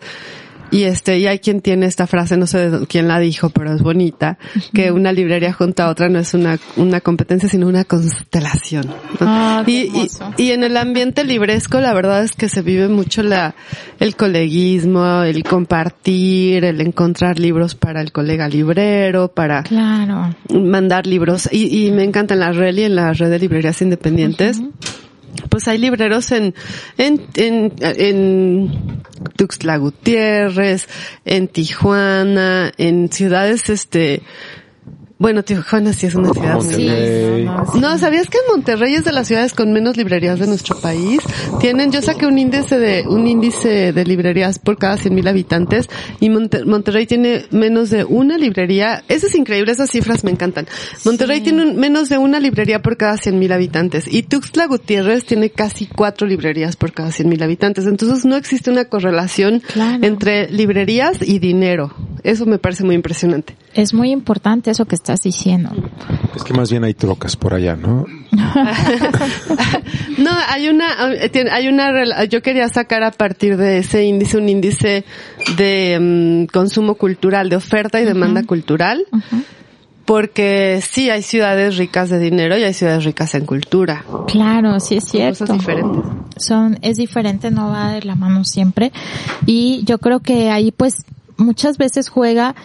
[0.73, 3.73] Y este, y hay quien tiene esta frase, no sé de quién la dijo, pero
[3.73, 4.37] es bonita,
[4.73, 8.87] que una librería junto a otra no es una, una competencia, sino una constelación.
[8.87, 8.93] ¿no?
[9.21, 13.21] Ah, y, y, y en el ambiente libresco, la verdad es que se vive mucho
[13.21, 13.53] la,
[13.99, 20.35] el coleguismo, el compartir, el encontrar libros para el colega librero, para Claro.
[20.49, 21.47] mandar libros.
[21.51, 24.59] Y, y me encanta en la REL y en la red de librerías independientes.
[25.49, 26.53] Pues hay libreros en,
[26.97, 29.01] en, en, en
[29.35, 30.87] Tuxtla Gutiérrez,
[31.25, 34.21] en Tijuana, en ciudades, este,
[35.19, 36.85] bueno, Tijuana sí es una ciudad muy Sí,
[37.45, 37.79] no, no, sí.
[37.79, 41.21] no, ¿sabías que Monterrey es de las ciudades con menos librerías de nuestro país?
[41.61, 45.89] Tienen, yo saqué un índice de, un índice de librerías por cada 100 mil habitantes
[46.19, 49.03] y Monte- Monterrey tiene menos de una librería.
[49.07, 50.67] Eso es increíble, esas cifras me encantan.
[51.05, 55.25] Monterrey tiene un- menos de una librería por cada 100 mil habitantes y Tuxtla Gutiérrez
[55.25, 57.85] tiene casi cuatro librerías por cada 100 mil habitantes.
[57.85, 60.03] Entonces no existe una correlación Claro.
[60.05, 61.93] entre librerías y dinero.
[62.23, 63.55] Eso me parece muy impresionante.
[63.73, 65.69] Es muy importante eso que estás diciendo.
[66.35, 68.05] Es que más bien hay trocas por allá, ¿no?
[70.17, 70.87] No, hay una,
[71.31, 75.05] tiene- hay una, rela- yo quería sacar a partir de ese índice un índice
[75.57, 79.05] de mm, consumo cultural, de oferta y demanda cultural,
[80.05, 84.03] porque sí hay ciudades ricas de dinero y hay ciudades ricas en cultura.
[84.27, 85.39] Claro, sí es Son cierto.
[85.39, 86.01] cosas diferentes.
[86.37, 88.91] Son, es diferente, no va de la mano siempre.
[89.45, 91.05] Y yo creo que ahí pues
[91.37, 92.55] muchas veces juega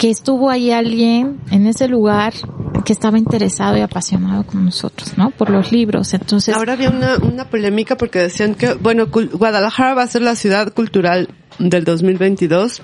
[0.00, 2.32] que estuvo ahí alguien en ese lugar
[2.86, 5.30] que estaba interesado y apasionado como nosotros, ¿no?
[5.30, 6.14] Por los libros.
[6.14, 10.36] Entonces, Ahora había una, una polémica porque decían que, bueno, Guadalajara va a ser la
[10.36, 11.28] ciudad cultural
[11.58, 12.80] del 2022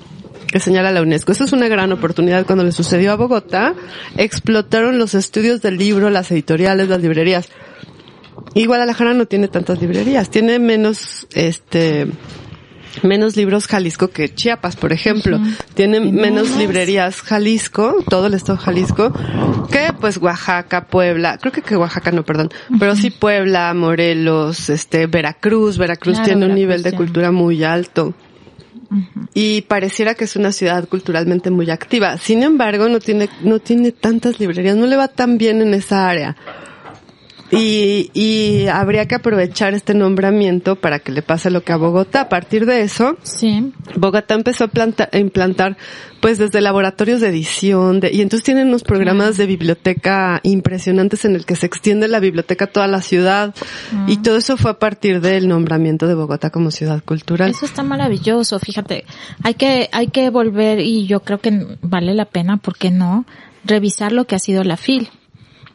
[0.49, 1.33] que señala la UNESCO.
[1.33, 2.45] Eso es una gran oportunidad.
[2.45, 3.75] Cuando le sucedió a Bogotá,
[4.19, 7.49] explotaron los estudios del libro, las editoriales, las librerías.
[8.53, 10.29] Y Guadalajara no tiene tantas librerías.
[10.29, 12.09] Tiene menos, este,
[13.02, 15.40] menos libros Jalisco que Chiapas, por ejemplo.
[15.74, 19.12] Tiene menos librerías Jalisco, todo el estado Jalisco,
[19.70, 25.06] que pues Oaxaca, Puebla, creo que que Oaxaca no, perdón, pero sí Puebla, Morelos, este,
[25.06, 28.14] Veracruz, Veracruz Claro, tiene un Veracruz nivel de cultura muy alto.
[29.35, 32.18] Y pareciera que es una ciudad culturalmente muy activa.
[32.18, 36.09] Sin embargo, no tiene, no tiene tantas librerías, no le va tan bien en esa
[36.09, 36.36] área.
[37.52, 42.23] Y, y habría que aprovechar este nombramiento para que le pase lo que a Bogotá.
[42.23, 45.77] A partir de eso, sí, Bogotá empezó a, planta- a implantar
[46.20, 51.36] pues desde laboratorios de edición de, y entonces tienen unos programas de biblioteca impresionantes en
[51.36, 53.55] el que se extiende la biblioteca a toda la ciudad
[54.09, 57.51] y todo eso fue a partir del nombramiento de Bogotá como ciudad cultural.
[57.51, 59.05] Eso está maravilloso, fíjate.
[59.44, 63.24] Hay que, hay que volver y yo creo que vale la pena, ¿por qué no?
[63.64, 65.09] Revisar lo que ha sido la FIL.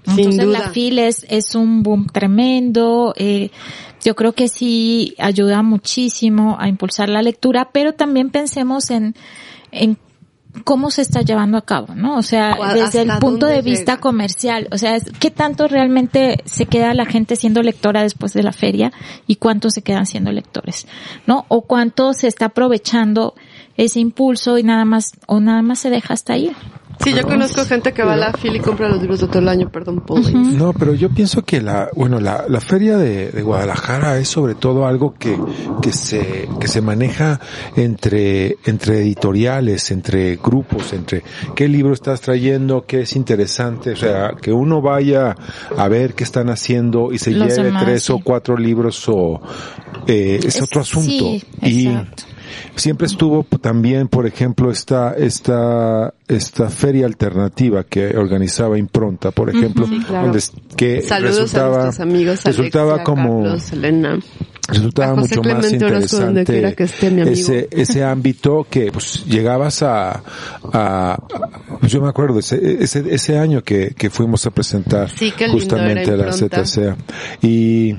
[0.06, 0.60] Sin Entonces duda.
[0.60, 3.52] la FIL es, es un boom tremendo, eh,
[4.04, 9.16] yo creo que sí ayuda muchísimo a impulsar la lectura, pero también pensemos en,
[9.72, 9.98] en
[10.66, 12.18] cómo se está llevando a cabo, ¿no?
[12.18, 16.66] O sea, ¿Cuál- desde el punto de vista comercial, o sea, ¿qué tanto realmente se
[16.66, 18.92] queda la gente siendo lectora después de la feria
[19.28, 20.88] y cuántos se quedan siendo lectores,
[21.28, 21.46] ¿no?
[21.48, 23.34] O cuánto se está aprovechando
[23.78, 26.52] ese impulso y nada más, o nada más se deja hasta ahí.
[27.04, 29.40] Sí, yo conozco gente que va a la fila y compra los libros de todo
[29.40, 30.22] el año, perdón, Paul.
[30.58, 34.56] No, pero yo pienso que la, bueno, la, la feria de, de Guadalajara es sobre
[34.56, 35.38] todo algo que,
[35.82, 37.40] que se, que se maneja
[37.76, 41.24] entre, entre editoriales, entre grupos, entre
[41.56, 45.36] qué libro estás trayendo, qué es interesante, o sea, que uno vaya
[45.76, 49.42] a ver qué están haciendo y se Los lleve demás, tres o cuatro libros o,
[50.08, 51.10] eh, es, otro asunto.
[51.10, 52.31] Sí, y, exacto.
[52.76, 59.86] Siempre estuvo también, por ejemplo, esta, esta, esta feria alternativa que organizaba Impronta, por ejemplo,
[59.88, 60.28] Sí, claro.
[60.28, 60.44] donde
[60.76, 64.20] que Saludos a resultaba, nuestros amigos resultaba Alexia, como, Carlos, Elena.
[64.68, 67.34] resultaba a mucho más Orozco, interesante que esté, mi amigo.
[67.34, 70.22] ese, ese ámbito que pues llegabas a, a,
[70.74, 71.18] a-
[71.80, 76.12] pues yo me acuerdo ese, ese, ese año que, que fuimos a presentar Sí, justamente
[76.12, 76.32] a la.
[76.32, 76.96] ZCA
[77.42, 77.96] y,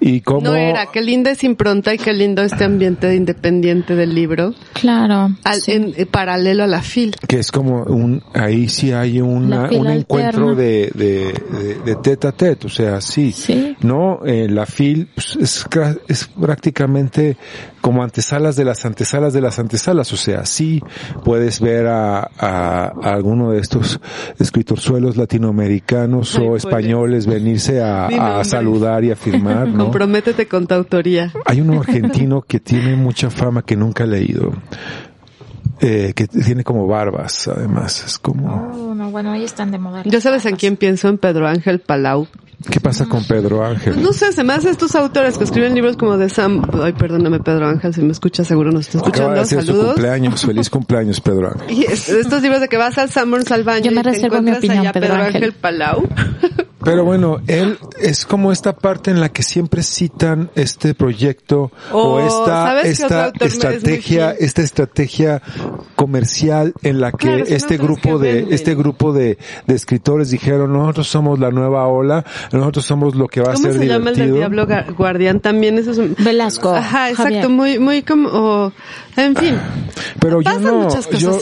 [0.00, 3.96] Y cómo, No era, qué linda es impronta y qué lindo este ambiente de independiente
[3.96, 5.30] del libro, Claro.
[5.42, 5.72] al- sí.
[5.72, 7.16] en- eh, paralelo a la FIL.
[7.26, 11.96] que es como un, ahí sí hay una, fila un encuentro de, de, de, de
[11.96, 13.32] tete a tete, o sea, sí.
[13.32, 13.76] Sí.
[13.80, 15.66] No, eh, la FIL pues, es,
[16.06, 17.36] es prácticamente
[17.80, 20.82] como antesalas de las antesalas de las antesalas, o sea, sí
[21.24, 24.00] puedes ver a, a, a alguno de estos
[24.38, 26.64] escritorzuelos latinoamericanos Ay, o pues.
[26.64, 29.84] españoles venirse a, a saludar y a firmar, ¿no?
[29.84, 31.32] Comprométete con tu autoría.
[31.44, 34.52] Hay uno argentino que tiene mucha fama que nunca he leído.
[35.80, 38.02] Eh, que tiene como barbas, además.
[38.04, 40.02] Es como, Oh, no, bueno, ahí están de moda.
[40.04, 42.26] Yo sabes en quién pienso, en Pedro Ángel Palau.
[42.70, 44.02] ¿qué pasa con Pedro Pues Ángel?
[44.02, 47.38] no sé, se me hace estos autores que escriben libros como de Sam, ay perdóname
[47.38, 49.86] Pedro Ángel, si me escucha seguro nos está Acaba escuchando, de hacer su saludos.
[49.94, 50.44] cumpleaños.
[50.44, 51.70] Feliz cumpleaños, Pedro Ángel.
[51.78, 54.10] Y es- estos libros de que vas al Sanborns al baño Yo me y te
[54.10, 55.36] reservo mi encuentras opinión, allá Pedro Pedro Ángel.
[55.36, 56.08] Ángel Palau.
[56.84, 61.98] Pero bueno, él es como esta parte en la que siempre citan este proyecto o
[62.14, 65.42] Oh, esta, ¿sabes qué otro esta estrategia, esta estrategia
[65.96, 68.54] comercial en la que Claro, este autores grupo que de, venden.
[68.54, 73.40] este grupo de, de escritores dijeron, nosotros somos la nueva ola, nosotros somos lo que
[73.40, 74.36] va a ¿Cómo ser se llama el del divertido.
[74.36, 75.40] Diablo Ga- Guardián?
[75.40, 76.14] También eso es un...
[76.18, 76.70] Velasco.
[76.74, 77.48] Ajá, exacto, Javier.
[77.48, 78.72] muy, muy como, o-
[79.16, 79.56] en fin.
[80.20, 80.88] Pero yo no,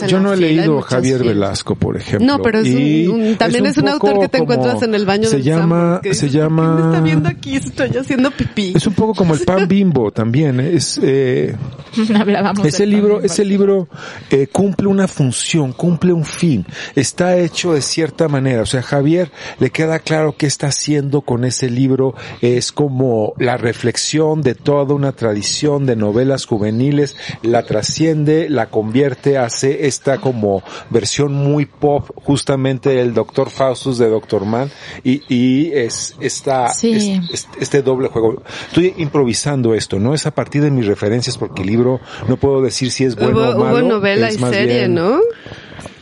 [0.07, 1.35] yo, no he leído Javier films.
[1.35, 2.25] Velasco, por ejemplo.
[2.25, 2.67] No, pero es
[3.07, 6.63] un- también es un autor que te encuentras en el baño se llama, se llama,
[6.63, 7.55] ¿Quién me está viendo aquí?
[7.55, 8.73] Estoy haciendo pipí.
[8.75, 10.71] es un poco como el pan bimbo también, ¿eh?
[10.75, 11.55] es, eh,
[12.15, 13.87] Hablábamos ese libro, ese libro
[14.29, 16.65] eh, cumple una función, cumple un fin,
[16.95, 21.45] está hecho de cierta manera, o sea, Javier le queda claro qué está haciendo con
[21.45, 28.49] ese libro, es como la reflexión de toda una tradición de novelas juveniles, la trasciende,
[28.49, 34.69] la convierte, hace esta como versión muy pop justamente del Doctor Faustus de Doctor Man
[35.03, 37.19] y, y es esta, Sí.
[37.31, 38.41] es- es- este doble juego.
[38.67, 42.61] Estoy improvisando esto, no es a partir de mis referencias porque el libro no puedo
[42.61, 43.77] decir si es bueno hubo, o malo.
[43.79, 45.19] hubo novela es y serie, bien- ¿no?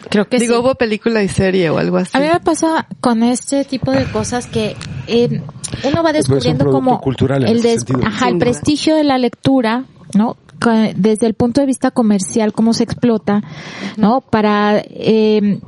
[0.09, 0.61] Creo que Digo, sí.
[0.61, 2.11] hubo película y serie o algo así.
[2.15, 4.75] A mí me pasa con este tipo de cosas que
[5.07, 5.41] eh,
[5.83, 8.01] uno va es un descubriendo producto como cultural en el, des- sentido.
[8.05, 10.37] ajá, el prestigio de la lectura, ¿no?
[10.95, 13.43] Desde el punto de vista comercial, cómo se explota,
[13.97, 14.21] ¿no?
[14.21, 15.59] Para, eh,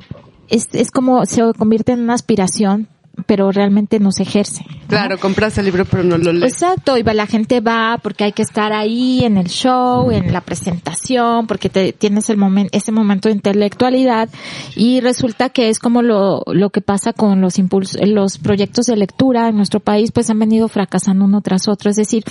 [0.49, 2.87] es, es como se convierte en una aspiración,
[3.25, 4.63] pero realmente no se ejerce.
[4.69, 4.87] ¿no?
[4.87, 6.53] Claro, compras el libro pero no lo lees.
[6.53, 10.31] Exacto, y va- la gente va porque hay que estar ahí en el show, en
[10.31, 14.29] la presentación, porque te, tienes el momento, ese momento de intelectualidad
[14.75, 18.95] y resulta que es como lo, lo que pasa con los impulsos, los proyectos de
[18.97, 22.23] lectura en nuestro país, pues han venido fracasando uno tras otro, es decir,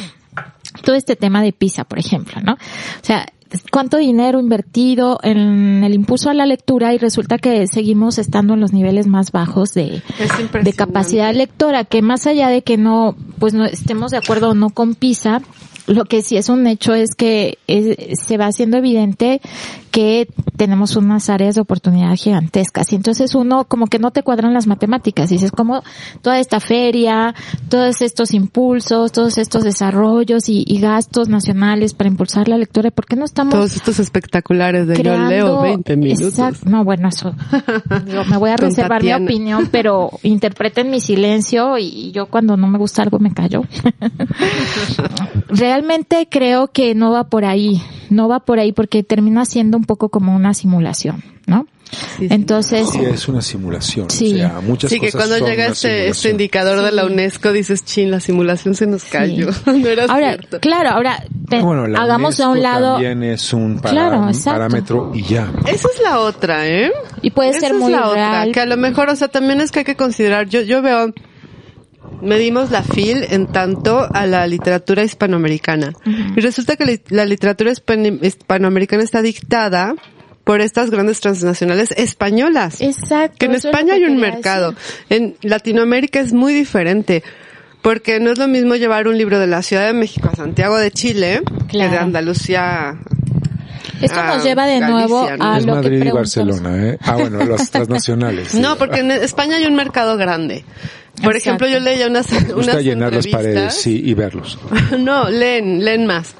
[0.83, 2.53] todo este tema de PISA, por ejemplo, ¿no?
[2.55, 2.57] O
[3.05, 3.27] sea,
[3.71, 8.61] cuánto dinero invertido en el impulso a la lectura y resulta que seguimos estando en
[8.61, 10.03] los niveles más bajos de,
[10.63, 14.55] de capacidad lectora, que más allá de que no, pues no estemos de acuerdo o
[14.55, 15.43] no con PISA,
[15.87, 19.41] lo que sí es un hecho es que es- se va haciendo evidente
[19.91, 22.93] que tenemos unas áreas de oportunidad gigantescas.
[22.93, 25.31] Y entonces uno como que no te cuadran las matemáticas.
[25.31, 25.83] Dices como
[26.21, 27.35] toda esta feria,
[27.71, 33.07] todos estos impulsos, todos estos desarrollos y, y gastos nacionales para impulsar la lectura, ¿por
[33.07, 36.27] qué no estamos Todos estos espectaculares de yo creando leo 20 minutos.
[36.29, 36.69] Exacto.
[36.69, 37.35] No, bueno, eso.
[38.07, 42.67] Digo, me voy a reservar mi opinión, pero interpreten mi silencio y yo cuando no
[42.67, 43.63] me gusta algo me callo.
[45.77, 49.85] Realmente creo que no va por ahí, no va por ahí porque termina siendo un
[49.85, 51.67] poco como una simulación, ¿no?
[51.91, 52.29] Sí, sí.
[52.31, 54.09] Entonces, Sí, es una simulación.
[54.09, 54.33] Sí.
[54.33, 57.85] O sea, muchas Sí, que cosas cuando llega este, este indicador de la UNESCO dices,
[57.85, 59.51] chin, la simulación se nos cayó.
[59.67, 60.61] no era ahora, cierto.
[60.61, 61.23] claro, ahora
[61.61, 64.51] Bueno, la hagamos a un lado También es un Claro, exacto.
[64.59, 65.53] parámetro y ya.
[65.67, 66.91] Esa es la otra, ¿eh?
[67.21, 68.09] y puede Esa ser es muy la real.
[68.09, 70.81] otra, que a lo mejor, o sea, también es que hay que considerar, yo, yo
[70.81, 71.13] veo,
[72.23, 75.93] medimos la FIL en tanto a la literatura hispanoamericana.
[76.37, 79.95] Y resulta que la literatura hispanoamericana está dictada
[80.45, 82.81] por estas grandes transnacionales españolas.
[82.81, 83.37] Exacto.
[83.39, 84.71] Que en es España que hay un mercado.
[84.71, 85.07] decir.
[85.11, 87.25] En Latinoamérica es muy diferente.
[87.83, 90.77] Porque no es lo mismo llevar un libro de la Ciudad de México a Santiago
[90.77, 91.99] de Chile que de.
[91.99, 92.99] Andalucía.
[94.01, 96.37] Esto nos lleva de Galicia, nuevo a es lo que Madrid y preguntamos.
[96.37, 96.99] Barcelona, ¿eh?
[97.01, 98.49] Ah, bueno, las transnacionales.
[98.49, 98.61] sí.
[98.61, 100.65] No, porque en España hay un mercado grande.
[101.23, 101.65] Por Exacto.
[101.65, 103.55] ejemplo, yo leía unas, Me gusta unas llenar las entrevistas.
[103.63, 104.59] paredes, sí, y verlos.
[104.99, 106.35] no, leen, leen más.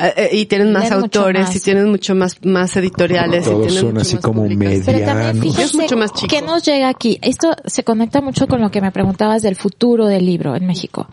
[0.00, 1.56] Eh, eh, y tienen más Leen autores más.
[1.56, 3.44] y tienen mucho más, más editoriales.
[3.44, 4.86] y Todos tienen son mucho así más como publicaciones.
[4.86, 5.42] Pero también medianos.
[5.42, 6.28] fíjese Es mucho más chico.
[6.28, 7.18] que nos llega aquí.
[7.20, 11.08] Esto se conecta mucho con lo que me preguntabas del futuro del libro en México.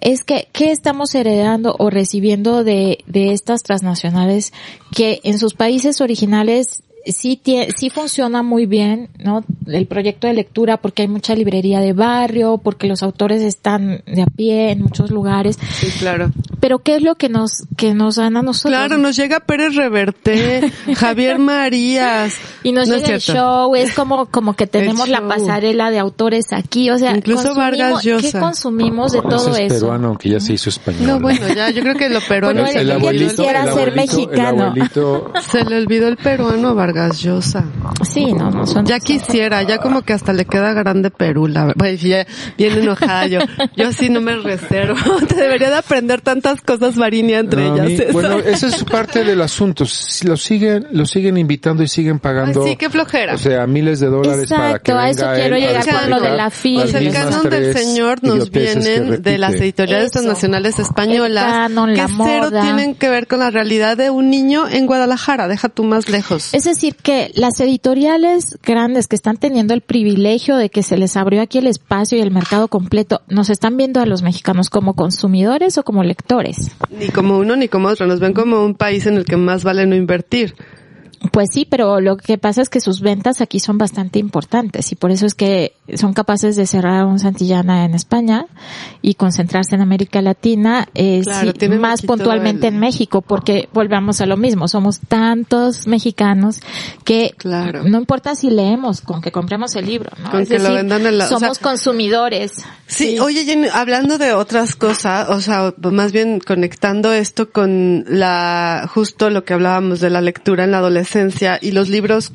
[0.00, 4.54] Es que, ¿qué estamos heredando o recibiendo de, de estas transnacionales
[4.96, 7.40] que en sus países originales sí,
[7.76, 9.44] sí funciona muy bien, ¿no?
[9.66, 14.22] El proyecto de lectura porque hay mucha librería de barrio, porque los autores están de
[14.22, 15.58] a pie en muchos lugares.
[15.74, 16.30] Sí, claro.
[16.60, 18.70] Pero ¿qué es lo que nos, que nos dan a nosotros?
[18.78, 22.34] Claro, nos llega Pérez Reverte, Javier Marías.
[22.62, 25.98] Y nos No es llega el show, es como, como que tenemos la pasarela de
[25.98, 28.38] autores aquí, o sea, Incluso Vargas ¿qué Llosa.
[28.40, 29.80] consumimos de todo es eso?
[29.86, 31.06] peruano, aunque ya se hizo español.
[31.06, 33.28] No, bueno, ya, yo creo que lo peruano Bueno, le ya olvidó.
[33.30, 34.50] quisiera el ser mexicano.
[34.52, 37.64] El abuelito, Se le olvidó el peruano Vargas Llosa.
[38.08, 38.84] Sí, no, no son.
[38.86, 41.76] Ya quisiera, ya como que hasta le queda grande Perú, la verdad.
[41.78, 42.26] Pues ya,
[42.58, 43.40] bien enojada yo.
[43.76, 44.94] Yo así no me reservo.
[45.28, 47.86] Te debería de aprender tantas cosas, Varinia, entre No, ellas.
[47.86, 48.12] mí- eso.
[48.12, 49.84] bueno, esa es parte del asunto.
[49.86, 52.62] Si Lo siguen, lo siguen invitando y siguen pagando.
[52.64, 53.34] Ay, sí, qué flojera.
[53.34, 56.10] O sea, miles de dólares para que Exacto, a eso quiero él a llegar con
[56.10, 56.82] lo de la fila.
[56.82, 60.12] Pues el mismas canon del Señor nos vienen de las editoriales Eso.
[60.20, 62.16] transnacionales españolas El canon, que la cero
[62.50, 62.62] moda.
[62.62, 65.48] tienen que ver con la realidad de un niño en Guadalajara.
[65.48, 66.52] Deja tú más lejos.
[66.54, 71.16] Es decir, que las editoriales grandes que están teniendo el privilegio de que se les
[71.16, 74.94] abrió aquí el espacio y el mercado completo, ¿nos están viendo a los mexicanos como
[74.94, 76.72] consumidores o como lectores?
[76.90, 78.06] Ni como uno ni como otro.
[78.06, 80.54] Nos ven como un país en el que más vale no invertir.
[81.30, 84.96] Pues sí, pero lo que pasa es que sus ventas aquí son bastante importantes y
[84.96, 88.46] por eso es que son capaces de cerrar un Santillana en España
[89.02, 94.20] y concentrarse en América Latina, eh, Claro, sí, más puntualmente el- en México, porque volvamos
[94.20, 96.60] a lo mismo, somos tantos mexicanos
[97.04, 97.84] que Claro.
[97.84, 100.30] no importa si leemos, con que compremos el libro, ¿no?
[100.30, 102.52] Con Es que lo decir, vendan en la- o somos sea- consumidores.
[102.88, 108.88] Sí, oye Jenny, hablando de otras cosas, o sea, más bien conectando esto con la,
[108.92, 111.11] justo lo que hablábamos de la lectura en la adolescencia
[111.60, 112.32] y los libros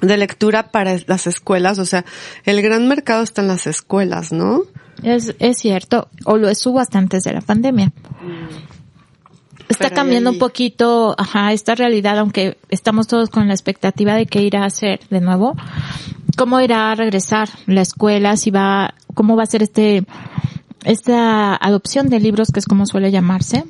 [0.00, 2.04] de lectura para las escuelas, o sea,
[2.44, 4.62] el gran mercado está en las escuelas, ¿no?
[5.02, 7.92] Es, es cierto, o lo estuvo hasta antes de la pandemia.
[9.68, 14.14] Está Pero cambiando ahí- un poquito, ajá, esta realidad, aunque estamos todos con la expectativa
[14.14, 15.56] de qué irá a hacer de nuevo.
[16.36, 18.36] ¿Cómo irá a regresar la escuela?
[18.36, 20.04] Si va, cómo va a ser este,
[20.84, 23.64] esta adopción de libros, que es como suele llamarse.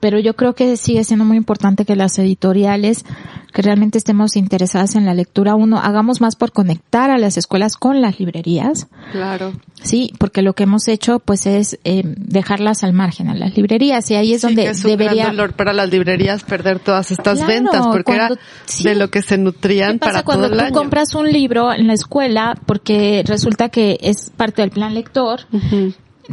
[0.00, 3.04] Pero yo creo que sigue siendo muy importante que las editoriales,
[3.52, 7.76] que realmente estemos interesadas en la lectura, uno, hagamos más por conectar a las escuelas
[7.76, 8.88] con las librerías.
[9.12, 9.52] Claro.
[9.82, 14.10] Sí, porque lo que hemos hecho pues es eh, dejarlas al margen a las librerías
[14.10, 16.80] y ahí es Sí, donde que es un debería gran dolor para las librerías perder
[16.80, 18.84] todas estas Claro, ventas, porque cuando- era sí.
[18.84, 20.74] de lo que se nutrían ¿Qué pasa para cuando todo el tú año.
[20.74, 25.40] compras un libro en la escuela porque resulta que es parte del plan lector?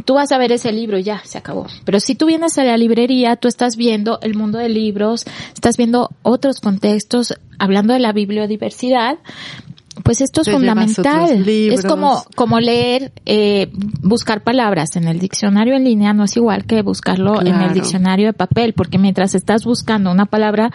[0.04, 1.66] Tú vas a ver ese libro ya, se acabó.
[1.84, 5.76] Pero si tú vienes a la librería, tú estás viendo el mundo de libros, estás
[5.76, 9.18] viendo otros contextos, hablando de la bibliodiversidad,
[10.02, 11.46] pues esto es Te fundamental.
[11.48, 13.70] Es como, como leer, eh,
[14.02, 18.26] buscar palabras en el diccionario en línea no es igual que buscarlo en el diccionario
[18.26, 20.70] de papel, porque mientras estás buscando una palabra,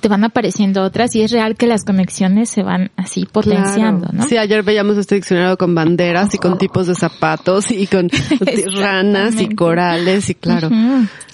[0.00, 4.18] te van apareciendo otras y es real que las conexiones se van así potenciando, Claro.
[4.24, 4.28] ¿no?
[4.28, 8.08] Sí, ayer veíamos este diccionario con banderas y con tipos de zapatos y con
[8.76, 10.68] ranas y corales y claro.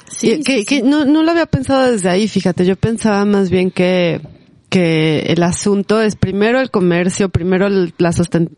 [0.08, 3.24] Sí, Y que, sí, que no, no lo había pensado desde ahí, fíjate, yo pensaba
[3.24, 4.20] más bien que
[4.70, 8.51] que el asunto es primero el comercio, primero la sosten-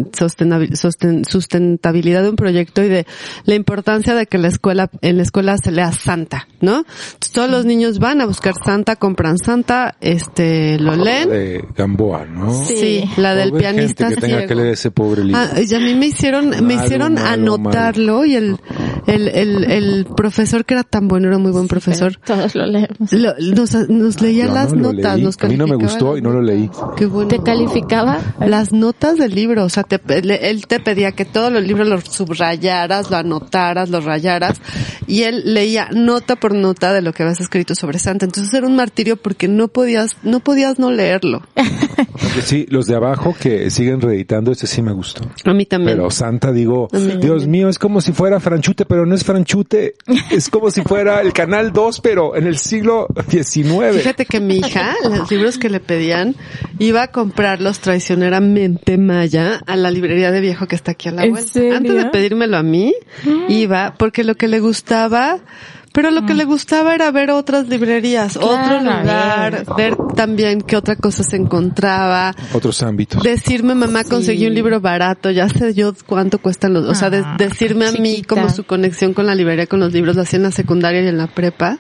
[1.25, 3.07] sustentabilidad de un proyecto y de
[3.45, 6.79] la importancia de que la escuela, en la escuela se lea Santa, ¿no?
[6.79, 11.31] Entonces, todos los niños van a buscar Santa, compran Santa, este, lo leen.
[11.31, 12.53] de Gamboa, ¿no?
[12.65, 14.49] Sí, la del pianista gente que tenga ciego.
[14.49, 15.41] que leer ese pobre libro.
[15.41, 18.57] Ah, y a mí me hicieron, me hicieron malo, anotarlo y el,
[19.13, 23.13] el, el, el profesor que era tan bueno, era muy buen profesor, Todos lo leemos.
[23.13, 26.23] lo- nos, nos leía las no notas, nos A mí no me calificaba gustó y
[26.23, 26.71] no lo leí.
[26.97, 27.29] Qué bueno.
[27.29, 28.19] ¿Te calificaba?
[28.41, 31.87] Las notas del libro, o sea, te, le- él te pedía que todos los libros
[31.89, 34.61] los subrayaras, lo anotaras, los rayaras,
[35.07, 38.25] y él leía nota por nota de lo que habías escrito sobre Santa.
[38.25, 41.43] Entonces era un martirio porque no podías, no podías no leerlo.
[42.45, 45.23] Sí, los de abajo que siguen reeditando, ese sí me gustó.
[45.45, 45.97] A mí también.
[45.97, 46.89] Pero Santa, digo,
[47.21, 49.95] Dios mío, es como si fuera Franchute, pero no es Franchute.
[50.31, 53.97] Es como si fuera el Canal 2, pero en el siglo XIX.
[53.97, 56.35] Fíjate que mi hija, los libros que le pedían,
[56.79, 61.25] iba a comprarlos traicioneramente Maya a la librería de viejo que está aquí a la
[61.25, 61.51] ¿En vuelta.
[61.51, 61.77] serio?
[61.77, 62.95] Antes de pedírmelo a mí,
[63.49, 65.39] iba, porque lo que le gustaba,
[65.93, 70.97] pero lo que le gustaba era ver otras librerías, otro lugar, ver también qué otra
[70.97, 72.35] cosa se encontraba.
[72.53, 73.23] Otros ámbitos.
[73.23, 77.23] Decirme, mamá, conseguí un libro barato, ya sé yo cuánto cuestan los, o sea, de-
[77.25, 80.39] Ah, decirme a mí como su conexión con la librería, con los libros, lo hacía
[80.39, 81.79] en la secundaria y en la prepa.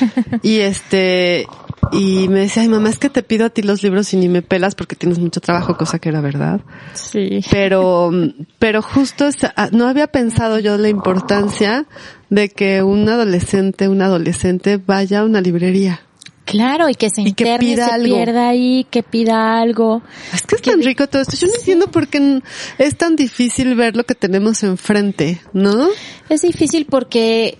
[0.42, 1.46] y este,
[1.92, 4.28] y me decía, ay mamá, es que te pido a ti los libros y ni
[4.28, 6.60] me pelas porque tienes mucho trabajo, cosa que era verdad.
[6.94, 7.40] Sí.
[7.50, 8.10] Pero,
[8.58, 11.86] pero justo es- ah, no había pensado yo la importancia
[12.30, 16.00] de que un adolescente, un adolescente vaya a una librería.
[16.46, 18.16] Claro, y que se Y que interne, pida se algo.
[18.16, 20.02] pierda ahí, que pida algo.
[20.34, 21.36] Es que es tan rico todo esto.
[21.38, 22.42] Yo no entiendo por qué
[22.76, 25.88] es tan difícil ver lo que tenemos enfrente, ¿no?
[26.28, 27.56] Es difícil porque,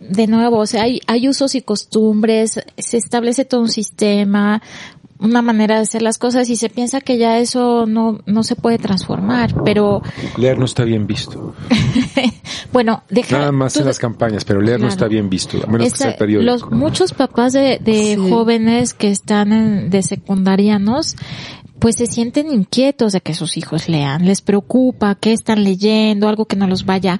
[0.00, 4.62] de nuevo, o sea, hay, hay usos y costumbres, se establece todo un sistema,
[5.20, 8.54] una manera de hacer las cosas y se piensa que ya eso no, no se
[8.54, 10.00] puede transformar, pero
[10.36, 11.54] Leer no está bien visto.
[12.72, 15.66] bueno, deja, Nada más tú- en las campañas, pero leer no está bien visto, a
[15.66, 16.52] menos que sea el periódico.
[16.52, 18.30] los muchos papás de, de Sí.
[18.30, 21.16] jóvenes que están en- de secundarianos
[21.78, 26.46] pues se sienten inquietos de que sus hijos lean, les preocupa qué están leyendo, algo
[26.46, 27.18] que no los vaya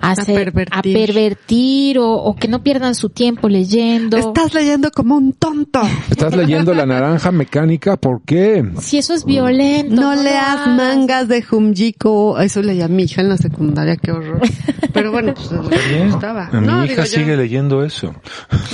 [0.00, 0.74] a hacer, pervertir.
[0.78, 4.16] a pervertir o, o que no pierdan su tiempo leyendo.
[4.16, 5.80] Estás leyendo como un tonto.
[6.10, 8.64] Estás leyendo La Naranja Mecánica, ¿por qué?
[8.80, 9.94] Si eso es violento.
[9.94, 12.38] No lo leas mangas de Jumjiko.
[12.40, 14.40] Eso leía mi hija en la secundaria, qué horror.
[14.92, 16.48] Pero bueno, pues me gustaba.
[16.52, 18.14] Mi No, hija yo- sigue leyendo eso.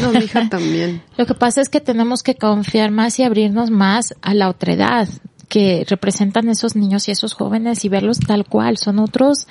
[0.00, 1.02] No, mi hija también.
[1.16, 5.08] Lo que pasa es que tenemos que confiar más y abrirnos más a la otredad
[5.54, 9.46] que representan esos niños y esos jóvenes y verlos tal cual, son otros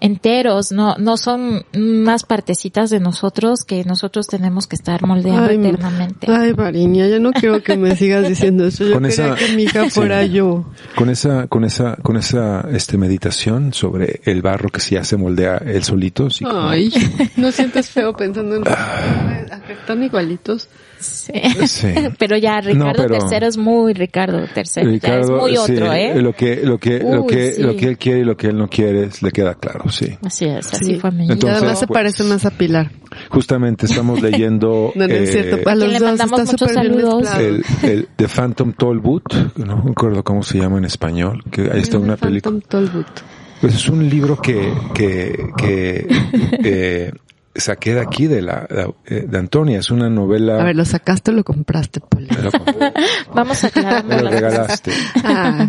[0.00, 5.56] enteros, no, no son unas partecitas de nosotros que nosotros tenemos que estar moldeando Ay,
[5.56, 6.26] eternamente.
[6.32, 8.84] Ay, Mariña, ya no quiero que me sigas diciendo eso.
[8.86, 9.90] Yo Con quería esa- que mi hija Sí.
[9.90, 10.64] fuera yo.
[10.96, 15.18] Con esa, con esa, con esa, este, meditación sobre el barro que si ya se
[15.18, 16.90] moldea él solito, sí, como- Ay,
[17.36, 18.62] no sientes feo pensando en...
[19.68, 20.68] Están igualitos.
[21.06, 21.32] Sí.
[21.66, 21.88] Sí.
[22.18, 25.92] Pero ya Ricardo pero- III es muy Ricardo III, ya es Ricardo, muy sí, otro,
[25.92, 26.20] ¿eh?
[26.22, 27.62] Lo que, lo que, lo Uy, que, sí.
[27.62, 30.16] lo que él quiere y lo que él no quiere, le queda claro, sí.
[30.24, 30.94] Así es, así Sí.
[31.00, 32.90] fue mi Y Entonces, además se pues, parece más a Pilar.
[33.30, 35.68] Justamente estamos leyendo No, no es eh, cierto.
[35.68, 37.28] A los le dos mandamos está muchos saludos.
[37.38, 41.80] el, el The Phantom Tollbooth, no me acuerdo cómo se llama en español, que ahí
[41.80, 42.58] está una película.
[42.60, 43.20] Phantom Tollbooth.
[43.60, 46.06] Pues es un libro que, que, que
[46.64, 47.12] eh,
[47.54, 48.66] saqué de aquí de la,
[49.04, 50.60] de, de Antonia, es una novela.
[50.60, 52.92] A ver, ¿lo sacaste o lo compraste, lo, compré,
[53.34, 54.92] Vamos aclarando me lo regalaste.
[55.24, 55.68] Ah,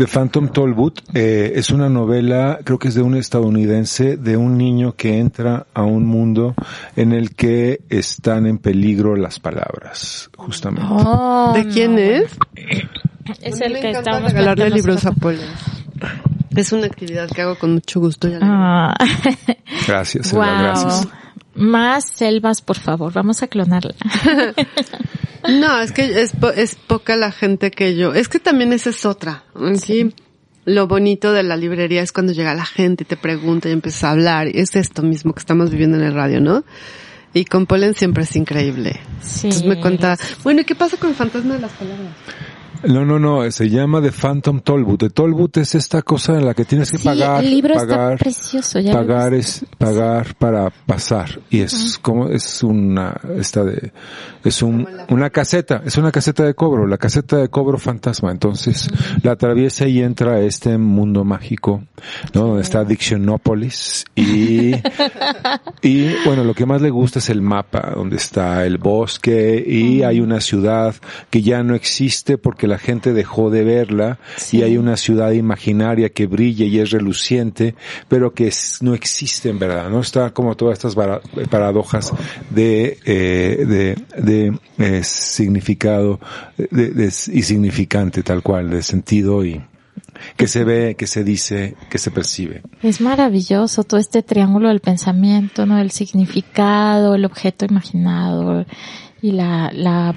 [0.00, 4.56] The Phantom Tollbooth eh, es una novela, creo que es de un estadounidense, de un
[4.56, 6.54] niño que entra a un mundo
[6.96, 10.88] en el que están en peligro las palabras, justamente.
[10.90, 12.34] Oh, ¿De quién es?
[13.42, 15.12] Es A el que estábamos regalarle libros a.
[15.12, 15.38] Poli.
[16.56, 18.28] Es una actividad que hago con mucho gusto.
[18.28, 18.94] Ya Ah.
[19.86, 20.42] Gracias, Wow.
[20.42, 21.08] gracias.
[21.54, 23.12] Más selvas, por favor.
[23.12, 23.94] Vamos a clonarla.
[25.48, 28.12] No, es que es, po- es poca la gente que yo.
[28.12, 29.44] Es que también esa es otra.
[29.82, 30.14] Sí.
[30.66, 34.08] Lo bonito de la librería es cuando llega la gente y te pregunta y empieza
[34.08, 34.48] a hablar.
[34.54, 36.62] Y es esto mismo que estamos viviendo en el radio, ¿no?
[37.32, 39.00] Y con Polen siempre es increíble.
[39.22, 39.46] Sí.
[39.46, 42.12] Entonces me cuenta, bueno, ¿y qué pasa con el fantasma de las palabras?
[42.84, 44.98] No, no, no, se llama The Phantom Tollbooth.
[44.98, 47.86] The Tollbooth es esta cosa en la que tienes que Sí, pagar, el libro está
[47.86, 53.92] pagar, precioso, ya pagar es pagar para pasar y es como es una esta de
[54.44, 58.30] es un una caseta, es una caseta de cobro, la caseta de cobro fantasma.
[58.30, 58.88] Entonces
[59.22, 61.82] la atraviesa y entra a este mundo mágico,
[62.32, 62.48] ¿no?
[62.48, 64.72] Donde está Dictionópolis y
[65.82, 70.02] y bueno, lo que más le gusta es el mapa, donde está el bosque y
[70.02, 70.94] hay una ciudad
[71.28, 74.18] que ya no existe porque la gente dejó de verla
[74.52, 77.74] y hay una ciudad imaginaria que brilla y es reluciente,
[78.08, 80.00] pero que es- no existe en verdad, ¿no?
[80.00, 80.94] Está como todas estas
[81.50, 82.12] paradojas
[82.48, 86.18] de, eh, de, de eh, significado
[86.56, 89.60] de- de- y significante tal cual, de sentido y
[90.36, 92.62] que se ve, que se dice, que se percibe.
[92.82, 95.78] Es maravilloso todo este triángulo del pensamiento, ¿no?
[95.78, 98.66] El significado, el objeto imaginado
[99.22, 100.14] y la, la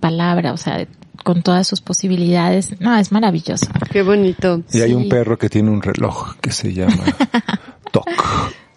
[0.00, 0.86] palabra, o sea,
[1.24, 2.80] con todas sus posibilidades.
[2.80, 3.66] No, es maravilloso.
[3.90, 4.62] Qué bonito.
[4.72, 7.02] Y hay un perro que tiene un reloj que se llama
[7.90, 8.08] Toc.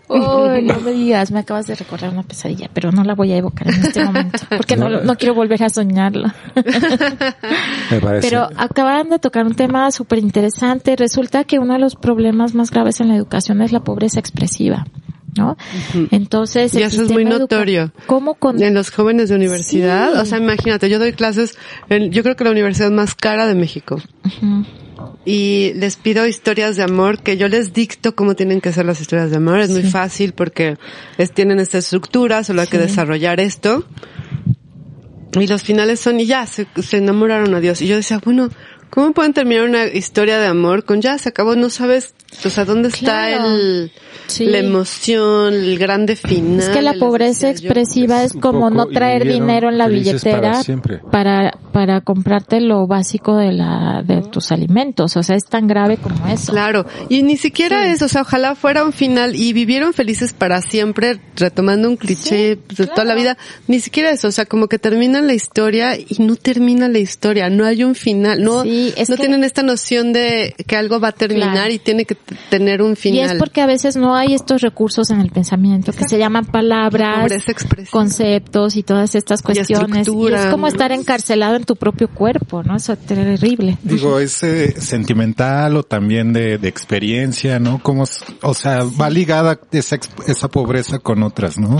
[0.09, 3.37] Oh, no me digas, me acabas de recordar una pesadilla, pero no la voy a
[3.37, 6.29] evocar en este momento, porque no, no quiero volver a soñarlo.
[7.91, 8.29] Me parece.
[8.29, 10.95] Pero acaban de tocar un tema súper interesante.
[10.95, 14.85] Resulta que uno de los problemas más graves en la educación es la pobreza expresiva.
[15.37, 15.57] ¿No?
[16.11, 17.91] Entonces, Y eso es muy notorio.
[18.05, 20.19] ¿Cómo con En los jóvenes de universidad, Sí.
[20.19, 21.57] o sea, imagínate, yo doy clases,
[21.89, 24.01] en, yo creo que la universidad más cara de México.
[25.25, 29.01] Y les pido historias de amor, que yo les dicto cómo tienen que ser las
[29.01, 29.59] historias de amor.
[29.59, 30.77] Es muy fácil porque
[31.17, 33.85] es, tienen esta estructura, solo hay que desarrollar esto.
[35.33, 37.81] Y los finales son, y ya, se, se enamoraron a Dios.
[37.81, 38.49] Y yo decía, bueno,
[38.89, 42.65] ¿cómo pueden terminar una historia de amor con ya, se acabó, no sabes, o sea,
[42.65, 43.55] dónde está Claro.
[43.55, 43.91] el,
[44.27, 44.45] Sí.
[44.45, 46.59] la emoción, el grande final?
[46.59, 47.67] Es que la pobreza decía yo.
[47.67, 50.99] expresiva es como no traer dinero en la para billetera siempre.
[51.11, 55.15] para, para comprarte lo básico de la, de tus alimentos.
[55.15, 56.51] O sea, es tan grave como eso.
[56.51, 60.59] Claro, y ni siquiera eso, o sea, ojalá fuera un final y vivieron felices para
[60.63, 63.37] siempre, retomando un cliché de toda la vida,
[63.67, 67.47] ni siquiera eso, o sea, como que terminan la historia y no termina la historia,
[67.51, 70.99] no hay un final, no, Sí, es no que- tienen esta noción de que algo
[70.99, 71.73] va a terminar Claro.
[71.73, 72.17] y tiene que
[72.49, 73.31] tener un Y final.
[73.33, 77.31] es porque a veces no hay estos recursos en el pensamiento que se llaman palabras,
[77.91, 80.07] conceptos y todas estas cuestiones.
[80.07, 82.75] Y, es como estar encarcelado en tu propio cuerpo, ¿no?
[82.75, 83.77] Eso es terrible.
[83.83, 87.79] Digo, es eh, sentimental o también de, de experiencia, ¿no?
[87.83, 88.05] Como,
[88.41, 91.79] o sea, va ligada esa, esa pobreza con otras, ¿no?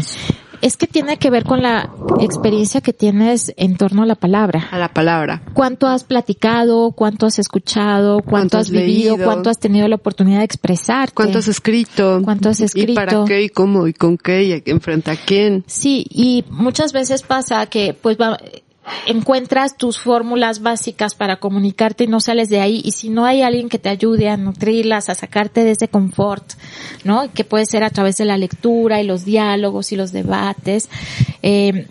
[0.59, 4.68] Es que tiene que ver con la experiencia que tienes en torno a la palabra.
[4.72, 5.43] a la palabra.
[5.53, 6.93] ¿Cuánto has platicado?
[6.93, 8.15] ¿Cuánto has escuchado?
[8.22, 9.11] ¿Cuánto, ¿Cuánto has has vivido?
[9.15, 9.26] leído?
[9.26, 11.14] ¿Cuánto has tenido la oportunidad de expresarte?
[11.14, 12.22] ¿Cuánto has escrito?
[12.23, 12.95] ¿Cuánto has ¿Y escrito?
[12.95, 15.64] para qué y cómo y con qué y enfrente a quién?
[15.68, 18.39] Sí, y muchas veces pasa que pues va,
[19.05, 23.41] encuentras tus fórmulas básicas para comunicarte y no sales de ahí y si no hay
[23.41, 26.53] alguien que te ayude a nutrirlas, a sacarte de ese confort,
[27.03, 27.31] ¿no?
[27.34, 30.89] Que puede ser a través de la lectura y los diálogos y los debates,
[31.41, 31.88] eh,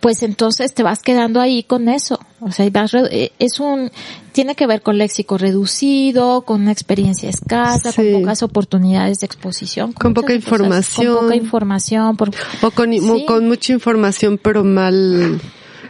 [0.00, 2.20] pues entonces te vas quedando ahí con eso.
[2.40, 3.90] O sea, vas eh, es un,
[4.32, 8.12] tiene que ver con léxico reducido, con una experiencia escasa, Sí.
[8.12, 9.92] con pocas oportunidades de exposición.
[9.92, 11.14] Con poca cosas, información.
[11.14, 12.30] Con poca información, por,
[12.62, 13.24] O con, Sí.
[13.26, 15.40] con mucha información pero mal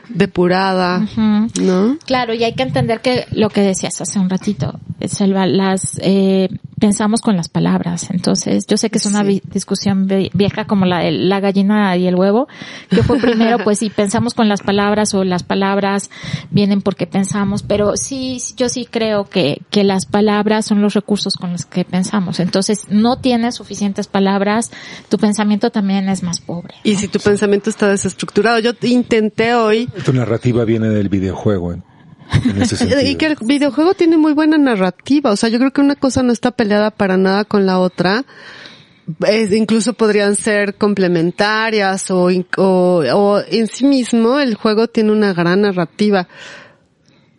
[0.09, 1.07] depurada.
[1.17, 1.99] ¿no?
[2.07, 6.49] Claro, y hay que entender que lo que decías hace un ratito, Selva, las eh,
[6.81, 8.11] pensamos con las palabras.
[8.11, 12.07] Entonces, yo sé que es una discusión vie- vieja como la de la gallina y
[12.07, 12.49] el huevo,
[12.91, 16.11] que fue primero, pues si pensamos con las palabras o las palabras
[16.51, 21.35] vienen porque pensamos, pero sí, yo sí creo que, que las palabras son los recursos
[21.37, 22.41] con los que pensamos.
[22.41, 24.71] Entonces, no tienes suficientes palabras,
[25.09, 26.75] tu pensamiento también es más pobre.
[26.83, 31.77] Y si tu pensamiento está desestructurado, yo intenté hoy Tu narrativa viene del videojuego
[32.67, 33.01] sentido.
[33.01, 36.23] y que el videojuego tiene muy buena narrativa, o sea, yo creo que una cosa
[36.23, 38.25] no está peleada para nada con la otra.
[39.27, 42.63] Es- incluso podrían ser complementarias o, o,
[43.15, 46.29] o en sí mismo el juego tiene una gran narrativa.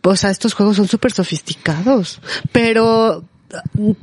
[0.03, 2.21] O sea, estos juegos son súper sofisticados,
[2.51, 3.23] pero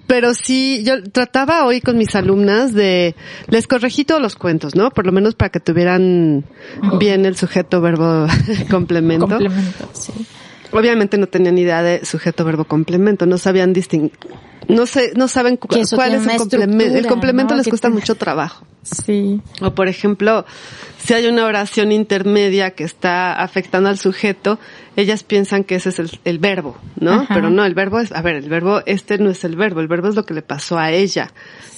[0.07, 3.15] pero sí, yo trataba hoy con mis alumnas de,
[3.49, 4.91] les corregí todos los cuentos, ¿no?
[4.91, 6.45] Por lo menos para que tuvieran
[6.99, 8.27] bien el sujeto, verbo,
[8.71, 9.29] complemento.
[9.29, 10.13] Complemento, sí.
[10.73, 14.13] Obviamente no tenían idea de sujeto, verbo, complemento, no sabían distinguir,
[14.69, 16.97] no sé, no saben cu- cuál es el complemento.
[16.99, 17.59] El complemento ¿no?
[17.59, 18.67] les cuesta mucho trabajo.
[18.83, 19.41] Sí.
[19.61, 20.45] O por ejemplo,
[21.05, 24.61] si hay una oración intermedia que está afectando al sujeto,
[24.95, 27.13] ellas piensan que ese es el, el verbo, ¿no?
[27.23, 27.35] Ajá.
[27.35, 29.89] Pero no, el verbo es, a ver, el verbo, este no es el verbo, el
[29.89, 31.33] verbo es lo que le pasó a ella,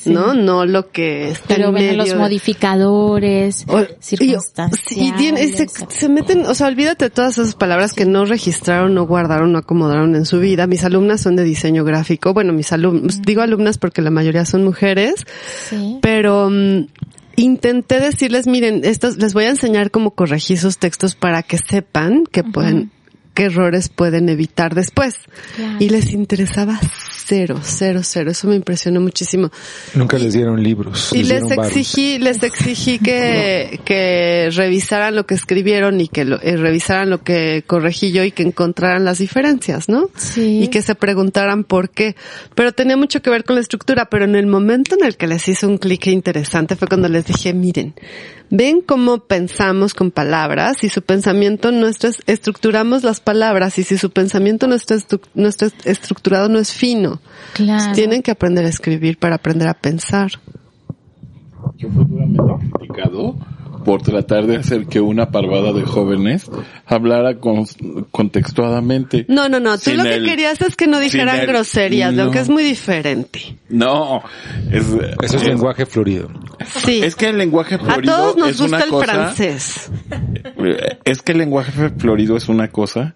[0.04, 0.34] ¿no?
[0.34, 5.08] No lo que está Pero en ven medio los de- modificadores, o- y- circunstanciales.
[5.08, 8.94] Y, tiene- se, se meten, o sea, olvídate de todas esas palabras que no registraron,
[8.94, 10.66] no guardaron, no acomodaron en su vida.
[10.66, 12.34] Mis alumnas son de diseño gráfico.
[12.34, 12.77] Bueno, mis alumnas,
[13.24, 15.26] digo alumnas porque la mayoría son mujeres,
[15.68, 15.98] Sí.
[16.02, 16.86] pero mm,
[17.36, 22.24] intenté decirles, miren, estos, les voy a enseñar cómo corregir sus textos para que sepan
[22.30, 22.90] que pueden,
[23.38, 25.14] qué errores pueden evitar después.
[25.54, 25.76] Claro.
[25.78, 26.80] Y les interesaba
[27.14, 28.32] cero, cero, cero.
[28.32, 29.52] Eso me impresionó muchísimo.
[29.94, 31.12] Nunca les dieron libros.
[31.12, 36.56] Y les exigí, les exigí que, que revisaran lo que escribieron y que lo, eh,
[36.56, 40.10] revisaran lo que corregí yo y que encontraran las diferencias, ¿no?
[40.16, 40.64] Sí.
[40.64, 42.16] Y que se preguntaran por qué.
[42.56, 45.28] Pero tenía mucho que ver con la estructura, pero en el momento en el que
[45.28, 47.94] les hizo un clic interesante fue cuando les dije, miren,
[48.50, 53.98] ven cómo pensamos con palabras y su pensamiento no está, estructuramos las palabras y si
[53.98, 57.20] su pensamiento no está, estru- no está estructurado no es fino.
[57.54, 57.92] Claro.
[57.94, 60.30] Tienen que aprender a escribir para aprender a pensar.
[61.76, 63.36] Yo fui duramente criticado
[63.88, 66.44] por tratar de hacer que una parvada de jóvenes
[66.84, 67.64] hablara con,
[68.10, 69.24] contextuadamente.
[69.30, 69.78] No, no, no.
[69.78, 73.56] Tú lo que querías es que no dijeran el- groserías, lo que es muy diferente.
[73.70, 74.22] No,
[74.70, 74.84] es,
[75.22, 76.28] Eso es lenguaje florido.
[76.84, 77.00] Sí.
[77.02, 79.04] Es que el lenguaje a florido todos nos es gusta una el cosa.
[79.06, 79.90] francés.
[81.06, 83.14] Es que el lenguaje florido es una cosa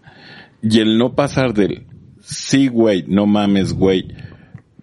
[0.62, 1.86] y el no pasar del
[2.22, 4.08] sí, güey, no mames, güey,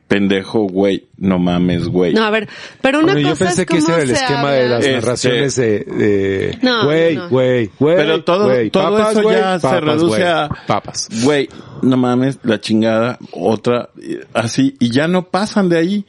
[0.09, 2.13] pendejo, güey, no mames, güey.
[2.13, 2.49] No, a ver,
[2.81, 4.51] pero una Bueno, yo cosa pensé es que ese era el se esquema habla.
[4.53, 7.29] de las Este- narraciones de, de, No, güey, no, no.
[7.29, 10.49] güey, güey, Pero todo, güey, todo papas, eso güey, ya se papas, reduce güey, a
[10.67, 11.09] papas.
[11.23, 11.49] Güey,
[11.83, 13.89] no mames, la chingada, otra,
[14.33, 16.05] así, y ya no pasan de ahí.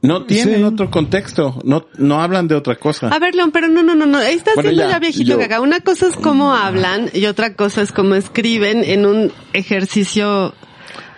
[0.00, 0.62] No tienen Sí.
[0.64, 3.08] otro contexto, no, no hablan de otra cosa.
[3.08, 4.18] A ver, León, pero no, no, no, no.
[4.18, 5.60] Ahí estás Bueno, siendo ya, ya, viejito yo- caca.
[5.62, 10.54] Una cosa es cómo hablan y otra cosa es cómo escriben en un ejercicio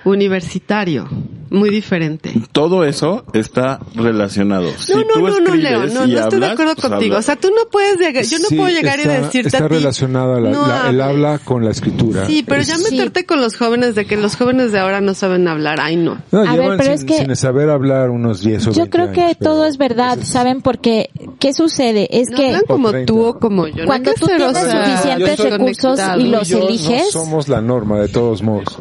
[0.04, 1.08] universitario.
[1.50, 2.32] Muy diferente.
[2.52, 4.70] Todo eso está relacionado.
[4.78, 7.14] si No, no, tú no, no, Leo, no, no estoy de hablas, acuerdo pues contigo.
[7.14, 7.18] hablas.
[7.18, 9.64] O sea, tú no puedes llegar, yo no Sí, puedo llegar está- y decirte Está
[9.64, 12.26] a ti, relacionada la- no la- el habla con la escritura.
[12.26, 15.14] Sí, pero ya Es- meterte con los jóvenes de que los jóvenes de ahora no
[15.14, 16.18] saben hablar, ay no.
[16.32, 18.90] No, A ver, pero sin, es que- sin saber hablar unos 10 o Yo 20
[18.90, 20.62] creo que años, todo es verdad, ese ¿saben?
[20.62, 22.08] Porque, ¿qué sucede?
[22.10, 23.12] Es No que hablan como O 30.
[23.12, 23.82] tú o como yo.
[23.82, 26.20] no Cuando tú o tienes sea, suficientes recursos conectado.
[26.20, 28.78] y los eliges, No somos la norma de todos modos.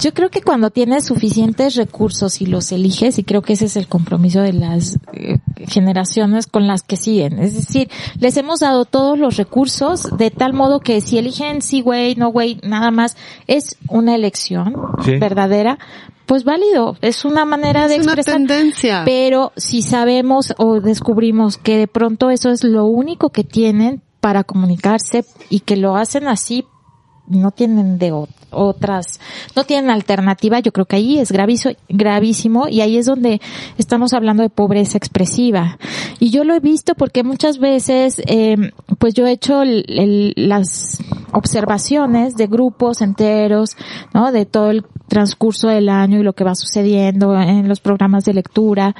[0.00, 1.27] Yo creo que cuando tienes suficientes
[1.76, 6.46] recursos y los eliges, y creo que ese es el compromiso de las eh, generaciones
[6.46, 7.38] con las que siguen.
[7.38, 7.88] Es decir,
[8.18, 12.30] les hemos dado todos los recursos de tal modo que si eligen sí, güey, no,
[12.30, 14.74] güey, nada más, es una elección
[15.04, 15.16] Sí.
[15.18, 15.78] verdadera,
[16.26, 16.96] pues válido.
[17.00, 18.34] Es una manera de Es una expresar.
[18.34, 19.02] tendencia.
[19.04, 24.44] Pero si sabemos o descubrimos que de pronto eso es lo único que tienen para
[24.44, 26.64] comunicarse y que lo hacen así,
[27.28, 29.20] no tienen de ot- otras,
[29.54, 33.40] no tienen alternativa, yo creo que ahí es graviso- gravísimo y ahí es donde
[33.76, 35.78] estamos hablando de pobreza expresiva.
[36.18, 38.56] Y yo lo he visto porque muchas veces, eh,
[38.98, 40.98] pues yo he hecho el- el- las
[41.32, 43.76] observaciones de grupos enteros,
[44.14, 44.32] ¿no?
[44.32, 48.34] De todo el transcurso del año y lo que va sucediendo en los programas de
[48.34, 48.94] lectura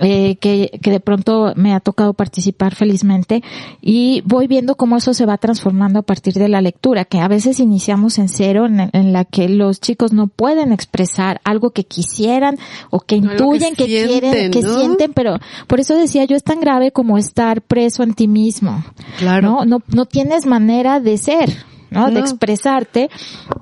[0.00, 3.42] eh, que, que de pronto me ha tocado participar felizmente
[3.80, 7.28] y voy viendo cómo eso se va transformando a partir de la lectura, que a
[7.28, 11.84] veces iniciamos en cero, en, en la que los chicos no pueden expresar algo que
[11.84, 12.58] quisieran
[12.90, 14.78] o que intuyen que, quieren, que ¿no?
[14.78, 18.84] sienten, pero por eso decía yo es tan grave como estar preso en ti mismo.
[19.18, 19.48] Claro.
[19.48, 19.64] ¿no?
[19.64, 21.50] No, no tienes manera de ser.
[21.90, 22.10] ¿No?
[22.10, 23.10] De expresarte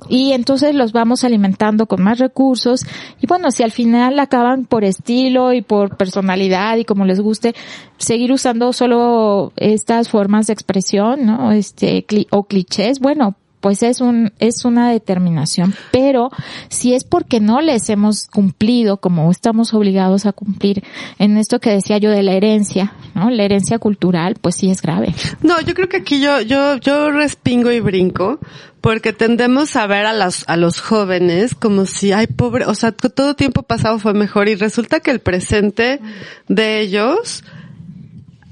[0.09, 2.83] y entonces los vamos alimentando con más recursos
[3.21, 7.55] y bueno, si al final acaban por estilo y por personalidad y como les guste
[7.99, 11.53] seguir usando solo estas formas de expresión, ¿no?
[11.53, 16.31] Este o clichés, bueno, pues es un es una determinación, pero
[16.69, 20.85] si es porque no les hemos cumplido como estamos obligados a cumplir
[21.19, 23.31] en esto que decía yo de la herencia, ¿no?
[23.31, 25.15] La herencia cultural, pues sí es grave.
[25.43, 28.41] No, yo creo que aquí yo, yo, yo respingo y brinco
[28.81, 32.93] porque tendemos a ver a los, a los jóvenes como si, ay, pobre, o sea,
[32.93, 36.01] todo tiempo pasado fue mejor y resulta que el presente
[36.49, 37.43] de ellos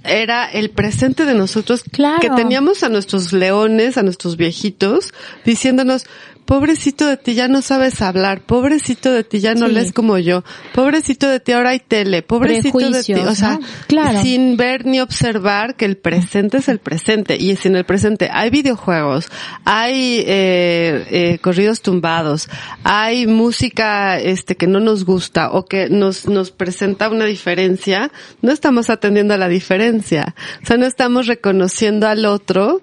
[0.05, 2.21] era el presente de nosotros Claro.
[2.21, 5.13] que teníamos a nuestros leones, a nuestros viejitos,
[5.45, 6.05] diciéndonos,
[6.45, 9.73] pobrecito de ti, ya no sabes hablar, pobrecito de ti, ya no Sí.
[9.73, 10.45] lees como yo,
[10.75, 13.61] pobrecito de ti, ahora hay tele, pobrecito de ti, o sea, ¿no?
[13.87, 14.21] Claro.
[14.21, 18.29] sin ver ni observar que el presente es el presente y si en el presente
[18.31, 19.29] hay videojuegos,
[19.65, 22.51] hay eh, eh, corridos tumbados,
[22.83, 28.13] hay música este que no nos gusta o que nos nos presenta una diferencia,
[28.43, 32.83] no estamos atendiendo a la diferencia, o sea, no estamos reconociendo al otro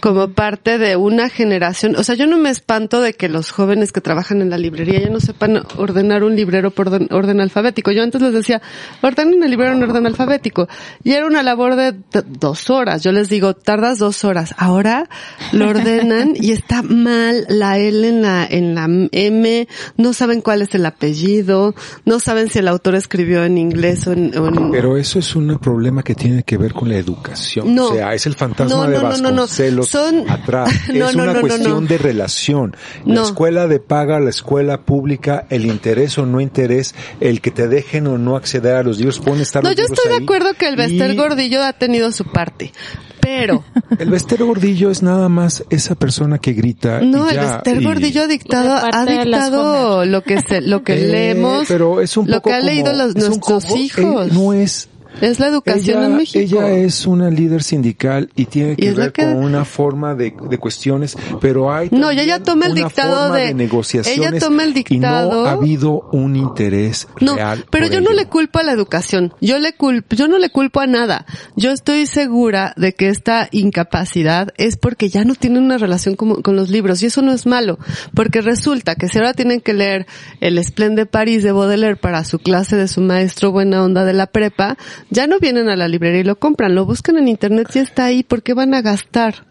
[0.00, 3.92] como parte de una generación, o sea, yo no me espanto de que los jóvenes
[3.92, 7.90] que trabajan en la librería ya no sepan ordenar un librero por orden, alfabético.
[7.92, 8.60] Yo antes les decía,
[9.02, 10.68] ordenen el librero en orden alfabético.
[11.02, 11.94] Y era una labor de
[12.38, 13.02] dos horas.
[13.02, 14.54] Yo les digo, tardas dos horas.
[14.58, 15.08] Ahora
[15.52, 20.62] lo ordenan y está mal la L en la, en la M, no saben cuál
[20.62, 21.74] es el apellido,
[22.04, 25.34] no saben si el autor escribió en inglés o en, o en- Pero eso es
[25.36, 27.74] un problema que tiene que ver con la educación.
[27.74, 27.88] No.
[27.88, 29.22] O sea, es el fantasma No, de no, no, no, no.
[29.42, 30.70] Vasconcelos Son- atrás.
[30.92, 31.88] No, es no, una no, no, cuestión no.
[31.88, 32.76] de relación.
[33.04, 33.22] La No.
[33.24, 38.06] escuela de paga, la escuela pública, el interés o no interés, el que te dejen
[38.06, 40.68] o no acceder a los libros, pueden estar No, los yo estoy de acuerdo que
[40.68, 42.72] el Bester Y Gordillo ha tenido su parte.
[43.20, 43.62] Pero,
[44.00, 47.00] El Bester Gordillo es nada más esa persona que grita.
[47.02, 50.94] y no, el Bester y- Gordillo ha dictado, ha dictado lo que se, lo que
[50.94, 54.26] Eh, leemos, pero es un lo poco que han como- leído los, nuestros hijos.
[54.26, 54.88] eh, no es
[55.20, 56.38] Es la educación ella, en México.
[56.40, 60.34] ella es una líder sindical y tiene Y que ver que- con una forma de,
[60.48, 64.64] de cuestiones, pero hay No, y ella toma el una dictado de- negociaciones ella toma
[64.64, 67.64] el y dictado- no ha habido un interés No, real.
[67.70, 69.32] pero yo no le culpo a la educación.
[69.40, 71.26] Yo le culpo, yo no le culpo a nada.
[71.56, 76.42] Yo estoy segura de que esta incapacidad es porque ya no tienen una relación como-
[76.42, 77.78] con los libros y eso no es malo,
[78.14, 80.06] porque resulta que si ahora tienen que leer
[80.40, 84.26] El Esplende París de Baudelaire para su clase de su maestro buena onda de la
[84.26, 84.76] prepa,
[85.12, 88.06] ya no vienen a la librería y lo compran, lo buscan en internet y está
[88.06, 89.44] ahí, ¿por qué van a gastar?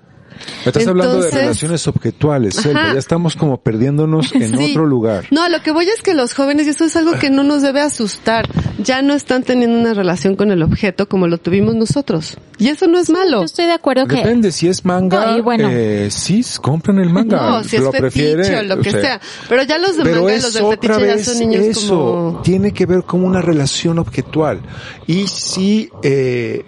[0.66, 2.94] Estás hablando de relaciones objetuales, Selva.
[2.94, 4.72] Ya estamos como perdiéndonos en Sí.
[4.72, 5.26] otro lugar.
[5.32, 7.62] No, lo que voy es que los jóvenes, y eso es algo que no nos
[7.62, 8.48] debe asustar,
[8.80, 12.38] ya no están teniendo una relación con el objeto como lo tuvimos nosotros.
[12.58, 13.40] Y eso no es malo.
[13.40, 15.68] Yo estoy de acuerdo que Depende, si es manga, No, y bueno.
[15.72, 17.38] eh, sí, compran el manga.
[17.42, 19.20] No, si es lo fetiche prefiere, o lo que o sea.
[19.50, 21.88] Pero ya los de Pero manga y los del otra fetiche ya son niños eso,
[21.88, 22.42] como...
[22.44, 24.60] tiene que ver con una relación objetual.
[25.08, 26.64] Y si, eh,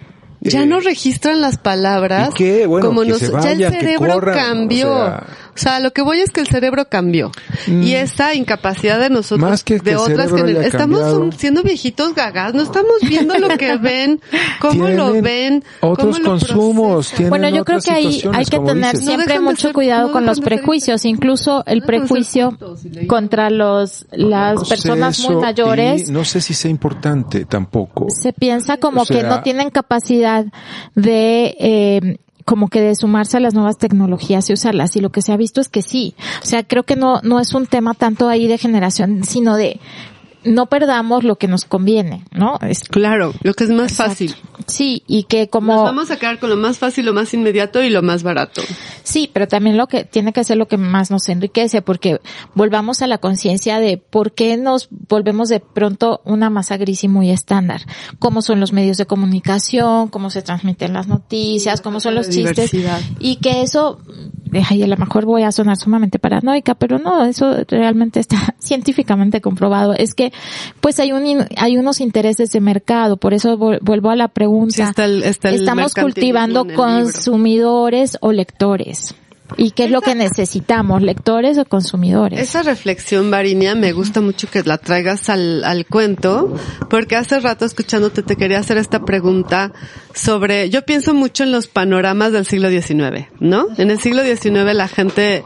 [0.52, 2.68] Ya eh, no registran las palabras ¿Y qué?
[2.68, 4.91] Bueno, como que nos, se ya vayan, el que cerebro corran, cambió.
[4.91, 5.24] o sea,
[5.56, 7.32] O sea, lo que voy es que el cerebro cambió.
[7.68, 9.52] Y esa incapacidad de nosotros, Mm.
[9.52, 12.94] Más que que de el otras que haya estamos un- siendo viejitos gagas, no estamos
[13.07, 14.20] viendo lo que ven,
[14.60, 18.60] cómo lo ven, Otros cómo lo consumos, tienen Bueno, yo creo que ahí hay que
[18.60, 19.06] tener dices.
[19.06, 21.86] No siempre de mucho ser- cuidado no con los de ser prejuicios, incluso el No
[21.86, 22.57] prejuicio
[23.07, 26.10] contra los las No sé personas muy mayores.
[26.10, 28.07] no sé si sea importante tampoco.
[28.10, 30.32] se piensa como O sea- que no tienen capacidad
[30.95, 34.95] de eh, como que de sumarse a las nuevas tecnologías y usarlas.
[34.95, 36.15] Y lo que se ha visto es que sí.
[36.41, 39.80] O sea creo que no no es un tema tanto ahí de generación sino de
[40.45, 44.11] no perdamos lo que nos conviene no es Claro, lo que es más Exacto.
[44.11, 44.36] fácil.
[44.68, 47.82] sí y que Nos como vamos a quedar con lo más fácil, lo más inmediato
[47.84, 48.61] y lo más barato.
[49.03, 52.20] Sí, pero también lo que tiene que ser lo que más nos enriquece, porque
[52.56, 57.07] volvamos a la conciencia de por qué nos volvemos de pronto una masa gris y
[57.07, 57.82] muy estándar.
[58.20, 62.72] Cómo son los medios de comunicación, cómo se transmiten las noticias, cómo son los chistes.
[62.72, 63.02] diversidad.
[63.20, 63.99] Y que eso,
[64.69, 69.41] ay, a lo mejor voy a sonar sumamente paranoica, pero no, eso realmente está científicamente
[69.41, 69.93] comprobado.
[69.93, 70.31] Es que,
[70.81, 74.73] pues hay un, hay unos intereses de mercado, por eso vuelvo a la pregunta.
[74.75, 79.15] Sí, está el- está el Estamos cultivando consumidores o lectores.
[79.57, 81.01] ¿Y qué es lo que necesitamos?
[81.01, 82.39] ¿Lectores o consumidores?
[82.39, 86.53] Esa reflexión, Varinia, me gusta mucho que la traigas al, al cuento,
[86.89, 89.71] porque hace rato escuchándote te quería hacer esta pregunta
[90.13, 93.67] sobre, yo pienso mucho en los panoramas del siglo XIX, ¿no?
[93.77, 95.43] En el siglo XIX la gente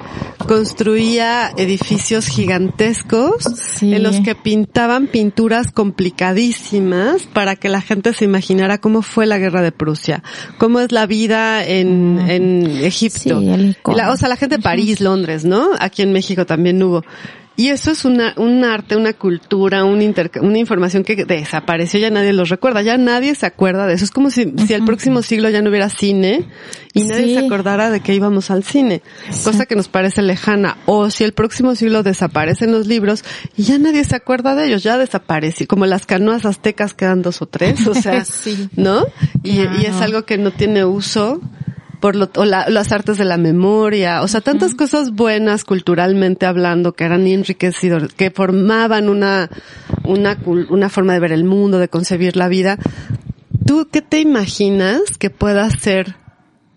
[0.48, 3.44] construía edificios gigantescos
[3.78, 3.94] Sí.
[3.94, 9.38] en los que pintaban pinturas complicadísimas para que la gente se imaginara cómo fue la
[9.38, 10.24] guerra de Prusia,
[10.58, 13.40] cómo es la vida en, en Egipto.
[13.40, 13.97] Sí, el icono.
[13.98, 15.70] La- o sea, la gente de París, Londres, ¿no?
[15.80, 17.04] Aquí en México también hubo.
[17.60, 19.98] Y eso es una, un arte, una cultura, un
[20.42, 24.04] una información que desapareció, ya nadie los recuerda, ya nadie se acuerda de eso.
[24.06, 26.46] Es como si, si el próximo siglo ya no hubiera cine
[26.94, 27.34] y nadie Sí.
[27.34, 29.02] se acordara de que íbamos al cine,
[29.44, 30.78] cosa que nos parece lejana.
[30.86, 33.24] O si el próximo siglo desaparecen los libros
[33.58, 37.42] y ya nadie se acuerda de ellos, ya desapareció, como las canoas aztecas quedan dos
[37.42, 38.70] o tres, o sea, Sí.
[38.76, 39.04] ¿no?
[39.42, 41.42] Y, y es algo que no tiene uso
[42.00, 46.46] por lo, o la- las artes de la memoria, o sea, tantas cosas buenas culturalmente
[46.46, 49.50] hablando que eran enriquecidos, que formaban una,
[50.04, 50.38] una,
[50.70, 52.78] una forma de ver el mundo, de concebir la vida.
[53.66, 56.16] ¿Tú qué te imaginas que pueda ser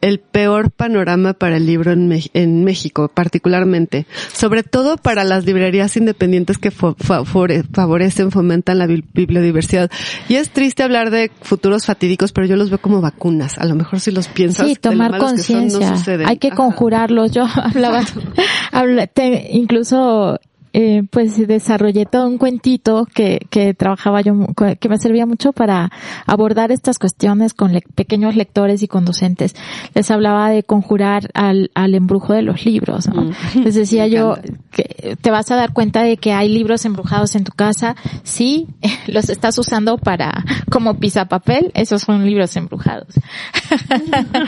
[0.00, 4.06] el peor panorama para el libro en, Mex- en México, particularmente?
[4.32, 9.90] Sobre todo para las librerías independientes que favorecen, fomentan la bi- bibliodiversidad.
[10.28, 13.58] Y es triste hablar de futuros fatídicos, pero yo los veo como vacunas.
[13.58, 15.96] A lo mejor si los piensas, Sí, tomar no conciencia.
[15.96, 16.28] suceden.
[16.28, 16.56] Hay que Ajá.
[16.56, 17.32] conjurarlos.
[17.32, 18.02] Yo hablaba,
[18.72, 20.38] habla- te- incluso,
[20.72, 24.34] eh, pues desarrollé todo un cuentito que, que trabajaba yo,
[24.78, 25.90] que me servía mucho para
[26.26, 29.54] abordar estas cuestiones con le- pequeños lectores y con docentes.
[29.94, 33.08] Les hablaba de conjurar al, al embrujo de los libros.
[33.08, 33.22] ¿no?
[33.22, 33.32] Mm.
[33.64, 34.58] Les decía Me yo encanta.
[34.70, 37.96] que te vas a dar cuenta de que hay libros embrujados en tu casa.
[38.22, 38.68] Sí,
[39.08, 40.96] los estás usando para, como
[41.28, 43.08] papel, esos son libros embrujados.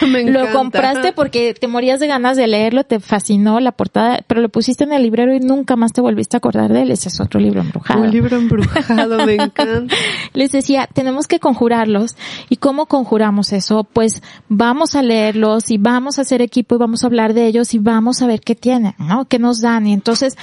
[0.09, 4.41] Me Lo compraste porque te morías de ganas de leerlo, te fascinó la portada, pero
[4.41, 6.91] lo pusiste en el librero y nunca más te volviste a acordar de él.
[6.91, 8.03] Ese es otro libro embrujado.
[8.03, 9.95] Un libro embrujado, me encanta.
[10.33, 12.17] Les decía, tenemos que conjurarlos.
[12.49, 13.85] ¿Y cómo conjuramos eso?
[13.85, 17.75] Pues vamos a leerlos y vamos a hacer equipo y vamos a hablar de ellos
[17.75, 19.27] y vamos a ver qué tienen, ¿no?
[19.27, 19.87] ¿Qué nos dan?
[19.87, 20.37] Y entonces,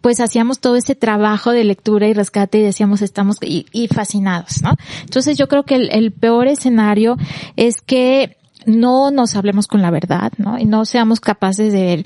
[0.00, 4.62] pues hacíamos todo ese trabajo de lectura y rescate y decíamos estamos y, y fascinados,
[4.62, 4.74] ¿no?
[5.02, 7.16] Entonces yo creo que el, el peor escenario
[7.56, 10.58] es que no nos hablemos con la verdad, ¿no?
[10.58, 12.04] Y no seamos capaces de ver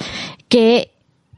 [0.48, 0.92] que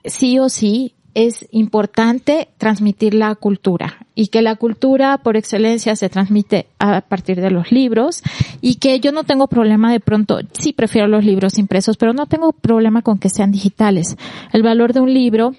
[0.05, 6.09] sí o sí es importante transmitir la cultura y que la cultura por excelencia se
[6.09, 8.23] transmite a partir de los libros
[8.61, 12.27] y que yo no tengo problema de pronto, sí prefiero los libros impresos, pero no
[12.27, 14.17] tengo problema con que sean digitales.
[14.53, 15.55] El valor de un libro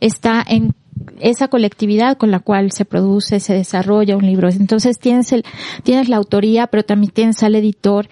[0.00, 0.74] está en
[1.20, 4.48] esa colectividad con la cual se produce, se desarrolla un libro.
[4.48, 5.44] Entonces tienes el,
[5.82, 8.08] tienes la autoría, pero también tienes al editor,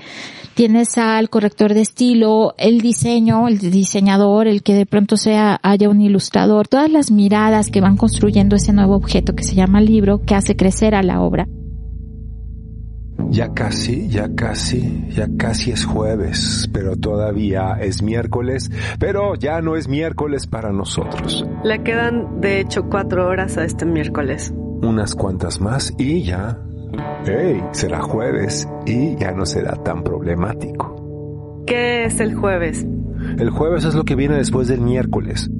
[0.56, 5.90] tienes al corrector de estilo, el diseño, el diseñador, el que de pronto sea, haya
[5.90, 10.22] un ilustrador, todas las miradas que van construyendo ese nuevo objeto que se llama libro,
[10.24, 11.46] que hace crecer a la obra.
[13.28, 19.76] Ya casi, ya casi, ya casi es jueves, pero todavía es miércoles, pero ya no
[19.76, 21.44] es miércoles para nosotros.
[21.64, 24.54] Le quedan, de hecho, cuatro horas a este miércoles.
[24.80, 26.58] Unas cuantas más y ya.
[27.24, 27.62] ¡Hey!
[27.72, 31.64] Será jueves y ya no será tan problemático.
[31.66, 32.86] ¿Qué es el jueves?
[33.38, 35.50] El jueves es lo que viene después del miércoles.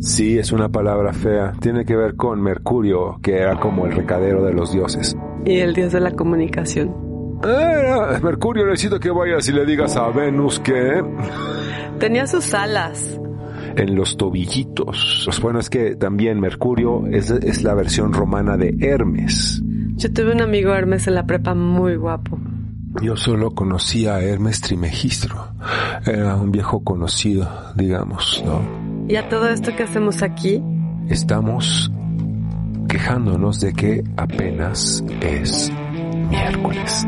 [0.00, 1.52] Sí, es una palabra fea.
[1.60, 5.16] Tiene que ver con Mercurio, que era como el recadero de los dioses.
[5.46, 6.94] Y el dios de la comunicación.
[7.42, 11.02] Ah, Mercurio necesito que vayas y le digas a Venus que...
[11.98, 13.18] Tenía sus alas.
[13.76, 15.28] en los tobillitos.
[15.42, 19.62] Bueno, es que también Mercurio es, es la versión romana de Hermes.
[19.96, 22.38] Yo tuve un amigo Hermes en la prepa muy guapo.
[23.02, 25.48] Yo solo conocía a Hermes Trimegistro.
[26.06, 28.62] Era un viejo conocido, digamos, ¿no?
[29.08, 30.62] Y a todo esto que hacemos aquí,
[31.08, 31.92] Estamos
[32.88, 35.70] quejándonos de que apenas es
[36.30, 37.06] miércoles.